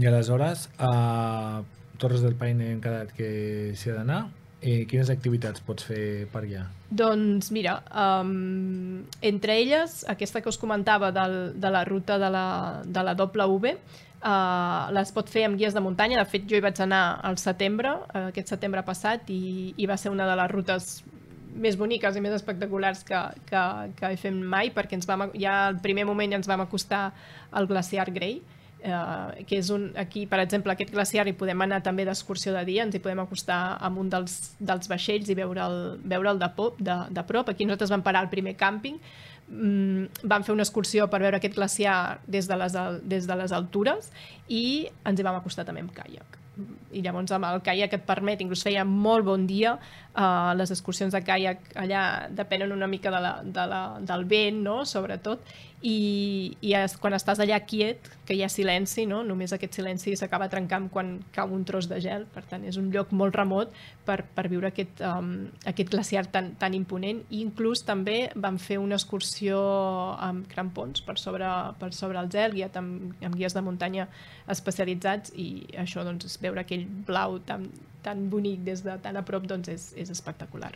I 0.00 0.06
aleshores, 0.06 0.68
a 0.78 1.62
Torres 2.00 2.22
del 2.24 2.36
Paine 2.40 2.70
hem 2.72 2.80
quedat 2.80 3.12
que 3.16 3.30
s'hi 3.76 3.90
ha 3.90 3.98
d'anar. 4.00 4.20
I 4.60 4.84
quines 4.84 5.08
activitats 5.08 5.62
pots 5.64 5.86
fer 5.88 6.26
per 6.32 6.42
allà? 6.42 6.66
Doncs 6.92 7.48
mira, 7.54 7.78
um, 7.96 9.00
entre 9.24 9.56
elles, 9.56 10.02
aquesta 10.08 10.42
que 10.44 10.50
us 10.52 10.60
comentava 10.60 11.08
del, 11.16 11.36
de 11.56 11.70
la 11.72 11.84
ruta 11.88 12.18
de 12.20 12.28
la, 12.28 12.46
de 12.84 13.04
la 13.06 13.14
W, 13.16 13.72
uh, 13.72 14.90
les 14.92 15.12
pot 15.16 15.32
fer 15.32 15.46
amb 15.48 15.56
guies 15.56 15.76
de 15.76 15.80
muntanya. 15.80 16.20
De 16.20 16.28
fet, 16.28 16.44
jo 16.48 16.58
hi 16.58 16.64
vaig 16.64 16.80
anar 16.84 17.20
al 17.24 17.40
setembre, 17.40 17.94
uh, 18.02 18.26
aquest 18.28 18.52
setembre 18.52 18.84
passat, 18.84 19.32
i, 19.32 19.72
i 19.80 19.88
va 19.88 19.96
ser 19.96 20.12
una 20.12 20.28
de 20.28 20.36
les 20.42 20.52
rutes 20.52 20.90
més 21.54 21.76
boniques 21.78 22.16
i 22.16 22.22
més 22.22 22.34
espectaculars 22.36 23.02
que, 23.06 23.20
que, 23.48 23.64
que 23.98 24.14
fet 24.20 24.34
mai, 24.34 24.70
perquè 24.74 24.98
ens 24.98 25.08
vam, 25.08 25.28
ja 25.38 25.66
al 25.68 25.80
primer 25.82 26.06
moment 26.08 26.32
ja 26.32 26.40
ens 26.40 26.48
vam 26.50 26.64
acostar 26.64 27.10
al 27.50 27.68
glaciar 27.70 28.10
Grey, 28.14 28.40
eh, 28.82 29.44
que 29.48 29.58
és 29.58 29.70
un, 29.74 29.90
aquí, 30.00 30.26
per 30.30 30.40
exemple, 30.42 30.72
aquest 30.72 30.92
glaciar 30.94 31.26
hi 31.28 31.36
podem 31.38 31.66
anar 31.66 31.80
també 31.86 32.06
d'excursió 32.08 32.54
de 32.56 32.64
dia, 32.68 32.84
ens 32.86 32.96
hi 32.96 33.02
podem 33.02 33.22
acostar 33.24 33.60
amb 33.80 34.02
un 34.02 34.12
dels, 34.12 34.38
dels 34.58 34.90
vaixells 34.90 35.30
i 35.30 35.38
veure'l 35.38 35.80
veure 36.04 36.36
de, 36.40 36.50
pop, 36.56 36.80
de, 36.80 36.96
de 37.10 37.26
prop. 37.28 37.50
Aquí 37.50 37.68
nosaltres 37.68 37.92
vam 37.92 38.04
parar 38.06 38.24
al 38.24 38.32
primer 38.32 38.56
càmping, 38.60 38.98
mm, 39.48 40.26
vam 40.30 40.46
fer 40.46 40.56
una 40.56 40.66
excursió 40.66 41.08
per 41.12 41.22
veure 41.22 41.40
aquest 41.40 41.56
glaciar 41.58 42.20
des 42.26 42.48
de 42.50 42.60
les, 42.60 42.76
des 43.02 43.30
de 43.30 43.40
les 43.42 43.56
altures 43.56 44.12
i 44.48 44.64
ens 45.04 45.18
hi 45.18 45.26
vam 45.26 45.40
acostar 45.40 45.66
també 45.68 45.84
amb 45.84 45.96
caiac 45.96 46.40
i 46.92 47.02
llavors 47.04 47.32
amb 47.34 47.46
el 47.48 47.60
caiac 47.64 47.94
et 47.96 48.06
permet, 48.06 48.40
inclús 48.42 48.64
feia 48.66 48.84
molt 48.84 49.24
bon 49.26 49.46
dia, 49.48 49.76
uh, 50.14 50.52
les 50.58 50.70
excursions 50.70 51.14
de 51.14 51.22
caiac 51.24 51.72
allà 51.80 52.04
depenen 52.30 52.72
una 52.72 52.88
mica 52.90 53.10
de 53.10 53.20
la, 53.22 53.34
de 53.44 53.66
la, 53.72 53.82
del 54.12 54.24
vent, 54.30 54.62
no?, 54.64 54.82
sobretot, 54.84 55.44
i, 55.80 56.56
i 56.60 56.74
es, 56.76 56.94
quan 57.00 57.14
estàs 57.16 57.40
allà 57.40 57.56
quiet, 57.64 58.08
que 58.28 58.34
hi 58.36 58.42
ha 58.44 58.50
silenci, 58.52 59.06
no? 59.08 59.22
només 59.24 59.54
aquest 59.56 59.78
silenci 59.78 60.12
s'acaba 60.18 60.50
trencant 60.52 60.90
quan 60.92 61.14
cau 61.32 61.54
un 61.56 61.64
tros 61.64 61.88
de 61.88 62.00
gel, 62.04 62.26
per 62.34 62.42
tant 62.50 62.66
és 62.68 62.76
un 62.80 62.90
lloc 62.92 63.14
molt 63.16 63.36
remot 63.38 63.72
per, 64.04 64.20
per 64.36 64.46
viure 64.52 64.68
aquest, 64.68 65.00
um, 65.06 65.48
aquest 65.70 65.92
glaciar 65.92 66.26
tan, 66.32 66.52
tan 66.60 66.76
imponent 66.76 67.22
i 67.30 67.40
inclús 67.40 67.84
també 67.88 68.18
vam 68.36 68.60
fer 68.60 68.76
una 68.82 68.98
excursió 69.00 69.60
amb 70.20 70.44
crampons 70.52 71.00
per 71.06 71.16
sobre, 71.18 71.48
per 71.80 71.92
sobre 71.96 72.20
el 72.20 72.28
gel, 72.32 72.58
guiat 72.58 72.76
amb, 72.80 73.14
amb 73.24 73.40
guies 73.40 73.56
de 73.56 73.64
muntanya 73.64 74.08
especialitzats 74.52 75.32
i 75.40 75.50
això, 75.80 76.04
doncs, 76.04 76.36
veure 76.44 76.66
aquell 76.66 76.84
blau 77.08 77.40
tan, 77.48 77.70
tan 78.04 78.28
bonic 78.30 78.62
des 78.66 78.84
de 78.86 78.96
tan 79.02 79.18
a 79.20 79.24
prop 79.26 79.46
doncs 79.50 79.68
és, 79.72 79.90
és 79.96 80.10
espectacular. 80.12 80.72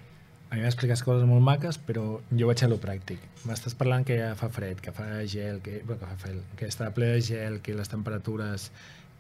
A 0.50 0.56
mi 0.56 0.62
m'expliques 0.62 1.00
coses 1.02 1.24
molt 1.26 1.42
maques, 1.42 1.78
però 1.82 2.04
jo 2.30 2.46
vaig 2.46 2.60
a 2.62 2.68
lo 2.70 2.76
pràctic. 2.82 3.22
M'estàs 3.48 3.74
parlant 3.74 4.04
que 4.06 4.18
ja 4.20 4.34
fa 4.38 4.50
fred, 4.52 4.78
que 4.84 4.92
fa 4.94 5.06
gel, 5.26 5.58
que, 5.64 5.80
bueno, 5.87 5.98
que, 6.02 6.10
fa 6.12 6.18
fred, 6.20 6.42
que 6.60 6.68
està 6.70 6.90
ple 6.94 7.14
de 7.16 7.24
gel, 7.32 7.62
que 7.64 7.74
les 7.74 7.90
temperatures... 7.90 8.70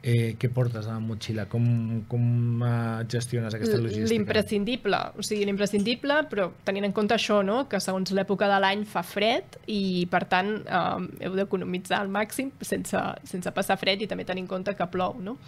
Eh, 0.04 0.34
què 0.36 0.50
portes 0.52 0.84
a 0.84 0.98
la 0.98 1.00
motxilla? 1.00 1.46
Com, 1.48 1.64
com 2.10 2.64
gestiones 3.08 3.54
aquesta 3.56 3.78
logística? 3.80 4.10
L'imprescindible, 4.10 4.98
o 5.16 5.24
sigui, 5.24 5.46
l'imprescindible, 5.48 6.18
però 6.28 6.50
tenint 6.68 6.84
en 6.90 6.92
compte 6.92 7.16
això, 7.16 7.38
no? 7.46 7.62
que 7.72 7.80
segons 7.80 8.12
l'època 8.12 8.50
de 8.50 8.58
l'any 8.60 8.82
fa 8.88 9.00
fred 9.00 9.56
i, 9.64 10.04
per 10.12 10.26
tant, 10.28 10.50
eh, 10.60 11.24
heu 11.24 11.38
d'economitzar 11.38 12.02
al 12.02 12.12
màxim 12.12 12.52
sense, 12.60 13.00
sense 13.30 13.54
passar 13.56 13.78
fred 13.80 14.04
i 14.04 14.10
també 14.10 14.28
tenir 14.28 14.44
en 14.44 14.50
compte 14.50 14.76
que 14.76 14.90
plou. 14.92 15.16
No? 15.24 15.38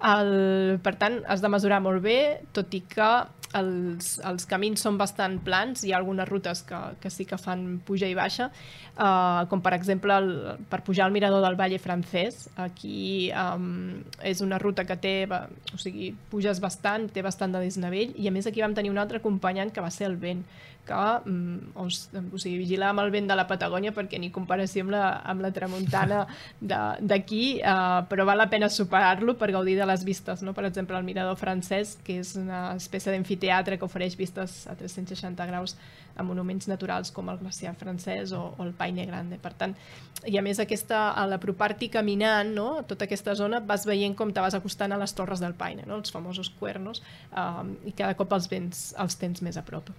El, 0.00 0.78
per 0.84 0.96
tant, 0.96 1.20
has 1.28 1.44
de 1.44 1.52
mesurar 1.52 1.82
molt 1.84 2.00
bé, 2.04 2.18
tot 2.56 2.72
i 2.72 2.86
que 2.88 3.10
els, 3.58 4.16
els 4.26 4.46
camins 4.48 4.82
són 4.82 4.98
bastant 5.00 5.38
plans, 5.44 5.82
hi 5.84 5.92
ha 5.92 6.00
algunes 6.00 6.28
rutes 6.28 6.62
que, 6.68 6.78
que 7.02 7.10
sí 7.12 7.26
que 7.28 7.38
fan 7.40 7.80
puja 7.86 8.08
i 8.10 8.16
baixa, 8.18 8.50
uh, 8.96 9.46
com 9.50 9.62
per 9.64 9.74
exemple 9.76 10.16
el, 10.16 10.30
per 10.70 10.82
pujar 10.86 11.06
al 11.06 11.14
mirador 11.14 11.44
del 11.44 11.58
Valle 11.58 11.80
Francès, 11.82 12.46
aquí 12.60 13.30
um, 13.32 13.98
és 14.22 14.42
una 14.44 14.60
ruta 14.62 14.86
que 14.88 14.98
té, 15.00 15.16
o 15.26 15.80
sigui, 15.80 16.12
puges 16.30 16.60
bastant, 16.62 17.08
té 17.12 17.24
bastant 17.26 17.56
de 17.56 17.64
desnivell, 17.64 18.14
i 18.16 18.28
a 18.28 18.34
més 18.34 18.48
aquí 18.48 18.64
vam 18.64 18.76
tenir 18.76 18.92
un 18.94 19.02
altre 19.02 19.22
acompanyant 19.22 19.72
que 19.72 19.84
va 19.84 19.92
ser 19.94 20.10
el 20.10 20.20
vent, 20.20 20.44
que 20.86 20.94
mm, 21.24 21.74
o, 21.74 21.86
o 21.86 22.38
sigui, 22.38 22.56
vigilar 22.62 22.92
amb 22.92 23.02
el 23.04 23.12
vent 23.14 23.28
de 23.30 23.36
la 23.38 23.46
Patagònia 23.50 23.92
perquè 23.96 24.20
ni 24.22 24.30
comparació 24.34 24.86
amb 24.86 24.94
la, 24.94 25.04
amb 25.26 25.44
la 25.44 25.52
tramuntana 25.56 26.22
d'aquí, 27.10 27.44
uh, 27.60 28.06
però 28.10 28.26
val 28.28 28.40
la 28.40 28.48
pena 28.52 28.70
superar-lo 28.72 29.36
per 29.40 29.50
gaudir 29.54 29.76
de 29.80 29.86
les 29.88 30.06
vistes. 30.06 30.42
No? 30.46 30.54
Per 30.56 30.66
exemple, 30.68 30.96
el 30.96 31.06
Mirador 31.06 31.38
francès, 31.40 31.96
que 32.06 32.20
és 32.22 32.34
una 32.40 32.68
espècie 32.76 33.12
d'amfiteatre 33.12 33.78
que 33.78 33.86
ofereix 33.88 34.16
vistes 34.18 34.64
a 34.70 34.76
360 34.78 35.46
graus 35.50 35.76
a 36.16 36.24
monuments 36.24 36.66
naturals 36.68 37.12
com 37.12 37.28
el 37.28 37.38
glaciar 37.38 37.74
francès 37.76 38.32
o, 38.32 38.54
o 38.56 38.64
el 38.64 38.72
Paine 38.76 39.04
Grande. 39.06 39.38
Per 39.42 39.52
tant, 39.58 39.76
i 40.24 40.38
a 40.40 40.42
més 40.44 40.60
aquesta, 40.62 41.10
a 41.12 41.26
l'apropar-t'hi 41.28 41.90
caminant, 41.92 42.54
no? 42.56 42.68
tota 42.88 43.06
aquesta 43.06 43.36
zona, 43.38 43.60
vas 43.60 43.86
veient 43.88 44.16
com 44.16 44.32
te 44.32 44.42
vas 44.42 44.56
acostant 44.56 44.96
a 44.96 45.00
les 45.00 45.14
torres 45.14 45.44
del 45.44 45.54
Paine, 45.58 45.84
no? 45.86 46.00
els 46.00 46.14
famosos 46.14 46.50
cuernos, 46.58 47.04
um, 47.30 47.76
i 47.84 47.92
cada 47.92 48.16
cop 48.18 48.32
els 48.36 48.48
vents 48.52 48.88
els 49.02 49.20
tens 49.20 49.44
més 49.44 49.60
a 49.60 49.64
prop. 49.66 49.92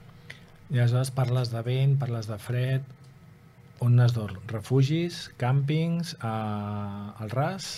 I 0.68 0.82
aleshores 0.82 1.12
parles 1.16 1.52
de 1.54 1.62
vent, 1.64 1.96
parles 2.00 2.28
de 2.28 2.38
fred, 2.42 2.84
on 3.80 4.00
has 4.04 4.14
dorm? 4.16 4.40
Refugis, 4.52 5.28
càmpings, 5.40 6.16
uh, 6.20 7.14
al 7.22 7.32
ras? 7.32 7.78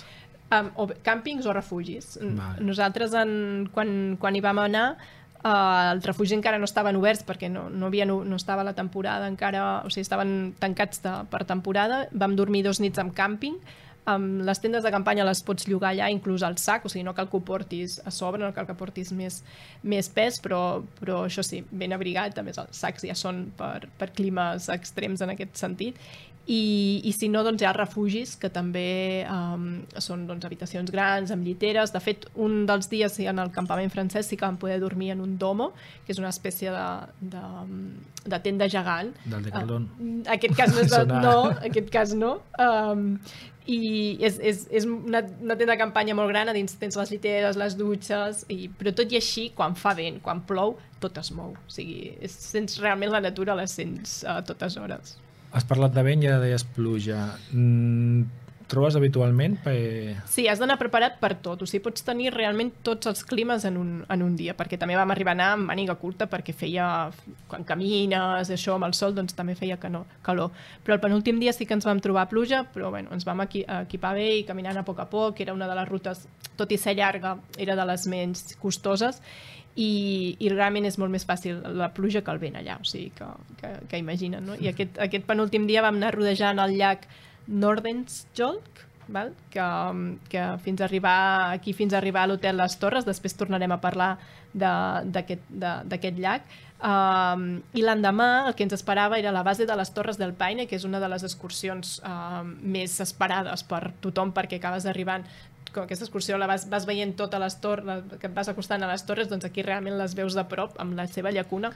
Um, 0.49 0.71
o 0.81 0.87
càmpings 1.05 1.45
o 1.45 1.53
refugis. 1.53 2.15
Vale. 2.21 2.65
Nosaltres, 2.65 3.13
en, 3.13 3.67
quan, 3.75 4.15
quan 4.21 4.33
hi 4.33 4.41
vam 4.41 4.61
anar, 4.63 4.85
uh, 5.43 5.91
els 5.91 6.07
refugis 6.09 6.33
encara 6.39 6.57
no 6.57 6.65
estaven 6.65 6.97
oberts 6.97 7.21
perquè 7.27 7.51
no, 7.51 7.67
no, 7.69 7.91
havia, 7.91 8.07
no, 8.09 8.23
no 8.25 8.39
estava 8.39 8.65
la 8.65 8.73
temporada 8.73 9.29
encara, 9.29 9.83
o 9.85 9.93
sigui, 9.93 10.07
estaven 10.07 10.55
tancats 10.59 11.03
de, 11.05 11.13
per 11.29 11.43
temporada. 11.45 12.07
Vam 12.09 12.33
dormir 12.39 12.63
dos 12.65 12.81
nits 12.81 12.97
en 13.01 13.13
càmping, 13.13 13.61
Um, 14.07 14.39
les 14.47 14.57
tendes 14.63 14.81
de 14.81 14.89
campanya 14.89 15.25
les 15.27 15.41
pots 15.45 15.67
llogar 15.69 15.91
allà, 15.91 16.07
inclús 16.09 16.41
al 16.45 16.55
sac, 16.57 16.85
o 16.87 16.89
sigui, 16.89 17.03
no 17.05 17.13
cal 17.17 17.27
que 17.29 17.37
ho 17.37 17.43
portis 17.45 17.99
a 18.07 18.13
sobre, 18.15 18.41
no 18.41 18.53
cal 18.55 18.65
que 18.65 18.73
portis 18.77 19.11
més, 19.13 19.41
més 19.83 20.09
pes, 20.09 20.39
però, 20.41 20.79
però 21.01 21.25
això 21.27 21.43
sí, 21.45 21.61
ben 21.69 21.93
abrigat, 21.93 22.39
a 22.39 22.45
més 22.45 22.57
els 22.61 22.79
sacs 22.79 23.05
ja 23.05 23.17
són 23.17 23.49
per, 23.59 23.89
per 23.99 24.09
climes 24.15 24.69
extrems 24.73 25.21
en 25.25 25.35
aquest 25.35 25.59
sentit, 25.61 25.99
i, 26.49 27.01
i 27.05 27.11
si 27.13 27.27
no, 27.29 27.43
doncs 27.45 27.61
hi 27.61 27.67
ha 27.69 27.71
refugis 27.75 28.31
que 28.41 28.49
també 28.49 29.21
um, 29.29 29.83
són 30.01 30.23
doncs, 30.25 30.47
habitacions 30.47 30.89
grans, 30.89 31.29
amb 31.35 31.45
lliteres. 31.45 31.93
De 31.93 32.01
fet, 32.01 32.25
un 32.41 32.63
dels 32.69 32.89
dies 32.89 33.19
en 33.21 33.41
el 33.43 33.51
campament 33.53 33.93
francès 33.93 34.31
sí 34.31 34.39
que 34.39 34.47
vam 34.47 34.57
poder 34.57 34.79
dormir 34.81 35.11
en 35.13 35.21
un 35.21 35.37
domo, 35.37 35.69
que 36.07 36.15
és 36.15 36.21
una 36.21 36.31
espècie 36.33 36.73
de, 36.73 36.87
de, 37.35 37.43
de 38.33 38.41
tenda 38.47 38.69
gegant. 38.71 39.13
Del 39.29 39.45
Decathlon. 39.45 39.87
Uh, 39.99 40.17
aquest 40.39 40.57
cas 40.57 40.73
no 40.73 40.81
és 40.87 40.91
de, 40.95 41.21
no, 41.27 41.37
aquest 41.69 41.93
cas 41.93 42.17
no. 42.17 42.33
Um, 42.57 43.05
i 43.69 44.17
és, 44.25 44.41
és, 44.41 44.65
és 44.73 44.89
una, 44.89 45.21
una 45.21 45.53
tenda 45.53 45.75
de 45.75 45.79
campanya 45.83 46.17
molt 46.17 46.33
gran, 46.33 46.49
a 46.49 46.57
dins 46.57 46.73
tens 46.81 46.97
les 46.97 47.13
lliteres, 47.13 47.61
les 47.61 47.77
dutxes, 47.77 48.41
i, 48.49 48.63
però 48.73 48.97
tot 48.97 49.13
i 49.13 49.21
així, 49.21 49.51
quan 49.53 49.77
fa 49.77 49.93
vent, 49.93 50.17
quan 50.25 50.41
plou, 50.49 50.79
tot 50.97 51.21
es 51.21 51.29
mou. 51.29 51.53
O 51.53 51.73
sigui, 51.77 52.15
és, 52.17 52.41
sents 52.49 52.81
realment 52.81 53.13
la 53.13 53.21
natura, 53.29 53.53
la 53.53 53.69
sents 53.69 54.23
a 54.25 54.39
totes 54.41 54.81
hores. 54.81 55.19
Has 55.55 55.65
parlat 55.65 55.95
de 55.95 56.03
vent 56.05 56.23
i 56.23 56.29
ara 56.29 56.41
deies 56.43 56.65
pluja. 56.75 57.23
Mm, 57.53 58.25
trobes 58.69 58.95
habitualment? 58.95 59.57
Per... 59.63 59.75
Sí, 60.29 60.45
has 60.47 60.61
d'anar 60.61 60.77
preparat 60.79 61.17
per 61.19 61.33
tot. 61.43 61.63
O 61.65 61.67
sigui, 61.67 61.81
pots 61.89 62.05
tenir 62.05 62.31
realment 62.35 62.71
tots 62.85 63.09
els 63.11 63.25
climes 63.27 63.65
en 63.67 63.79
un, 63.81 63.91
en 64.07 64.23
un 64.23 64.37
dia, 64.39 64.55
perquè 64.57 64.79
també 64.79 64.95
vam 64.95 65.11
arribar 65.11 65.33
a 65.33 65.37
anar 65.39 65.49
amb 65.57 65.69
màniga 65.71 65.97
curta 65.99 66.29
perquè 66.31 66.55
feia, 66.55 66.87
quan 67.51 67.65
camines, 67.67 68.53
això, 68.53 68.77
amb 68.77 68.87
el 68.87 68.95
sol, 68.97 69.17
doncs 69.17 69.35
també 69.35 69.57
feia 69.59 69.79
que 69.81 69.91
no, 69.91 70.05
calor. 70.25 70.53
Però 70.85 70.95
el 70.95 71.03
penúltim 71.03 71.41
dia 71.41 71.53
sí 71.55 71.67
que 71.67 71.75
ens 71.75 71.87
vam 71.89 72.01
trobar 72.03 72.29
pluja, 72.31 72.63
però 72.73 72.93
bueno, 72.93 73.11
ens 73.15 73.27
vam 73.27 73.43
equipar 73.45 74.15
bé 74.15 74.29
i 74.39 74.47
caminant 74.47 74.79
a 74.79 74.85
poc 74.87 75.01
a 75.01 75.09
poc, 75.09 75.41
era 75.41 75.57
una 75.57 75.67
de 75.67 75.77
les 75.81 75.89
rutes, 75.89 76.27
tot 76.59 76.71
i 76.71 76.77
ser 76.79 76.95
llarga, 76.99 77.37
era 77.57 77.75
de 77.75 77.87
les 77.89 78.05
menys 78.11 78.53
costoses, 78.61 79.23
i, 79.79 80.35
i 80.41 80.49
realment 80.51 80.87
és 80.89 80.97
molt 80.99 81.13
més 81.13 81.25
fàcil 81.27 81.61
la 81.77 81.91
pluja 81.95 82.21
que 82.25 82.33
el 82.33 82.41
vent 82.41 82.57
allà, 82.59 82.79
o 82.81 82.87
sigui, 82.87 83.13
que, 83.15 83.27
que, 83.61 83.73
que 83.89 84.01
imaginen, 84.01 84.45
no? 84.45 84.57
I 84.59 84.71
aquest, 84.73 84.97
aquest 84.99 85.27
penúltim 85.29 85.67
dia 85.69 85.83
vam 85.85 85.99
anar 85.99 86.13
rodejant 86.17 86.59
el 86.63 86.75
llac 86.79 87.07
Nordensjolk, 87.49 88.85
val? 89.09 89.33
Que, 89.49 89.65
que 90.29 90.45
fins 90.63 90.81
a 90.81 90.85
arribar 90.85 91.51
aquí 91.51 91.73
fins 91.73 91.93
a 91.93 91.97
arribar 91.97 92.23
a 92.23 92.31
l'hotel 92.31 92.57
Les 92.61 92.77
Torres, 92.79 93.07
després 93.09 93.33
tornarem 93.37 93.73
a 93.73 93.81
parlar 93.81 94.17
d'aquest 94.53 96.17
llac, 96.21 96.49
Um, 96.79 97.57
I 97.75 97.81
l'endemà 97.83 98.47
el 98.47 98.53
que 98.55 98.63
ens 98.63 98.71
esperava 98.71 99.17
era 99.19 99.33
la 99.35 99.41
base 99.43 99.65
de 99.67 99.75
les 99.75 99.89
Torres 99.91 100.15
del 100.15 100.31
Paine, 100.31 100.63
que 100.63 100.77
és 100.77 100.85
una 100.87 101.01
de 101.03 101.09
les 101.11 101.25
excursions 101.27 101.97
um, 102.07 102.53
més 102.63 102.93
esperades 103.03 103.65
per 103.67 103.89
tothom 103.99 104.31
perquè 104.31 104.61
acabes 104.61 104.87
arribant 104.87 105.25
com 105.73 105.83
aquesta 105.83 106.07
excursió 106.07 106.37
la 106.39 106.47
vas, 106.49 106.63
vas 106.71 106.87
veient 106.87 107.11
totes 107.17 107.41
les 107.43 107.57
torres, 107.61 108.05
que 108.17 108.29
et 108.29 108.33
vas 108.33 108.47
acostant 108.49 108.81
a 108.81 108.89
les 108.89 109.03
torres, 109.05 109.27
doncs 109.29 109.45
aquí 109.45 109.61
realment 109.65 109.99
les 109.99 110.15
veus 110.17 110.37
de 110.37 110.45
prop 110.49 110.79
amb 110.81 110.95
la 110.97 111.05
seva 111.11 111.33
llacuna 111.35 111.73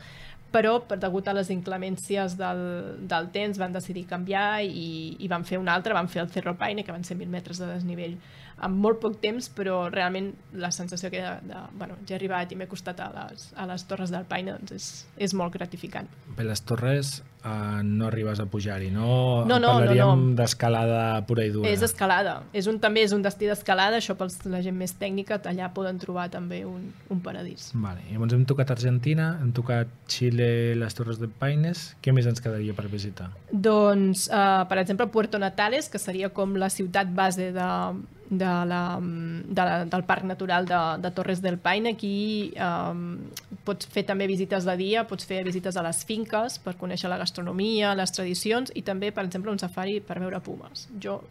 però 0.53 0.77
per 0.85 0.99
degut 1.01 1.27
a 1.27 1.33
les 1.33 1.49
inclemències 1.53 2.37
del, 2.37 2.61
del 3.09 3.29
temps 3.33 3.57
van 3.57 3.73
decidir 3.73 4.05
canviar 4.09 4.61
i, 4.63 5.17
i 5.19 5.29
van 5.31 5.45
fer 5.47 5.57
un 5.57 5.71
altre, 5.71 5.95
van 5.97 6.09
fer 6.11 6.21
el 6.23 6.31
Cerro 6.33 6.53
Paine, 6.59 6.85
que 6.85 6.93
van 6.93 7.03
ser 7.03 7.17
1.000 7.17 7.33
metres 7.33 7.61
de 7.61 7.71
desnivell 7.71 8.19
en 8.63 8.77
molt 8.77 9.01
poc 9.01 9.17
temps, 9.23 9.49
però 9.57 9.87
realment 9.89 10.29
la 10.61 10.69
sensació 10.71 11.09
que 11.11 11.23
de, 11.23 11.33
de 11.49 11.61
bueno, 11.79 11.97
ja 12.05 12.15
he 12.15 12.19
arribat 12.19 12.53
i 12.53 12.59
m'he 12.59 12.69
costat 12.69 13.01
a 13.01 13.09
les, 13.15 13.49
a 13.57 13.65
les 13.69 13.85
Torres 13.89 14.13
del 14.13 14.27
Paine 14.29 14.53
doncs 14.53 14.75
és, 14.77 14.89
és 15.27 15.33
molt 15.37 15.55
gratificant. 15.57 16.09
Per 16.37 16.45
les 16.47 16.61
torres 16.61 17.17
uh, 17.43 17.81
no 17.83 18.07
arribes 18.07 18.39
a 18.39 18.45
pujar-hi, 18.49 18.89
no? 18.93 19.43
No, 19.45 19.59
no, 19.59 19.73
Parlaríem 19.77 20.07
no, 20.07 20.15
no. 20.31 20.35
d'escalada 20.37 21.21
pura 21.27 21.45
i 21.45 21.51
dura. 21.53 21.69
És 21.69 21.83
escalada. 21.85 22.39
És 22.55 22.67
un, 22.71 22.79
també 22.83 23.03
és 23.05 23.13
un 23.15 23.23
destí 23.25 23.49
d'escalada, 23.49 23.99
això 23.99 24.15
per 24.19 24.29
la 24.51 24.63
gent 24.65 24.77
més 24.79 24.95
tècnica, 24.99 25.39
allà 25.51 25.69
poden 25.75 25.99
trobar 26.01 26.29
també 26.33 26.63
un, 26.67 26.89
un 27.13 27.21
paradís. 27.23 27.71
Vale. 27.73 28.03
Llavors 28.11 28.37
hem 28.37 28.47
tocat 28.49 28.73
Argentina, 28.75 29.33
hem 29.41 29.53
tocat 29.55 29.91
Xile, 30.07 30.49
les 30.79 30.97
Torres 30.97 31.21
de 31.21 31.29
Paines. 31.29 31.91
Què 32.03 32.15
més 32.15 32.27
ens 32.29 32.43
quedaria 32.43 32.75
per 32.77 32.87
visitar? 32.91 33.29
Doncs, 33.51 34.27
uh, 34.31 34.63
per 34.69 34.79
exemple, 34.81 35.07
Puerto 35.13 35.39
Natales, 35.41 35.89
que 35.89 36.01
seria 36.01 36.31
com 36.33 36.57
la 36.59 36.71
ciutat 36.73 37.11
base 37.13 37.51
de, 37.55 37.69
de 38.37 38.45
la, 38.45 38.99
de 39.01 39.61
la, 39.61 39.85
del 39.85 40.03
Parc 40.03 40.23
Natural 40.23 40.65
de, 40.65 41.01
de 41.01 41.11
Torres 41.11 41.41
del 41.41 41.57
Paine. 41.57 41.93
Aquí 41.93 42.53
um, 42.57 43.19
pots 43.63 43.87
fer 43.89 44.05
també 44.07 44.27
visites 44.27 44.65
de 44.65 44.75
dia, 44.79 45.05
pots 45.07 45.27
fer 45.27 45.43
visites 45.45 45.77
a 45.77 45.83
les 45.85 46.03
finques 46.07 46.57
per 46.63 46.75
conèixer 46.79 47.11
la 47.11 47.19
gastronomia, 47.21 47.32
les 47.41 48.11
tradicions 48.11 48.71
i 48.75 48.81
també, 48.81 49.11
per 49.11 49.25
exemple, 49.25 49.51
un 49.51 49.59
safari 49.59 49.99
per 50.01 50.19
veure 50.19 50.39
pumes. 50.39 50.87
Jo 51.01 51.21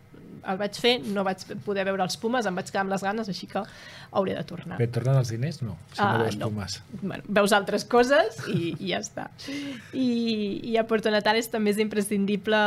el 0.44 0.57
vaig 0.59 0.74
fer, 0.74 1.00
no 1.07 1.22
vaig 1.22 1.38
poder 1.64 1.84
veure 1.84 2.03
els 2.03 2.16
pumes, 2.16 2.44
em 2.46 2.55
vaig 2.57 2.66
quedar 2.66 2.80
amb 2.80 2.90
les 2.90 3.03
ganes, 3.03 3.28
així 3.28 3.46
que 3.46 3.62
hauré 4.11 4.34
de 4.34 4.42
tornar. 4.42 4.76
Bé, 4.76 4.88
tornen 4.88 5.14
els 5.20 5.28
diners? 5.30 5.62
No, 5.62 5.76
si 5.92 6.00
no 6.00 6.09
Ah, 6.09 6.18
veus 6.18 6.36
no. 6.36 6.48
pumes. 6.48 6.82
Bueno, 7.00 7.22
veus 7.28 7.53
altres 7.53 7.84
coses 7.84 8.40
i, 8.48 8.74
i 8.80 8.88
ja 8.90 8.98
està. 8.98 9.28
I, 9.92 10.61
I 10.72 10.76
a 10.78 10.84
Puerto 10.86 11.11
Natales 11.11 11.48
també 11.53 11.70
és 11.70 11.78
imprescindible 11.78 12.59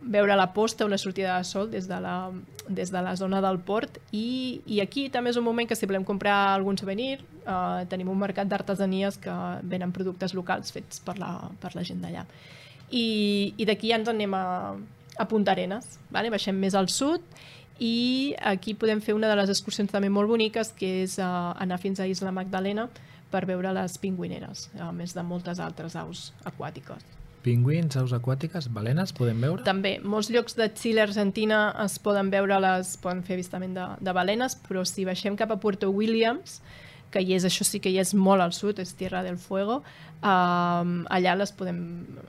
veure 0.00 0.36
la 0.36 0.52
posta 0.54 0.86
o 0.86 0.88
la 0.88 0.96
sortida 0.96 1.36
de 1.36 1.44
sol 1.44 1.70
des 1.70 1.86
de 1.88 2.00
la, 2.00 2.30
des 2.68 2.90
de 2.90 3.02
la 3.02 3.14
zona 3.16 3.42
del 3.44 3.58
port 3.60 3.98
i, 4.10 4.62
i 4.66 4.80
aquí 4.80 5.08
també 5.10 5.30
és 5.30 5.36
un 5.36 5.44
moment 5.44 5.68
que 5.68 5.76
si 5.76 5.86
volem 5.86 6.04
comprar 6.08 6.54
algun 6.54 6.78
souvenir 6.78 7.18
eh, 7.20 7.84
tenim 7.90 8.08
un 8.08 8.18
mercat 8.18 8.48
d'artesanies 8.48 9.18
que 9.18 9.34
venen 9.68 9.92
productes 9.92 10.32
locals 10.34 10.72
fets 10.72 11.00
per 11.04 11.18
la, 11.18 11.50
per 11.60 11.74
la 11.76 11.84
gent 11.84 12.00
d'allà. 12.00 12.24
I, 12.90 13.54
i 13.56 13.66
d'aquí 13.68 13.92
ja 13.92 13.98
ens 14.00 14.08
en 14.08 14.16
anem 14.16 14.34
a, 14.34 14.46
a 15.18 15.28
Punta 15.28 15.52
Arenas, 15.52 15.98
vale? 16.10 16.30
baixem 16.32 16.56
més 16.56 16.76
al 16.78 16.88
sud 16.88 17.24
i 17.78 18.34
aquí 18.42 18.74
podem 18.74 19.00
fer 19.00 19.14
una 19.14 19.28
de 19.30 19.36
les 19.38 19.52
excursions 19.52 19.90
també 19.90 20.10
molt 20.10 20.30
boniques 20.30 20.72
que 20.74 21.04
és 21.04 21.18
uh, 21.22 21.52
anar 21.62 21.78
fins 21.78 22.00
a 22.00 22.08
Isla 22.10 22.32
Magdalena 22.34 22.88
per 23.30 23.44
veure 23.46 23.70
les 23.76 23.98
pingüineres, 24.00 24.68
a 24.80 24.90
més 24.92 25.14
de 25.14 25.22
moltes 25.22 25.60
altres 25.60 25.94
aus 26.00 26.32
aquàtiques. 26.48 27.04
Pingüins, 27.44 27.94
aus 28.00 28.12
aquàtiques, 28.16 28.66
balenes, 28.74 29.12
podem 29.14 29.38
veure? 29.44 29.62
També, 29.64 29.98
molts 30.02 30.30
llocs 30.34 30.56
de 30.58 30.66
Xile, 30.74 31.04
Argentina 31.04 31.68
es 31.84 31.98
poden 32.02 32.32
veure 32.32 32.58
les, 32.60 32.96
poden 33.02 33.22
fer 33.24 33.36
avistament 33.38 33.76
de, 33.76 33.86
de 34.02 34.14
balenes, 34.16 34.56
però 34.66 34.82
si 34.88 35.06
baixem 35.06 35.38
cap 35.38 35.54
a 35.54 35.60
Puerto 35.62 35.92
Williams, 35.94 36.58
que 37.12 37.22
hi 37.24 37.34
és, 37.36 37.44
això 37.48 37.64
sí 37.64 37.80
que 37.80 37.90
hi 37.92 37.98
és 38.02 38.14
molt 38.14 38.44
al 38.44 38.52
sud, 38.56 38.78
és 38.82 38.94
Tierra 38.98 39.22
del 39.24 39.38
Fuego, 39.40 39.80
um, 40.20 40.94
allà 41.08 41.36
les 41.38 41.52
podem, 41.56 41.78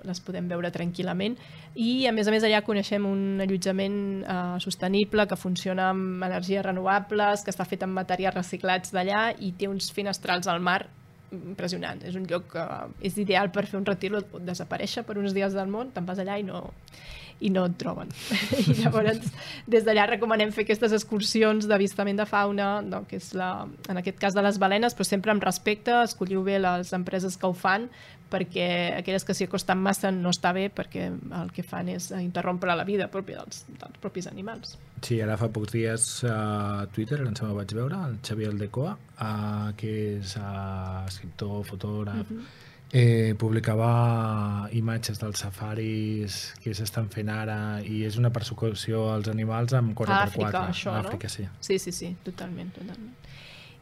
les 0.08 0.22
podem 0.24 0.48
veure 0.52 0.72
tranquil·lament 0.72 1.38
i 1.80 2.08
a 2.10 2.14
més 2.16 2.28
a 2.28 2.34
més 2.34 2.46
allà 2.46 2.62
coneixem 2.66 3.06
un 3.06 3.42
allotjament 3.44 4.00
uh, 4.24 4.56
sostenible 4.64 5.28
que 5.30 5.40
funciona 5.40 5.90
amb 5.94 6.24
energies 6.30 6.66
renovables, 6.66 7.44
que 7.44 7.54
està 7.54 7.68
fet 7.68 7.84
amb 7.86 7.98
materials 8.00 8.40
reciclats 8.40 8.96
d'allà 8.96 9.30
i 9.40 9.54
té 9.58 9.70
uns 9.70 9.92
finestrals 9.96 10.50
al 10.50 10.64
mar 10.64 10.82
impressionant. 11.32 12.02
És 12.08 12.16
un 12.18 12.26
lloc 12.30 12.50
que 12.54 12.66
és 13.06 13.18
ideal 13.22 13.52
per 13.54 13.68
fer 13.70 13.78
un 13.80 13.86
retir 13.86 14.14
o 14.18 14.24
desaparèixer 14.40 15.06
per 15.06 15.20
uns 15.22 15.36
dies 15.38 15.54
del 15.54 15.70
món, 15.70 15.94
te'n 15.94 16.08
vas 16.08 16.22
allà 16.22 16.40
i 16.42 16.46
no, 16.48 16.64
i 17.40 17.50
no 17.54 17.66
et 17.70 17.78
troben. 17.80 18.12
I 18.60 18.76
llavors, 18.82 19.32
des 19.70 19.88
d'allà 19.88 20.06
recomanem 20.10 20.52
fer 20.56 20.66
aquestes 20.66 20.94
excursions 20.96 21.68
d'avistament 21.70 22.20
de 22.20 22.28
fauna, 22.30 22.70
no, 22.86 23.04
que 23.10 23.20
és 23.22 23.32
la, 23.38 23.52
en 23.90 24.02
aquest 24.02 24.20
cas 24.22 24.38
de 24.38 24.44
les 24.46 24.60
balenes, 24.62 24.96
però 24.96 25.08
sempre 25.08 25.34
amb 25.34 25.44
respecte, 25.44 25.96
escolliu 26.04 26.44
bé 26.44 26.60
les 26.60 26.94
empreses 26.96 27.38
que 27.40 27.48
ho 27.48 27.56
fan, 27.56 27.90
perquè 28.30 28.68
aquelles 29.00 29.26
que 29.26 29.34
s'hi 29.34 29.48
acosten 29.50 29.80
massa 29.82 30.12
no 30.14 30.30
està 30.34 30.52
bé, 30.54 30.68
perquè 30.74 31.08
el 31.10 31.50
que 31.56 31.66
fan 31.66 31.90
és 31.90 32.12
interrompre 32.20 32.76
la 32.78 32.86
vida 32.88 33.10
pròpia 33.12 33.42
dels, 33.42 33.64
dels 33.72 34.00
propis 34.04 34.30
animals. 34.30 34.78
Sí, 35.06 35.20
ara 35.24 35.38
fa 35.40 35.50
pocs 35.54 35.74
dies 35.74 36.08
a 36.30 36.86
Twitter, 36.94 37.22
em 37.24 37.34
sembla 37.34 37.62
vaig 37.62 37.74
veure, 37.76 38.02
el 38.10 38.18
Xavier 38.26 38.52
Aldecoa, 38.54 38.96
uh, 39.18 39.70
que 39.80 39.94
és 40.20 40.36
uh, 40.38 41.06
escriptor, 41.08 41.64
fotògraf, 41.72 42.26
uh 42.28 42.38
-huh. 42.38 42.68
Eh, 42.92 43.36
publicava 43.38 44.70
imatges 44.74 45.20
dels 45.22 45.44
safaris 45.46 46.40
que 46.64 46.74
s'estan 46.74 47.10
fent 47.14 47.30
ara 47.30 47.60
i 47.86 48.04
és 48.08 48.18
una 48.18 48.32
persecució 48.34 49.08
als 49.14 49.30
animals 49.30 49.76
amb 49.78 49.94
4x4. 49.98 50.16
A 50.16 50.24
Àfrica, 50.26 50.64
això, 50.74 50.94
a 50.94 51.04
no? 51.04 51.10
Àfrica, 51.10 51.30
sí. 51.30 51.46
Sí, 51.62 51.80
sí, 51.80 51.94
sí, 51.94 52.16
totalment, 52.26 52.74
totalment. 52.76 53.14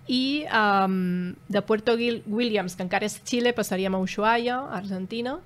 I 0.08 0.45
um, 0.55 1.34
de 1.51 1.62
Puerto 1.68 1.97
Williams, 1.99 2.78
que 2.78 2.86
encara 2.86 3.08
és 3.08 3.18
Xile, 3.28 3.51
passaríem 3.55 3.95
a 3.95 3.99
Ushuaia, 3.99 4.62
Argentina, 4.72 5.38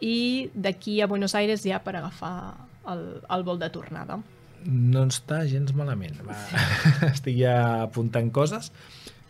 i 0.00 0.50
d'aquí 0.54 1.00
a 1.00 1.08
Buenos 1.10 1.34
Aires 1.34 1.64
ja 1.66 1.80
per 1.82 1.96
agafar 1.98 2.54
el, 2.90 3.04
el 3.30 3.44
vol 3.46 3.58
de 3.58 3.70
tornada. 3.74 4.20
No 4.64 5.02
està 5.10 5.42
gens 5.50 5.74
malament. 5.76 6.16
Va. 6.24 6.36
Estic 7.12 7.36
ja 7.42 7.56
apuntant 7.82 8.30
coses, 8.34 8.70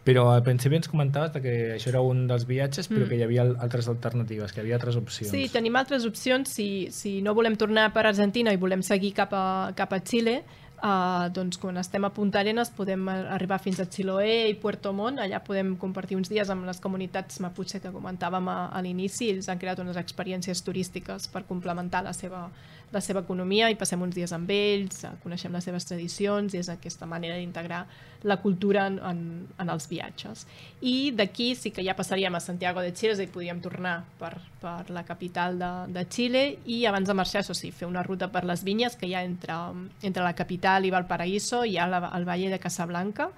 però 0.05 0.27
al 0.35 0.43
principi 0.45 0.77
ens 0.77 0.89
comentaves 0.89 1.33
que 1.43 1.75
això 1.77 1.89
era 1.89 2.01
un 2.05 2.27
dels 2.29 2.45
viatges, 2.47 2.91
però 2.91 3.07
Mm. 3.07 3.09
que 3.09 3.17
hi 3.17 3.23
havia 3.23 3.43
al- 3.43 3.57
altres 3.59 3.89
alternatives, 3.89 4.53
que 4.53 4.61
hi 4.61 4.65
havia 4.65 4.75
altres 4.77 4.97
opcions. 4.97 5.31
Sí, 5.31 5.49
tenim 5.49 5.75
altres 5.77 6.05
opcions. 6.05 6.49
Si, 6.53 6.89
si 6.91 7.23
no 7.23 7.33
volem 7.35 7.57
tornar 7.57 7.93
per 7.93 8.07
Argentina 8.07 8.53
i 8.53 8.57
volem 8.57 8.83
seguir 8.83 9.15
cap 9.15 9.33
a, 9.33 9.73
cap 9.75 9.93
a 9.95 10.01
Xile, 10.01 10.43
uh, 10.83 11.31
doncs 11.33 11.57
quan 11.57 11.79
estem 11.79 12.05
a 12.05 12.11
Punta 12.13 12.41
Arenas 12.41 12.69
podem 12.71 13.09
arribar 13.09 13.59
fins 13.59 13.81
a 13.81 13.87
Chiloé 13.87 14.51
i 14.51 14.55
Puerto 14.61 14.93
Montt. 14.93 15.19
Allà 15.21 15.41
podem 15.43 15.75
compartir 15.77 16.17
uns 16.19 16.29
dies 16.29 16.51
amb 16.51 16.67
les 16.67 16.81
comunitats 16.81 17.41
Mapuche 17.41 17.81
que 17.81 17.89
comentàvem 17.91 18.47
a, 18.49 18.67
a 18.69 18.83
l'inici. 18.83 19.31
Ells 19.31 19.49
han 19.49 19.59
creat 19.59 19.79
unes 19.81 19.97
experiències 19.97 20.61
turístiques 20.63 21.29
per 21.29 21.45
complementar 21.49 22.05
la 22.05 22.13
seva, 22.13 22.51
la 22.95 23.03
seva 23.05 23.25
economia 23.25 23.69
i 23.71 23.77
passem 23.79 24.01
uns 24.03 24.15
dies 24.15 24.33
amb 24.33 24.51
ells, 24.55 25.03
eh, 25.05 25.13
coneixem 25.23 25.53
les 25.53 25.67
seves 25.67 25.87
tradicions 25.89 26.55
i 26.55 26.61
és 26.61 26.71
aquesta 26.73 27.07
manera 27.11 27.37
d'integrar 27.37 27.85
la 28.25 28.39
cultura 28.41 28.87
en, 28.89 28.99
en, 29.05 29.19
en 29.61 29.73
els 29.75 29.89
viatges. 29.91 30.47
I 30.81 31.11
d'aquí 31.17 31.53
sí 31.59 31.75
que 31.75 31.85
ja 31.85 31.97
passaríem 31.99 32.35
a 32.35 32.41
Santiago 32.41 32.81
de 32.81 32.95
Chile, 32.95 33.13
és 33.13 33.21
a 33.21 33.27
dir, 33.27 33.59
tornar 33.65 33.99
per, 34.19 34.33
per 34.63 34.89
la 34.91 35.05
capital 35.05 35.59
de, 35.61 35.73
de 35.93 36.07
Xile 36.09 36.45
i 36.65 36.85
abans 36.87 37.09
de 37.09 37.19
marxar, 37.19 37.43
això 37.43 37.57
sí, 37.57 37.71
fer 37.71 37.89
una 37.91 38.03
ruta 38.03 38.31
per 38.33 38.45
les 38.49 38.65
vinyes 38.65 38.97
que 38.97 39.11
hi 39.11 39.15
ha 39.15 39.25
entre, 39.25 39.59
entre 40.03 40.25
la 40.25 40.35
capital 40.35 40.87
i 40.87 40.95
Valparaíso, 40.95 41.65
hi 41.65 41.77
ha 41.79 41.87
la, 41.91 42.01
el 42.17 42.25
Valle 42.25 42.51
de 42.51 42.63
Casablanca, 42.63 43.31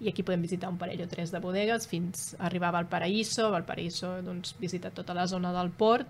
i 0.00 0.08
aquí 0.08 0.24
podem 0.24 0.40
visitar 0.40 0.70
un 0.72 0.78
parell 0.80 1.02
o 1.04 1.08
tres 1.08 1.28
de 1.28 1.40
bodegues 1.44 1.84
fins 1.88 2.30
a 2.38 2.46
arribar 2.48 2.70
a 2.70 2.78
Valparaíso. 2.78 3.50
Valparaíso, 3.52 4.14
doncs, 4.24 4.54
visita 4.58 4.90
tota 4.96 5.12
la 5.12 5.26
zona 5.28 5.52
del 5.52 5.68
port 5.70 6.08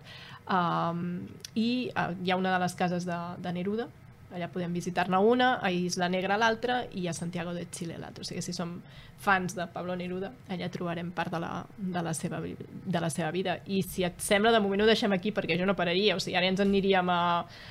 um, 0.49 1.26
i 1.55 1.91
uh, 1.91 2.11
hi 2.22 2.30
ha 2.30 2.38
una 2.38 2.55
de 2.55 2.62
les 2.62 2.76
cases 2.78 3.07
de, 3.09 3.18
de 3.43 3.53
Neruda, 3.53 3.88
allà 4.30 4.47
podem 4.53 4.72
visitar-ne 4.72 5.18
una, 5.18 5.57
a 5.59 5.70
Isla 5.74 6.09
Negra 6.09 6.38
l'altra 6.38 6.84
i 6.95 7.09
a 7.11 7.14
Santiago 7.14 7.55
de 7.55 7.66
Chile 7.74 7.99
l'altra. 7.99 8.22
O 8.22 8.28
sigui, 8.28 8.43
si 8.45 8.55
som 8.55 8.76
fans 9.20 9.57
de 9.57 9.66
Pablo 9.68 9.97
Neruda, 9.99 10.30
allà 10.49 10.70
trobarem 10.72 11.11
part 11.12 11.34
de 11.34 11.41
la, 11.43 11.51
de 11.76 12.03
la, 12.07 12.14
seva, 12.16 12.41
de 12.41 13.03
la 13.03 13.11
seva 13.11 13.30
vida. 13.34 13.59
I 13.66 13.82
si 13.82 14.07
et 14.07 14.22
sembla, 14.22 14.53
de 14.55 14.62
moment 14.62 14.84
ho 14.84 14.88
deixem 14.88 15.12
aquí 15.12 15.34
perquè 15.36 15.59
jo 15.61 15.66
no 15.68 15.76
pararia. 15.76 16.16
O 16.16 16.22
sigui, 16.22 16.38
ara 16.38 16.49
ens 16.49 16.62
en 16.62 16.70
aniríem 16.70 17.11
a, 17.12 17.20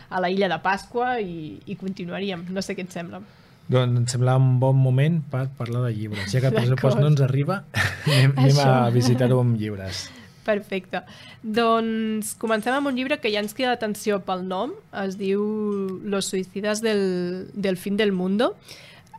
a 0.09 0.21
la 0.21 0.29
illa 0.29 0.51
de 0.51 0.59
Pasqua 0.61 1.15
i, 1.23 1.57
i 1.65 1.79
continuaríem. 1.79 2.45
No 2.53 2.61
sé 2.65 2.75
què 2.77 2.85
et 2.85 2.93
sembla. 2.93 3.23
Doncs 3.69 4.01
em 4.01 4.05
sembla 4.09 4.35
un 4.37 4.55
bon 4.61 4.77
moment 4.81 5.19
per 5.31 5.47
parlar 5.57 5.87
de 5.87 5.95
llibres. 5.95 6.29
Ja 6.33 6.41
que 6.41 6.51
el 6.51 6.57
pressupost 6.61 7.01
no 7.01 7.09
ens 7.13 7.21
arriba, 7.25 7.63
anem, 8.05 8.33
anem 8.35 8.63
a 8.65 8.71
visitar-ho 8.93 9.41
amb 9.41 9.57
llibres. 9.61 10.09
Perfecte. 10.49 11.03
Doncs 11.43 12.33
comencem 12.41 12.73
amb 12.75 12.89
un 12.91 12.97
llibre 12.97 13.19
que 13.21 13.31
ja 13.31 13.43
ens 13.43 13.55
queda 13.57 13.77
atenció 13.77 14.19
pel 14.25 14.43
nom. 14.49 14.73
Es 15.05 15.17
diu 15.19 15.45
Los 16.03 16.31
suicidas 16.33 16.81
del, 16.81 17.49
del 17.53 17.77
fin 17.77 17.97
del 17.99 18.11
mundo. 18.11 18.55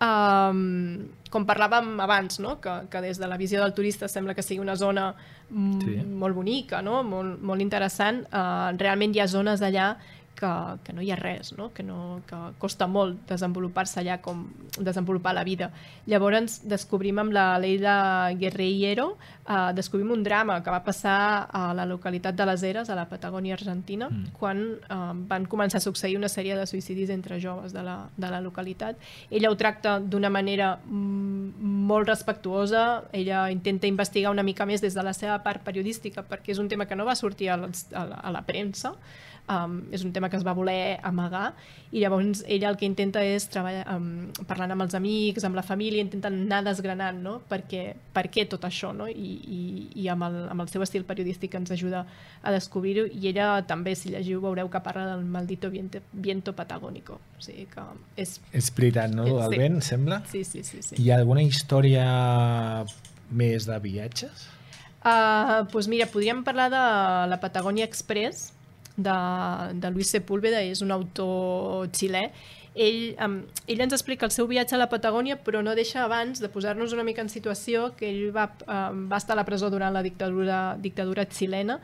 Um, 0.01 1.11
com 1.31 1.45
parlàvem 1.47 1.99
abans, 2.03 2.41
no? 2.43 2.57
que, 2.61 2.73
que 2.91 3.03
des 3.05 3.21
de 3.21 3.29
la 3.29 3.37
visió 3.39 3.61
del 3.63 3.75
turista 3.77 4.09
sembla 4.09 4.35
que 4.35 4.43
sigui 4.43 4.63
una 4.65 4.77
zona 4.81 5.13
Sí. 5.51 5.97
molt 6.07 6.37
bonica, 6.37 6.79
no? 6.83 7.03
molt, 7.03 7.41
molt 7.43 7.61
interessant. 7.61 8.23
Uh, 8.31 8.71
realment 8.79 9.15
hi 9.17 9.21
ha 9.21 9.27
zones 9.27 9.63
allà 9.67 9.97
que, 10.41 10.51
que 10.85 10.95
no 10.97 11.05
hi 11.05 11.11
ha 11.13 11.19
res, 11.19 11.53
no? 11.57 11.71
Que, 11.77 11.85
no, 11.87 12.21
que 12.29 12.39
costa 12.63 12.89
molt 12.91 13.27
desenvolupar-se 13.29 14.01
allà 14.01 14.19
com 14.25 14.47
desenvolupar 14.79 15.35
la 15.37 15.45
vida. 15.45 15.71
Llavors 16.11 16.61
descobrim 16.69 17.21
amb 17.21 17.35
la 17.37 17.47
Leila 17.61 18.33
Guerreiro, 18.41 19.13
eh, 19.45 19.71
descobrim 19.77 20.11
un 20.15 20.25
drama 20.25 20.61
que 20.65 20.73
va 20.73 20.83
passar 20.87 21.49
a 21.53 21.71
la 21.77 21.87
localitat 21.87 22.37
de 22.39 22.47
les 22.49 22.65
Eres, 22.71 22.91
a 22.91 22.97
la 22.99 23.07
Patagònia 23.11 23.55
Argentina, 23.59 24.09
mm. 24.11 24.35
quan 24.41 24.63
eh, 24.81 25.01
van 25.31 25.47
començar 25.51 25.81
a 25.81 25.85
succeir 25.85 26.17
una 26.19 26.33
sèrie 26.33 26.57
de 26.57 26.67
suïcidis 26.67 27.13
entre 27.15 27.41
joves 27.43 27.77
de 27.77 27.85
la, 27.85 27.99
de 28.17 28.33
la 28.33 28.41
localitat. 28.41 28.99
Ella 29.31 29.51
ho 29.51 29.59
tracta 29.61 29.99
d'una 30.01 30.31
manera 30.33 30.77
mm, 30.85 31.71
molt 31.91 32.09
respectuosa, 32.09 33.05
ella 33.13 33.49
intenta 33.53 33.91
investigar 33.91 34.33
una 34.33 34.47
mica 34.47 34.67
més 34.67 34.81
des 34.81 34.97
de 34.97 35.05
la 35.05 35.15
seva 35.17 35.41
part 35.45 35.65
periodística, 35.67 36.25
perquè 36.25 36.55
és 36.55 36.63
un 36.63 36.69
tema 36.69 36.87
que 36.87 36.97
no 36.97 37.05
va 37.09 37.19
sortir 37.19 37.51
a, 37.51 37.59
a, 37.61 38.07
la, 38.07 38.23
a 38.23 38.33
la 38.33 38.47
premsa, 38.47 38.95
um, 39.51 39.81
és 39.93 40.05
un 40.07 40.13
tema 40.15 40.31
que 40.31 40.39
es 40.39 40.45
va 40.47 40.55
voler 40.57 40.99
amagar 41.07 41.51
i 41.91 42.01
llavors 42.05 42.45
ella 42.47 42.71
el 42.71 42.79
que 42.79 42.87
intenta 42.87 43.23
és 43.27 43.49
treballar 43.51 43.83
um, 43.97 44.29
parlant 44.49 44.77
amb 44.77 44.85
els 44.87 44.95
amics, 44.95 45.45
amb 45.47 45.59
la 45.59 45.65
família 45.67 46.05
intenten 46.05 46.39
anar 46.47 46.63
desgranant 46.69 47.19
no? 47.25 47.37
perquè, 47.51 47.97
per 48.15 48.29
què 48.31 48.47
tot 48.49 48.65
això 48.69 48.93
no? 48.97 49.09
I, 49.11 49.33
i, 49.41 49.61
i 50.05 50.09
amb, 50.13 50.29
el, 50.29 50.39
amb 50.53 50.65
el 50.65 50.71
seu 50.73 50.85
estil 50.87 51.07
periodístic 51.09 51.57
ens 51.59 51.75
ajuda 51.75 52.05
a 52.43 52.55
descobrir-ho 52.55 53.09
i 53.11 53.33
ella 53.33 53.53
també, 53.67 53.97
si 53.99 54.15
llegiu, 54.15 54.41
veureu 54.45 54.71
que 54.71 54.83
parla 54.85 55.09
del 55.15 55.27
maldito 55.27 55.71
viento, 55.71 56.01
viento 56.13 56.55
patagónico 56.57 57.19
o 57.19 57.43
sigui 57.43 57.67
que 57.73 57.85
és... 58.21 58.39
És 58.53 58.71
veritat, 58.77 59.11
no? 59.15 59.27
El 59.27 59.51
Sí. 59.51 59.59
vent, 59.59 59.81
sembla? 59.83 60.23
Sí, 60.31 60.45
sí, 60.45 60.63
sí, 60.63 60.83
sí. 60.85 60.95
Hi 61.01 61.11
ha 61.11 61.19
alguna 61.19 61.43
història 61.43 62.05
més 63.31 63.67
de 63.67 63.79
viatges? 63.83 64.47
Uh, 65.01 65.65
doncs 65.73 65.89
mira, 65.89 66.07
podríem 66.13 66.43
parlar 66.45 66.69
de 66.73 66.81
la 67.33 67.39
Patagònia 67.41 67.87
Express, 67.89 68.51
de, 69.03 69.19
de 69.81 69.91
Luis 69.91 70.11
Sepúlveda, 70.13 70.63
és 70.63 70.83
un 70.85 70.93
autor 70.95 71.89
xilè. 71.97 72.29
Ell, 72.75 73.17
um, 73.19 73.41
ell 73.67 73.83
ens 73.83 73.97
explica 73.97 74.29
el 74.29 74.31
seu 74.31 74.47
viatge 74.47 74.77
a 74.77 74.79
la 74.79 74.87
Patagònia, 74.93 75.41
però 75.43 75.59
no 75.65 75.75
deixa 75.75 76.05
abans 76.05 76.39
de 76.39 76.49
posar-nos 76.53 76.95
una 76.95 77.05
mica 77.05 77.25
en 77.25 77.33
situació 77.33 77.91
que 77.99 78.07
ell 78.13 78.31
va, 78.37 78.47
um, 78.69 79.09
va 79.11 79.19
estar 79.19 79.35
a 79.35 79.41
la 79.41 79.47
presó 79.49 79.73
durant 79.75 79.95
la 79.97 80.05
dictadura, 80.07 80.77
dictadura 80.79 81.27
xilena 81.27 81.81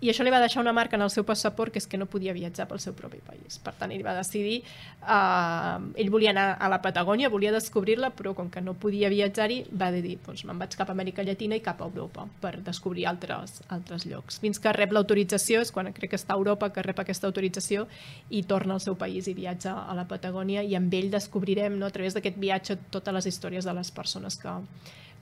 i 0.00 0.10
això 0.12 0.22
li 0.22 0.30
va 0.30 0.38
deixar 0.38 0.62
una 0.62 0.72
marca 0.72 0.94
en 0.94 1.02
el 1.02 1.10
seu 1.10 1.24
passaport 1.26 1.74
que 1.74 1.80
és 1.82 1.86
que 1.90 1.98
no 1.98 2.06
podia 2.06 2.34
viatjar 2.36 2.68
pel 2.70 2.78
seu 2.78 2.94
propi 2.94 3.18
país. 3.24 3.58
Per 3.62 3.72
tant, 3.78 3.90
ell 3.94 4.04
va 4.06 4.14
decidir... 4.14 4.60
Uh, 5.02 5.90
ell 5.98 6.10
volia 6.12 6.30
anar 6.30 6.46
a 6.60 6.68
la 6.70 6.78
Patagònia, 6.84 7.30
volia 7.32 7.50
descobrir-la, 7.54 8.10
però 8.14 8.34
com 8.36 8.50
que 8.52 8.62
no 8.62 8.76
podia 8.78 9.10
viatjar-hi, 9.10 9.62
va 9.80 9.90
dir, 9.94 10.18
doncs 10.26 10.44
me'n 10.46 10.60
vaig 10.60 10.76
cap 10.78 10.92
a 10.92 10.94
Amèrica 10.94 11.24
Llatina 11.26 11.58
i 11.58 11.64
cap 11.64 11.82
a 11.82 11.88
Europa 11.88 12.28
per 12.42 12.58
descobrir 12.66 13.08
altres, 13.10 13.58
altres 13.74 14.06
llocs. 14.06 14.38
Fins 14.42 14.62
que 14.62 14.74
rep 14.76 14.94
l'autorització, 14.94 15.64
és 15.64 15.74
quan 15.74 15.90
crec 15.96 16.14
que 16.14 16.20
està 16.20 16.36
a 16.36 16.38
Europa 16.38 16.70
que 16.74 16.84
rep 16.86 17.02
aquesta 17.02 17.26
autorització 17.30 17.88
i 18.30 18.44
torna 18.46 18.76
al 18.76 18.84
seu 18.84 18.98
país 19.00 19.26
i 19.26 19.34
viatja 19.34 19.74
a 19.82 19.96
la 19.98 20.06
Patagònia 20.10 20.62
i 20.62 20.76
amb 20.78 20.94
ell 20.94 21.10
descobrirem, 21.10 21.78
no, 21.80 21.90
a 21.90 21.94
través 21.94 22.14
d'aquest 22.14 22.38
viatge, 22.38 22.78
totes 22.94 23.14
les 23.14 23.30
històries 23.32 23.66
de 23.66 23.74
les 23.74 23.90
persones 23.94 24.38
que, 24.38 24.54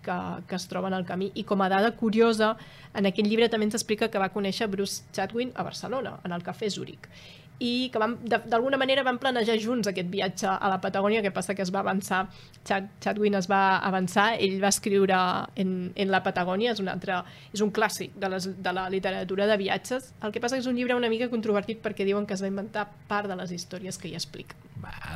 que, 0.04 0.18
que 0.48 0.58
es 0.58 0.68
troben 0.68 0.94
al 0.96 1.06
camí. 1.08 1.30
I 1.34 1.46
com 1.48 1.62
a 1.62 1.70
dada 1.72 1.94
curiosa, 1.96 2.54
en 2.94 3.08
aquest 3.08 3.28
llibre 3.28 3.48
també 3.52 3.70
ens 3.70 3.78
explica 3.78 4.10
que 4.10 4.22
va 4.22 4.32
conèixer 4.34 4.68
Bruce 4.72 5.04
Chatwin 5.16 5.54
a 5.54 5.66
Barcelona, 5.66 6.18
en 6.24 6.36
el 6.36 6.46
Cafè 6.46 6.70
Zúrich 6.70 7.10
i 7.58 7.88
que 7.92 8.00
d'alguna 8.28 8.76
manera 8.76 9.02
van 9.06 9.18
planejar 9.18 9.56
junts 9.62 9.88
aquest 9.88 10.08
viatge 10.12 10.48
a 10.48 10.68
la 10.68 10.80
Patagònia, 10.80 11.22
que 11.24 11.32
passa 11.32 11.54
que 11.54 11.64
es 11.64 11.72
va 11.72 11.80
avançar, 11.80 12.26
Chad, 12.64 12.90
Chadwin 13.00 13.38
es 13.38 13.48
va 13.48 13.78
avançar, 13.78 14.34
ell 14.40 14.58
va 14.62 14.68
escriure 14.68 15.16
en, 15.56 15.92
en 15.94 16.12
la 16.12 16.22
Patagònia, 16.22 16.74
és 16.76 16.82
un, 16.84 16.90
altre, 16.92 17.22
és 17.56 17.64
un 17.64 17.72
clàssic 17.72 18.16
de, 18.20 18.28
les, 18.32 18.50
de 18.62 18.76
la 18.76 18.88
literatura 18.92 19.48
de 19.48 19.56
viatges, 19.56 20.12
el 20.22 20.34
que 20.34 20.42
passa 20.42 20.58
que 20.58 20.66
és 20.66 20.70
un 20.70 20.76
llibre 20.76 20.98
una 20.98 21.10
mica 21.12 21.30
controvertit 21.32 21.80
perquè 21.84 22.04
diuen 22.04 22.28
que 22.28 22.36
es 22.36 22.44
va 22.44 22.52
inventar 22.52 22.90
part 23.08 23.30
de 23.30 23.38
les 23.40 23.56
històries 23.56 23.96
que 23.96 24.12
hi 24.12 24.16
explica. 24.18 24.58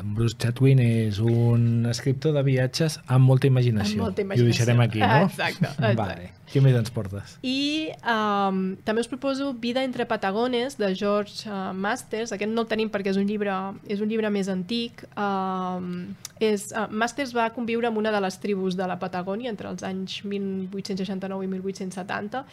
Bruce 0.03 0.35
Chatwin 0.37 0.79
és 0.81 1.19
un 1.21 1.85
escriptor 1.89 2.33
de 2.33 2.43
viatges 2.45 2.97
amb 3.05 3.27
molta 3.27 3.47
imaginació. 3.49 4.01
Amb 4.01 4.07
molta 4.09 4.21
I 4.21 4.23
ho 4.23 4.27
imaginació. 4.27 4.51
deixarem 4.51 4.81
aquí, 4.83 5.01
no? 5.01 5.27
Exacte, 5.27 5.67
exacte. 5.69 5.95
Vale. 5.99 6.31
Què 6.51 6.59
més 6.59 6.75
ens 6.75 6.91
portes? 6.91 7.37
I 7.47 7.91
um, 8.01 8.75
també 8.83 9.05
us 9.05 9.07
proposo 9.07 9.53
Vida 9.61 9.85
entre 9.87 10.07
Patagones, 10.09 10.75
de 10.81 10.91
George 10.97 11.47
uh, 11.47 11.71
Masters. 11.71 12.33
Aquest 12.35 12.51
no 12.51 12.65
el 12.65 12.71
tenim 12.71 12.91
perquè 12.91 13.13
és 13.13 13.19
un 13.21 13.29
llibre, 13.29 13.55
és 13.87 14.03
un 14.03 14.11
llibre 14.11 14.31
més 14.33 14.51
antic. 14.51 15.05
Um, 15.15 16.11
és, 16.43 16.71
uh, 16.75 16.89
Masters 16.91 17.31
va 17.37 17.47
conviure 17.55 17.87
amb 17.87 18.01
una 18.01 18.11
de 18.11 18.19
les 18.25 18.39
tribus 18.43 18.75
de 18.75 18.89
la 18.89 18.99
Patagònia 18.99 19.53
entre 19.53 19.71
els 19.71 19.85
anys 19.87 20.21
1869 20.25 21.47
i 21.47 21.51
1870 21.55 22.43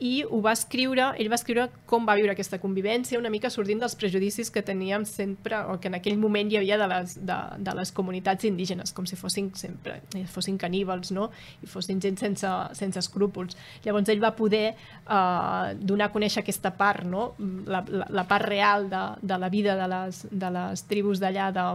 i 0.00 0.24
ho 0.24 0.40
va 0.40 0.54
escriure, 0.56 1.10
ell 1.20 1.28
va 1.28 1.36
escriure 1.36 1.66
com 1.88 2.06
va 2.08 2.14
viure 2.16 2.32
aquesta 2.32 2.58
convivència, 2.58 3.18
una 3.20 3.30
mica 3.32 3.50
sortint 3.52 3.82
dels 3.82 3.94
prejudicis 4.00 4.48
que 4.50 4.62
teníem 4.64 5.04
sempre, 5.04 5.58
o 5.68 5.76
que 5.80 5.90
en 5.92 5.98
aquell 5.98 6.16
moment 6.18 6.48
hi 6.48 6.56
havia 6.56 6.78
de 6.80 6.86
les, 6.88 7.16
de, 7.20 7.36
de 7.60 7.74
les 7.76 7.92
comunitats 7.92 8.48
indígenes, 8.48 8.94
com 8.96 9.04
si 9.06 9.18
fossin 9.20 9.50
sempre 9.60 9.98
eh, 10.16 10.24
fossin 10.24 10.56
caníbals, 10.58 11.12
no? 11.12 11.28
i 11.60 11.68
fossin 11.68 12.00
gent 12.00 12.16
sense, 12.20 12.52
sense 12.78 13.02
escrúpols. 13.02 13.58
Llavors 13.84 14.08
ell 14.08 14.22
va 14.24 14.32
poder 14.38 14.64
eh, 14.72 15.74
donar 15.76 16.08
a 16.08 16.14
conèixer 16.14 16.40
aquesta 16.40 16.72
part, 16.80 17.04
no? 17.04 17.34
la, 17.68 17.84
la, 17.88 18.08
la 18.08 18.24
part 18.30 18.48
real 18.48 18.88
de, 18.88 19.02
de 19.20 19.40
la 19.44 19.52
vida 19.52 19.76
de 19.76 19.90
les, 19.92 20.24
de 20.32 20.54
les 20.56 20.86
tribus 20.88 21.20
d'allà 21.20 21.50
de, 21.52 21.66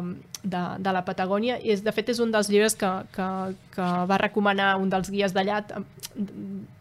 de, 0.42 0.64
de 0.82 0.96
la 0.98 1.06
Patagònia, 1.06 1.60
i 1.62 1.76
és, 1.78 1.86
de 1.86 1.94
fet 1.94 2.10
és 2.16 2.24
un 2.24 2.34
dels 2.34 2.50
llibres 2.50 2.74
que, 2.80 2.92
que, 3.14 3.30
que 3.78 3.94
va 4.10 4.22
recomanar 4.22 4.76
un 4.82 4.90
dels 4.90 5.14
guies 5.14 5.36
d'allà 5.36 5.62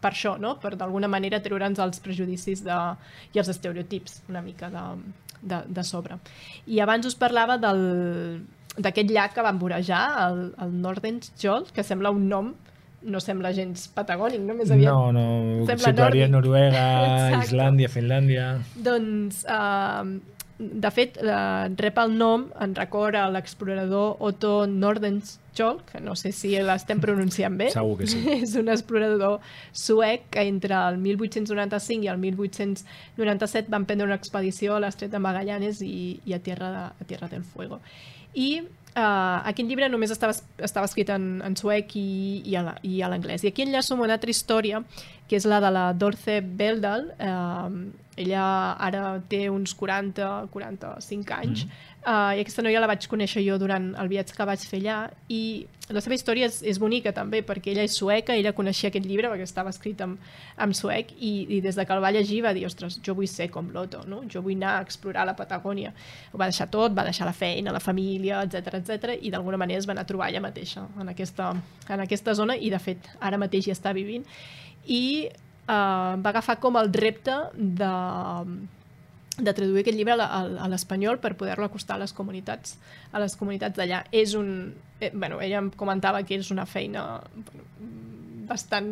per 0.01 0.11
això, 0.11 0.35
no? 0.39 0.55
per 0.61 0.75
d'alguna 0.79 1.09
manera 1.11 1.34
treure'ns 1.43 1.81
els 1.83 2.01
prejudicis 2.03 2.63
de, 2.65 2.79
i 3.33 3.41
els 3.41 3.51
estereotips 3.51 4.21
una 4.29 4.43
mica 4.45 4.69
de, 4.73 4.85
de, 5.41 5.63
de 5.67 5.83
sobre. 5.87 6.19
I 6.67 6.81
abans 6.83 7.07
us 7.07 7.17
parlava 7.19 7.57
del 7.61 7.81
d'aquest 8.75 9.11
llac 9.11 9.35
que 9.37 9.43
van 9.45 9.59
vorejar, 9.59 10.03
el, 10.27 10.39
el 10.59 10.71
Nordenskjold, 10.83 11.71
que 11.71 11.83
sembla 11.87 12.11
un 12.11 12.27
nom 12.27 12.53
no 13.05 13.19
sembla 13.21 13.51
gens 13.53 13.85
patagònic, 13.93 14.41
no? 14.41 14.55
Més 14.57 14.71
aviat. 14.73 14.89
No, 14.89 15.11
no, 15.13 15.65
Sembla 15.69 15.91
situaria 15.91 16.25
nòrdic. 16.25 16.33
Noruega, 16.33 16.85
Exacte. 17.05 17.49
Islàndia, 17.51 17.89
Finlàndia... 17.93 18.47
Doncs, 18.87 19.43
eh, 19.45 20.34
de 20.57 20.89
fet, 20.91 21.17
eh, 21.19 21.69
rep 21.75 21.97
el 21.99 22.13
nom 22.17 22.45
en 22.63 22.75
record 22.75 23.15
a 23.19 23.25
l'explorador 23.29 24.15
Otto 24.23 24.65
Nordenskjold, 24.67 25.81
que 25.89 25.99
no 25.99 26.15
sé 26.15 26.31
si 26.31 26.53
l'estem 26.63 27.01
pronunciant 27.03 27.57
bé. 27.59 27.67
Segur 27.73 27.97
que 27.99 28.07
sí. 28.07 28.21
És 28.41 28.55
un 28.55 28.69
explorador 28.71 29.41
suec 29.75 30.29
que 30.31 30.45
entre 30.47 30.77
el 30.87 30.97
1895 31.03 32.05
i 32.07 32.11
el 32.13 32.17
1897 32.23 33.67
van 33.69 33.85
prendre 33.85 34.07
una 34.07 34.15
expedició 34.15 34.75
a 34.75 34.79
l'estret 34.83 35.11
de 35.11 35.19
Magallanes 35.19 35.81
i, 35.83 36.21
i 36.25 36.33
a, 36.35 36.39
Tierra 36.39 36.71
de, 36.71 36.85
a 37.03 37.07
Tierra 37.09 37.27
del 37.31 37.43
Fuego. 37.43 37.81
I 38.35 38.61
uh, 38.61 39.47
aquest 39.47 39.67
llibre 39.69 39.87
només 39.91 40.11
estava, 40.11 40.33
estava 40.59 40.87
escrit 40.89 41.11
en, 41.13 41.41
en 41.45 41.55
suec 41.59 41.93
i, 41.99 42.07
i 42.47 42.55
a 42.59 42.63
la- 42.69 42.77
i 42.83 42.97
l'anglès. 43.03 43.43
I 43.43 43.51
aquí 43.53 43.63
enllaço 43.63 43.95
amb 43.95 44.03
una 44.07 44.17
altra 44.17 44.31
història, 44.31 44.81
que 45.27 45.35
és 45.39 45.45
la 45.47 45.59
de 45.63 45.71
la 45.71 45.85
Dorce 45.93 46.41
Beldal. 46.43 47.11
Uh, 47.19 47.91
ella 48.15 48.45
ara 48.79 49.19
té 49.29 49.45
uns 49.51 49.75
40, 49.75 50.47
45 50.53 51.35
anys, 51.35 51.65
mm. 51.65 51.85
uh, 52.05 52.33
i 52.37 52.43
aquesta 52.43 52.63
noia 52.63 52.81
la 52.83 52.89
vaig 52.91 53.07
conèixer 53.11 53.43
jo 53.45 53.57
durant 53.61 53.91
el 53.99 54.11
viatge 54.11 54.35
que 54.37 54.47
vaig 54.47 54.63
fer 54.65 54.79
allà, 54.83 54.99
i 55.27 55.41
la 55.93 56.01
seva 56.01 56.15
història 56.17 56.47
és, 56.49 56.61
és 56.65 56.79
bonica 56.81 57.11
també, 57.13 57.43
perquè 57.45 57.73
ella 57.73 57.83
és 57.85 57.93
sueca, 57.99 58.33
ella 58.33 58.55
coneixia 58.57 58.89
aquest 58.89 59.05
llibre 59.05 59.29
perquè 59.29 59.45
estava 59.45 59.69
escrit 59.69 59.99
en, 60.01 60.15
en 60.65 60.73
suec, 60.73 61.11
i, 61.19 61.33
i 61.57 61.61
des 61.61 61.77
de 61.77 61.85
que 61.85 61.93
el 61.93 62.01
va 62.01 62.13
llegir 62.15 62.41
va 62.45 62.55
dir, 62.57 62.65
ostres, 62.65 62.97
jo 63.05 63.13
vull 63.17 63.29
ser 63.29 63.51
com 63.53 63.69
l'Otto, 63.73 64.01
no? 64.09 64.23
jo 64.31 64.41
vull 64.45 64.57
anar 64.57 64.79
a 64.79 64.87
explorar 64.87 65.27
la 65.29 65.35
Patagònia. 65.37 65.93
Ho 66.33 66.41
va 66.41 66.49
deixar 66.49 66.71
tot, 66.73 66.95
va 66.97 67.05
deixar 67.05 67.29
la 67.29 67.35
feina, 67.37 67.75
la 67.75 67.83
família, 67.83 68.41
etc 68.47 68.79
etc 68.81 69.19
i 69.21 69.31
d'alguna 69.33 69.59
manera 69.61 69.83
es 69.83 69.87
va 69.87 69.93
anar 69.93 70.07
a 70.07 70.09
trobar 70.09 70.31
ella 70.31 70.41
mateixa 70.41 70.87
en 71.01 71.11
aquesta, 71.13 71.51
en 71.89 72.05
aquesta 72.07 72.33
zona, 72.33 72.57
i 72.57 72.71
de 72.73 72.81
fet 72.81 73.11
ara 73.19 73.37
mateix 73.41 73.67
hi 73.67 73.75
està 73.75 73.93
vivint. 73.93 74.25
I 74.85 75.29
uh, 75.67 76.15
va 76.21 76.31
agafar 76.31 76.57
com 76.63 76.77
el 76.79 76.91
repte 76.93 77.35
de, 77.55 77.91
de 79.37 79.53
traduir 79.53 79.83
aquest 79.83 79.97
llibre 79.97 80.17
a 80.17 80.25
a 80.25 80.41
a 80.65 80.71
l'espanyol 80.71 81.19
per 81.19 81.35
poder-lo 81.35 81.67
acostar 81.67 81.97
a 81.97 82.03
les 82.03 82.13
comunitats 82.13 82.77
a 83.11 83.19
les 83.19 83.35
comunitats 83.35 83.77
d'allà. 83.77 84.05
És 84.11 84.35
un... 84.35 84.73
Eh, 84.99 85.11
bueno, 85.13 85.41
ella 85.41 85.59
em 85.63 85.71
comentava 85.71 86.23
que 86.23 86.39
és 86.39 86.51
una 86.51 86.65
feina 86.65 87.21
bueno, 87.35 87.63
bastant 88.47 88.91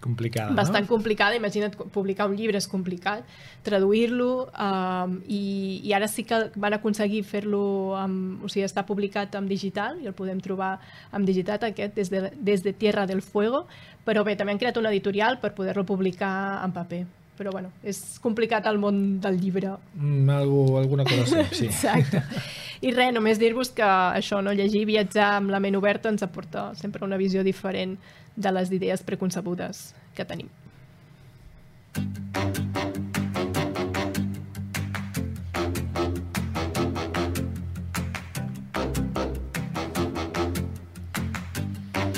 Complicada, 0.00 0.54
bastant 0.56 0.86
no? 0.86 0.88
complicada, 0.88 1.36
imagina't 1.36 1.74
publicar 1.92 2.24
un 2.30 2.36
llibre 2.38 2.56
és 2.56 2.66
complicat, 2.70 3.26
traduir-lo 3.66 4.46
um, 4.48 5.18
i, 5.28 5.82
i 5.84 5.92
ara 5.92 6.08
sí 6.08 6.24
que 6.24 6.38
van 6.56 6.72
aconseguir 6.72 7.20
fer-lo, 7.28 7.60
o 7.92 8.48
sigui, 8.48 8.64
està 8.64 8.86
publicat 8.88 9.36
en 9.36 9.50
digital 9.50 10.00
i 10.00 10.08
el 10.08 10.16
podem 10.16 10.40
trobar 10.40 10.78
en 11.12 11.26
digital 11.28 11.60
aquest 11.68 11.98
des 12.00 12.08
de, 12.08 12.30
des 12.32 12.64
de 12.64 12.72
Tierra 12.72 13.04
del 13.06 13.20
Fuego, 13.20 13.66
però 14.06 14.24
bé, 14.24 14.38
també 14.40 14.54
han 14.54 14.62
creat 14.62 14.80
una 14.80 14.88
editorial 14.88 15.36
per 15.42 15.52
poder-lo 15.52 15.84
publicar 15.84 16.64
en 16.64 16.72
paper. 16.72 17.02
Però 17.40 17.52
bueno, 17.52 17.70
és 17.84 18.18
complicat 18.20 18.66
el 18.68 18.76
món 18.80 19.20
del 19.20 19.38
llibre. 19.40 19.70
Mm, 19.94 20.28
algo, 20.28 20.78
alguna 20.78 21.04
cosa 21.08 21.44
sí. 21.44 21.56
sí. 21.56 21.66
Exacte. 21.72 22.20
I 22.80 22.92
res, 22.96 23.12
només 23.12 23.40
dir-vos 23.40 23.72
que 23.76 23.84
això, 23.84 24.40
no 24.44 24.52
llegir 24.56 24.82
i 24.86 24.88
viatjar 24.88 25.34
amb 25.38 25.52
la 25.52 25.60
ment 25.60 25.76
oberta 25.76 26.08
ens 26.12 26.24
aporta 26.24 26.70
sempre 26.80 27.04
una 27.04 27.20
visió 27.20 27.44
diferent 27.44 27.98
de 28.40 28.52
les 28.52 28.72
idees 28.72 29.04
preconcebudes 29.06 29.90
que 30.16 30.24
tenim. 30.24 30.48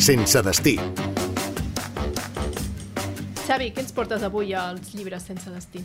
Sense 0.02 0.40
destí. 0.42 0.78
Xavi, 3.46 3.68
què 3.70 3.84
ens 3.84 3.92
portes 3.94 4.24
avui 4.26 4.50
als 4.58 4.94
llibres 4.96 5.22
Sense 5.28 5.50
destí? 5.52 5.82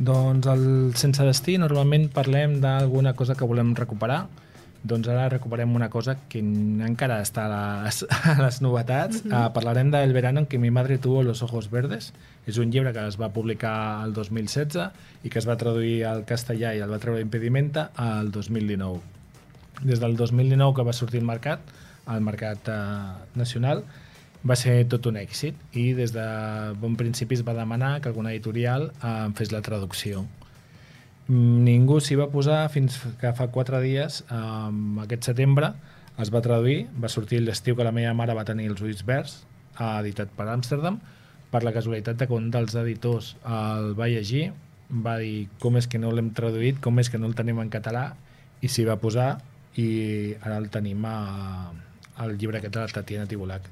Doncs 0.00 0.46
al 0.48 0.62
Sense 0.96 1.26
destí 1.28 1.58
normalment 1.60 2.06
parlem 2.14 2.56
d'alguna 2.62 3.12
cosa 3.18 3.36
que 3.36 3.44
volem 3.44 3.74
recuperar, 3.76 4.22
doncs 4.82 5.08
ara 5.12 5.28
recuperem 5.28 5.74
una 5.76 5.90
cosa 5.92 6.16
que 6.28 6.40
encara 6.40 7.20
està 7.20 7.46
a 7.46 7.60
les, 7.84 8.02
a 8.32 8.36
les 8.40 8.60
novetats. 8.64 9.24
Mm 9.24 9.30
-hmm. 9.30 9.46
uh, 9.46 9.52
parlarem 9.52 9.90
del 9.90 10.12
verano 10.12 10.40
en 10.40 10.48
què 10.48 10.58
mi 10.58 10.70
madre 10.70 10.98
tuvo 10.98 11.22
los 11.22 11.42
ojos 11.42 11.70
verdes. 11.70 12.12
És 12.46 12.58
un 12.58 12.70
llibre 12.70 12.92
que 12.92 13.06
es 13.06 13.20
va 13.20 13.28
publicar 13.28 14.04
el 14.04 14.12
2016 14.12 14.90
i 15.24 15.28
que 15.28 15.38
es 15.38 15.48
va 15.48 15.56
traduir 15.56 16.04
al 16.04 16.24
castellà 16.24 16.74
i 16.74 16.80
el 16.80 16.90
va 16.90 16.98
treure 16.98 17.20
Impedimenta 17.20 17.90
al 17.94 18.30
2019. 18.30 19.00
Des 19.82 20.00
del 20.00 20.16
2019 20.16 20.74
que 20.74 20.82
va 20.82 20.92
sortir 20.92 21.20
al 21.20 21.26
mercat, 21.26 21.60
al 22.06 22.20
mercat 22.20 22.68
uh, 22.68 23.38
nacional, 23.38 23.84
va 24.48 24.56
ser 24.56 24.88
tot 24.88 25.06
un 25.06 25.16
èxit 25.16 25.54
i 25.76 25.92
des 25.92 26.12
de 26.12 26.26
bon 26.80 26.96
principi 26.96 27.34
es 27.34 27.44
va 27.44 27.52
demanar 27.52 28.00
que 28.00 28.08
alguna 28.08 28.32
editorial 28.32 28.92
en 29.02 29.34
fes 29.34 29.52
la 29.52 29.60
traducció. 29.60 30.24
Ningú 31.30 32.00
s'hi 32.02 32.16
va 32.18 32.26
posar 32.32 32.64
fins 32.74 32.96
que 33.20 33.30
fa 33.38 33.46
quatre 33.54 33.78
dies, 33.84 34.24
eh, 34.34 34.70
aquest 35.04 35.28
setembre, 35.30 35.72
es 36.18 36.32
va 36.34 36.42
traduir, 36.42 36.88
va 36.98 37.08
sortir 37.08 37.38
l'estiu 37.44 37.76
que 37.76 37.86
la 37.86 37.94
meva 37.94 38.12
mare 38.18 38.34
va 38.34 38.44
tenir 38.48 38.66
els 38.72 38.82
ulls 38.82 39.04
verds, 39.06 39.36
editat 39.80 40.32
per 40.36 40.48
Amsterdam, 40.50 40.98
per 41.52 41.62
la 41.64 41.72
casualitat 41.72 42.18
de 42.18 42.26
que 42.26 42.34
un 42.34 42.50
dels 42.50 42.74
editors 42.78 43.36
el 43.46 43.94
va 43.98 44.10
llegir, 44.10 44.50
va 44.90 45.16
dir 45.22 45.48
com 45.62 45.78
és 45.78 45.86
que 45.86 46.00
no 46.02 46.10
l'hem 46.12 46.32
traduït, 46.34 46.80
com 46.82 46.98
és 46.98 47.10
que 47.10 47.18
no 47.18 47.30
el 47.30 47.38
tenim 47.38 47.62
en 47.62 47.70
català, 47.70 48.10
i 48.60 48.68
s'hi 48.68 48.84
va 48.84 48.98
posar 49.00 49.30
i 49.78 50.34
ara 50.42 50.58
el 50.58 50.68
tenim 50.74 51.06
a, 51.06 51.16
al 52.20 52.36
llibre 52.36 52.58
aquest 52.58 52.74
de 52.74 52.82
la 52.82 52.92
Tatiana 52.92 53.30
Tibulac. 53.30 53.70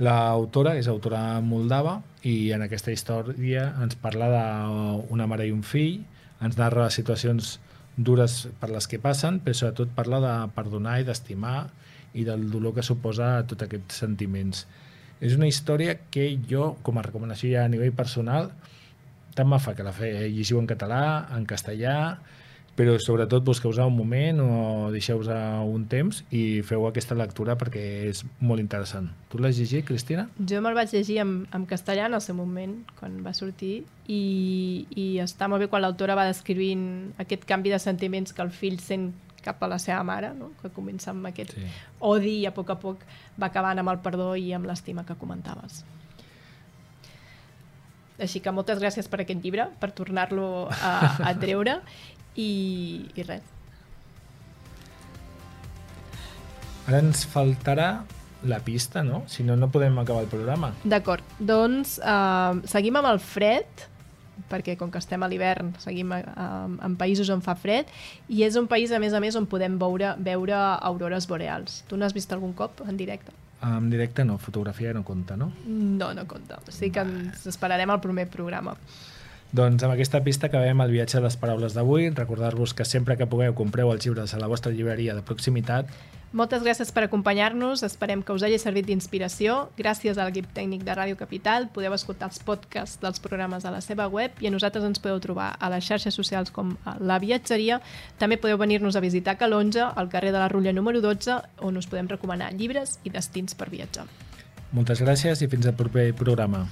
L'autora 0.00 0.74
és 0.76 0.88
autora 0.88 1.40
moldava 1.40 2.00
i 2.24 2.52
en 2.52 2.64
aquesta 2.64 2.92
història 2.92 3.70
ens 3.84 3.96
parla 4.00 4.28
d'una 4.32 5.28
mare 5.28 5.46
i 5.48 5.52
un 5.54 5.62
fill, 5.64 6.00
ens 6.44 6.58
narra 6.58 6.88
situacions 6.92 7.56
dures 7.96 8.46
per 8.60 8.68
les 8.70 8.86
que 8.90 9.00
passen, 9.00 9.40
però 9.40 9.56
sobretot 9.56 9.94
parla 9.96 10.20
de 10.20 10.34
perdonar 10.56 10.98
i 11.00 11.06
d'estimar 11.08 11.58
i 12.16 12.24
del 12.24 12.48
dolor 12.52 12.76
que 12.76 12.84
suposa 12.84 13.40
tots 13.48 13.66
aquests 13.66 14.02
sentiments. 14.04 14.66
És 15.20 15.36
una 15.36 15.48
història 15.48 15.96
que 16.12 16.28
jo, 16.48 16.74
com 16.84 16.98
a 16.98 17.04
recomanació 17.06 17.54
ja 17.54 17.64
a 17.64 17.72
nivell 17.72 17.94
personal, 17.96 18.50
tant 19.36 19.48
me 19.48 19.60
fa 19.60 19.74
que 19.76 19.84
la 19.84 19.94
fe 19.96 20.10
llegiu 20.32 20.60
en 20.60 20.68
català, 20.68 21.28
en 21.36 21.44
castellà, 21.48 21.96
però 22.76 22.92
sobretot 23.00 23.40
busqueu-vos 23.46 23.78
un 23.80 23.94
moment 23.96 24.40
o 24.44 24.90
deixeu-vos 24.92 25.30
un 25.64 25.86
temps 25.88 26.18
i 26.30 26.60
feu 26.66 26.84
aquesta 26.84 27.16
lectura 27.16 27.54
perquè 27.56 27.82
és 28.10 28.20
molt 28.44 28.60
interessant. 28.60 29.08
Tu 29.32 29.40
l'has 29.40 29.56
llegit, 29.56 29.86
Cristina? 29.88 30.26
Jo 30.36 30.60
me'l 30.60 30.76
vaig 30.76 30.92
llegir 30.92 31.16
en, 31.22 31.46
en 31.56 31.64
castellà 31.64 32.04
en 32.10 32.18
el 32.18 32.20
seu 32.20 32.36
moment, 32.36 32.74
quan 33.00 33.16
va 33.24 33.32
sortir, 33.32 33.86
i, 34.12 34.20
i 34.92 35.06
està 35.24 35.48
molt 35.48 35.64
bé 35.64 35.70
quan 35.72 35.82
l'autora 35.86 36.18
va 36.20 36.28
descrivint 36.28 37.14
aquest 37.22 37.48
canvi 37.48 37.72
de 37.72 37.80
sentiments 37.80 38.36
que 38.36 38.44
el 38.44 38.52
fill 38.52 38.76
sent 38.84 39.14
cap 39.46 39.60
a 39.62 39.68
la 39.70 39.78
seva 39.78 40.02
mare, 40.04 40.34
no? 40.34 40.50
que 40.60 40.68
comença 40.74 41.12
amb 41.14 41.28
aquest 41.30 41.54
Sí. 41.56 41.64
odi 42.00 42.40
i 42.42 42.46
a 42.46 42.52
poc 42.52 42.70
a 42.74 42.76
poc 42.82 43.04
va 43.40 43.46
acabant 43.46 43.78
amb 43.78 43.88
el 43.94 44.00
perdó 44.04 44.34
i 44.36 44.50
amb 44.52 44.66
l'estima 44.66 45.06
que 45.06 45.14
comentaves. 45.16 45.84
Així 48.18 48.40
que 48.40 48.52
moltes 48.56 48.78
gràcies 48.80 49.10
per 49.12 49.20
aquest 49.20 49.42
llibre, 49.44 49.66
per 49.78 49.90
tornar-lo 49.92 50.68
a, 50.72 50.92
a 51.28 51.34
treure 51.36 51.74
i, 52.36 52.50
i 53.16 53.26
res. 53.26 53.54
Ara 56.86 57.00
ens 57.02 57.24
faltarà 57.26 57.90
la 58.46 58.60
pista, 58.62 59.02
no? 59.02 59.24
Si 59.26 59.42
no, 59.42 59.56
no 59.56 59.70
podem 59.74 59.98
acabar 59.98 60.22
el 60.22 60.30
programa. 60.30 60.70
D'acord, 60.84 61.24
doncs 61.38 61.96
uh, 61.98 62.60
seguim 62.68 62.98
amb 63.00 63.10
el 63.10 63.18
fred, 63.22 63.86
perquè 64.50 64.76
com 64.78 64.92
que 64.92 65.00
estem 65.00 65.22
a 65.24 65.28
l'hivern 65.32 65.72
seguim 65.82 66.12
uh, 66.12 66.20
en 66.84 66.94
països 67.00 67.32
on 67.32 67.42
fa 67.42 67.56
fred, 67.58 67.90
i 68.28 68.44
és 68.46 68.58
un 68.60 68.68
país, 68.70 68.92
a 68.92 69.00
més 69.02 69.16
a 69.16 69.22
més, 69.24 69.38
on 69.38 69.48
podem 69.50 69.80
veure, 69.80 70.14
veure 70.22 70.60
aurores 70.76 71.26
boreals. 71.26 71.82
Tu 71.90 71.98
n'has 71.98 72.14
vist 72.14 72.32
algun 72.36 72.54
cop 72.54 72.84
en 72.86 73.00
directe? 73.00 73.34
En 73.66 73.90
directe 73.90 74.22
no, 74.28 74.36
fotografia 74.38 74.92
no 74.94 75.02
compta, 75.02 75.34
no? 75.40 75.50
No, 75.66 76.12
no 76.14 76.26
compta. 76.28 76.60
O 76.60 76.70
sigui 76.70 76.92
que 76.94 77.02
ens 77.02 77.46
esperarem 77.48 77.90
al 77.90 78.02
primer 78.04 78.28
programa. 78.30 78.76
Doncs 79.52 79.84
amb 79.86 79.94
aquesta 79.94 80.20
pista 80.24 80.48
acabem 80.50 80.80
el 80.82 80.90
viatge 80.90 81.20
de 81.20 81.24
les 81.28 81.36
paraules 81.38 81.74
d'avui. 81.76 82.10
Recordar-vos 82.10 82.74
que 82.74 82.84
sempre 82.84 83.16
que 83.16 83.28
pugueu 83.30 83.54
compreu 83.54 83.92
els 83.92 84.04
llibres 84.04 84.34
a 84.34 84.40
la 84.42 84.50
vostra 84.50 84.72
llibreria 84.72 85.14
de 85.14 85.22
proximitat. 85.22 85.90
Moltes 86.36 86.60
gràcies 86.60 86.90
per 86.92 87.04
acompanyar-nos, 87.06 87.84
esperem 87.86 88.20
que 88.20 88.34
us 88.34 88.42
hagi 88.44 88.58
servit 88.58 88.88
d'inspiració. 88.88 89.70
Gràcies 89.78 90.18
a 90.18 90.26
l'equip 90.26 90.48
tècnic 90.52 90.82
de 90.84 90.92
Ràdio 90.98 91.16
Capital, 91.16 91.68
podeu 91.72 91.94
escoltar 91.94 92.28
els 92.28 92.42
podcasts 92.44 92.98
dels 93.00 93.22
programes 93.22 93.64
a 93.64 93.72
la 93.72 93.80
seva 93.80 94.08
web 94.12 94.34
i 94.42 94.50
a 94.50 94.52
nosaltres 94.52 94.84
ens 94.84 95.00
podeu 95.00 95.22
trobar 95.22 95.52
a 95.56 95.70
les 95.72 95.86
xarxes 95.86 96.18
socials 96.18 96.50
com 96.52 96.74
a 96.84 96.98
La 97.00 97.20
Viatgeria. 97.22 97.78
També 98.18 98.36
podeu 98.42 98.58
venir-nos 98.58 98.98
a 98.98 99.04
visitar 99.04 99.38
Calonja, 99.38 99.92
al 99.94 100.10
carrer 100.12 100.34
de 100.34 100.42
la 100.42 100.50
Rutlla 100.52 100.74
número 100.74 101.00
12, 101.00 101.38
on 101.62 101.78
us 101.78 101.86
podem 101.86 102.10
recomanar 102.10 102.52
llibres 102.52 102.98
i 103.04 103.14
destins 103.14 103.54
per 103.54 103.70
viatjar. 103.70 104.04
Moltes 104.76 105.00
gràcies 105.00 105.40
i 105.40 105.48
fins 105.48 105.70
al 105.70 105.78
proper 105.78 106.10
programa. 106.18 106.66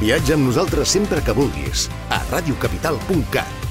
Viatja 0.00 0.34
amb 0.36 0.44
nosaltres 0.50 0.92
sempre 0.92 1.22
que 1.24 1.36
vulguis 1.36 1.86
a 2.12 2.20
radiocapital.cat. 2.28 3.65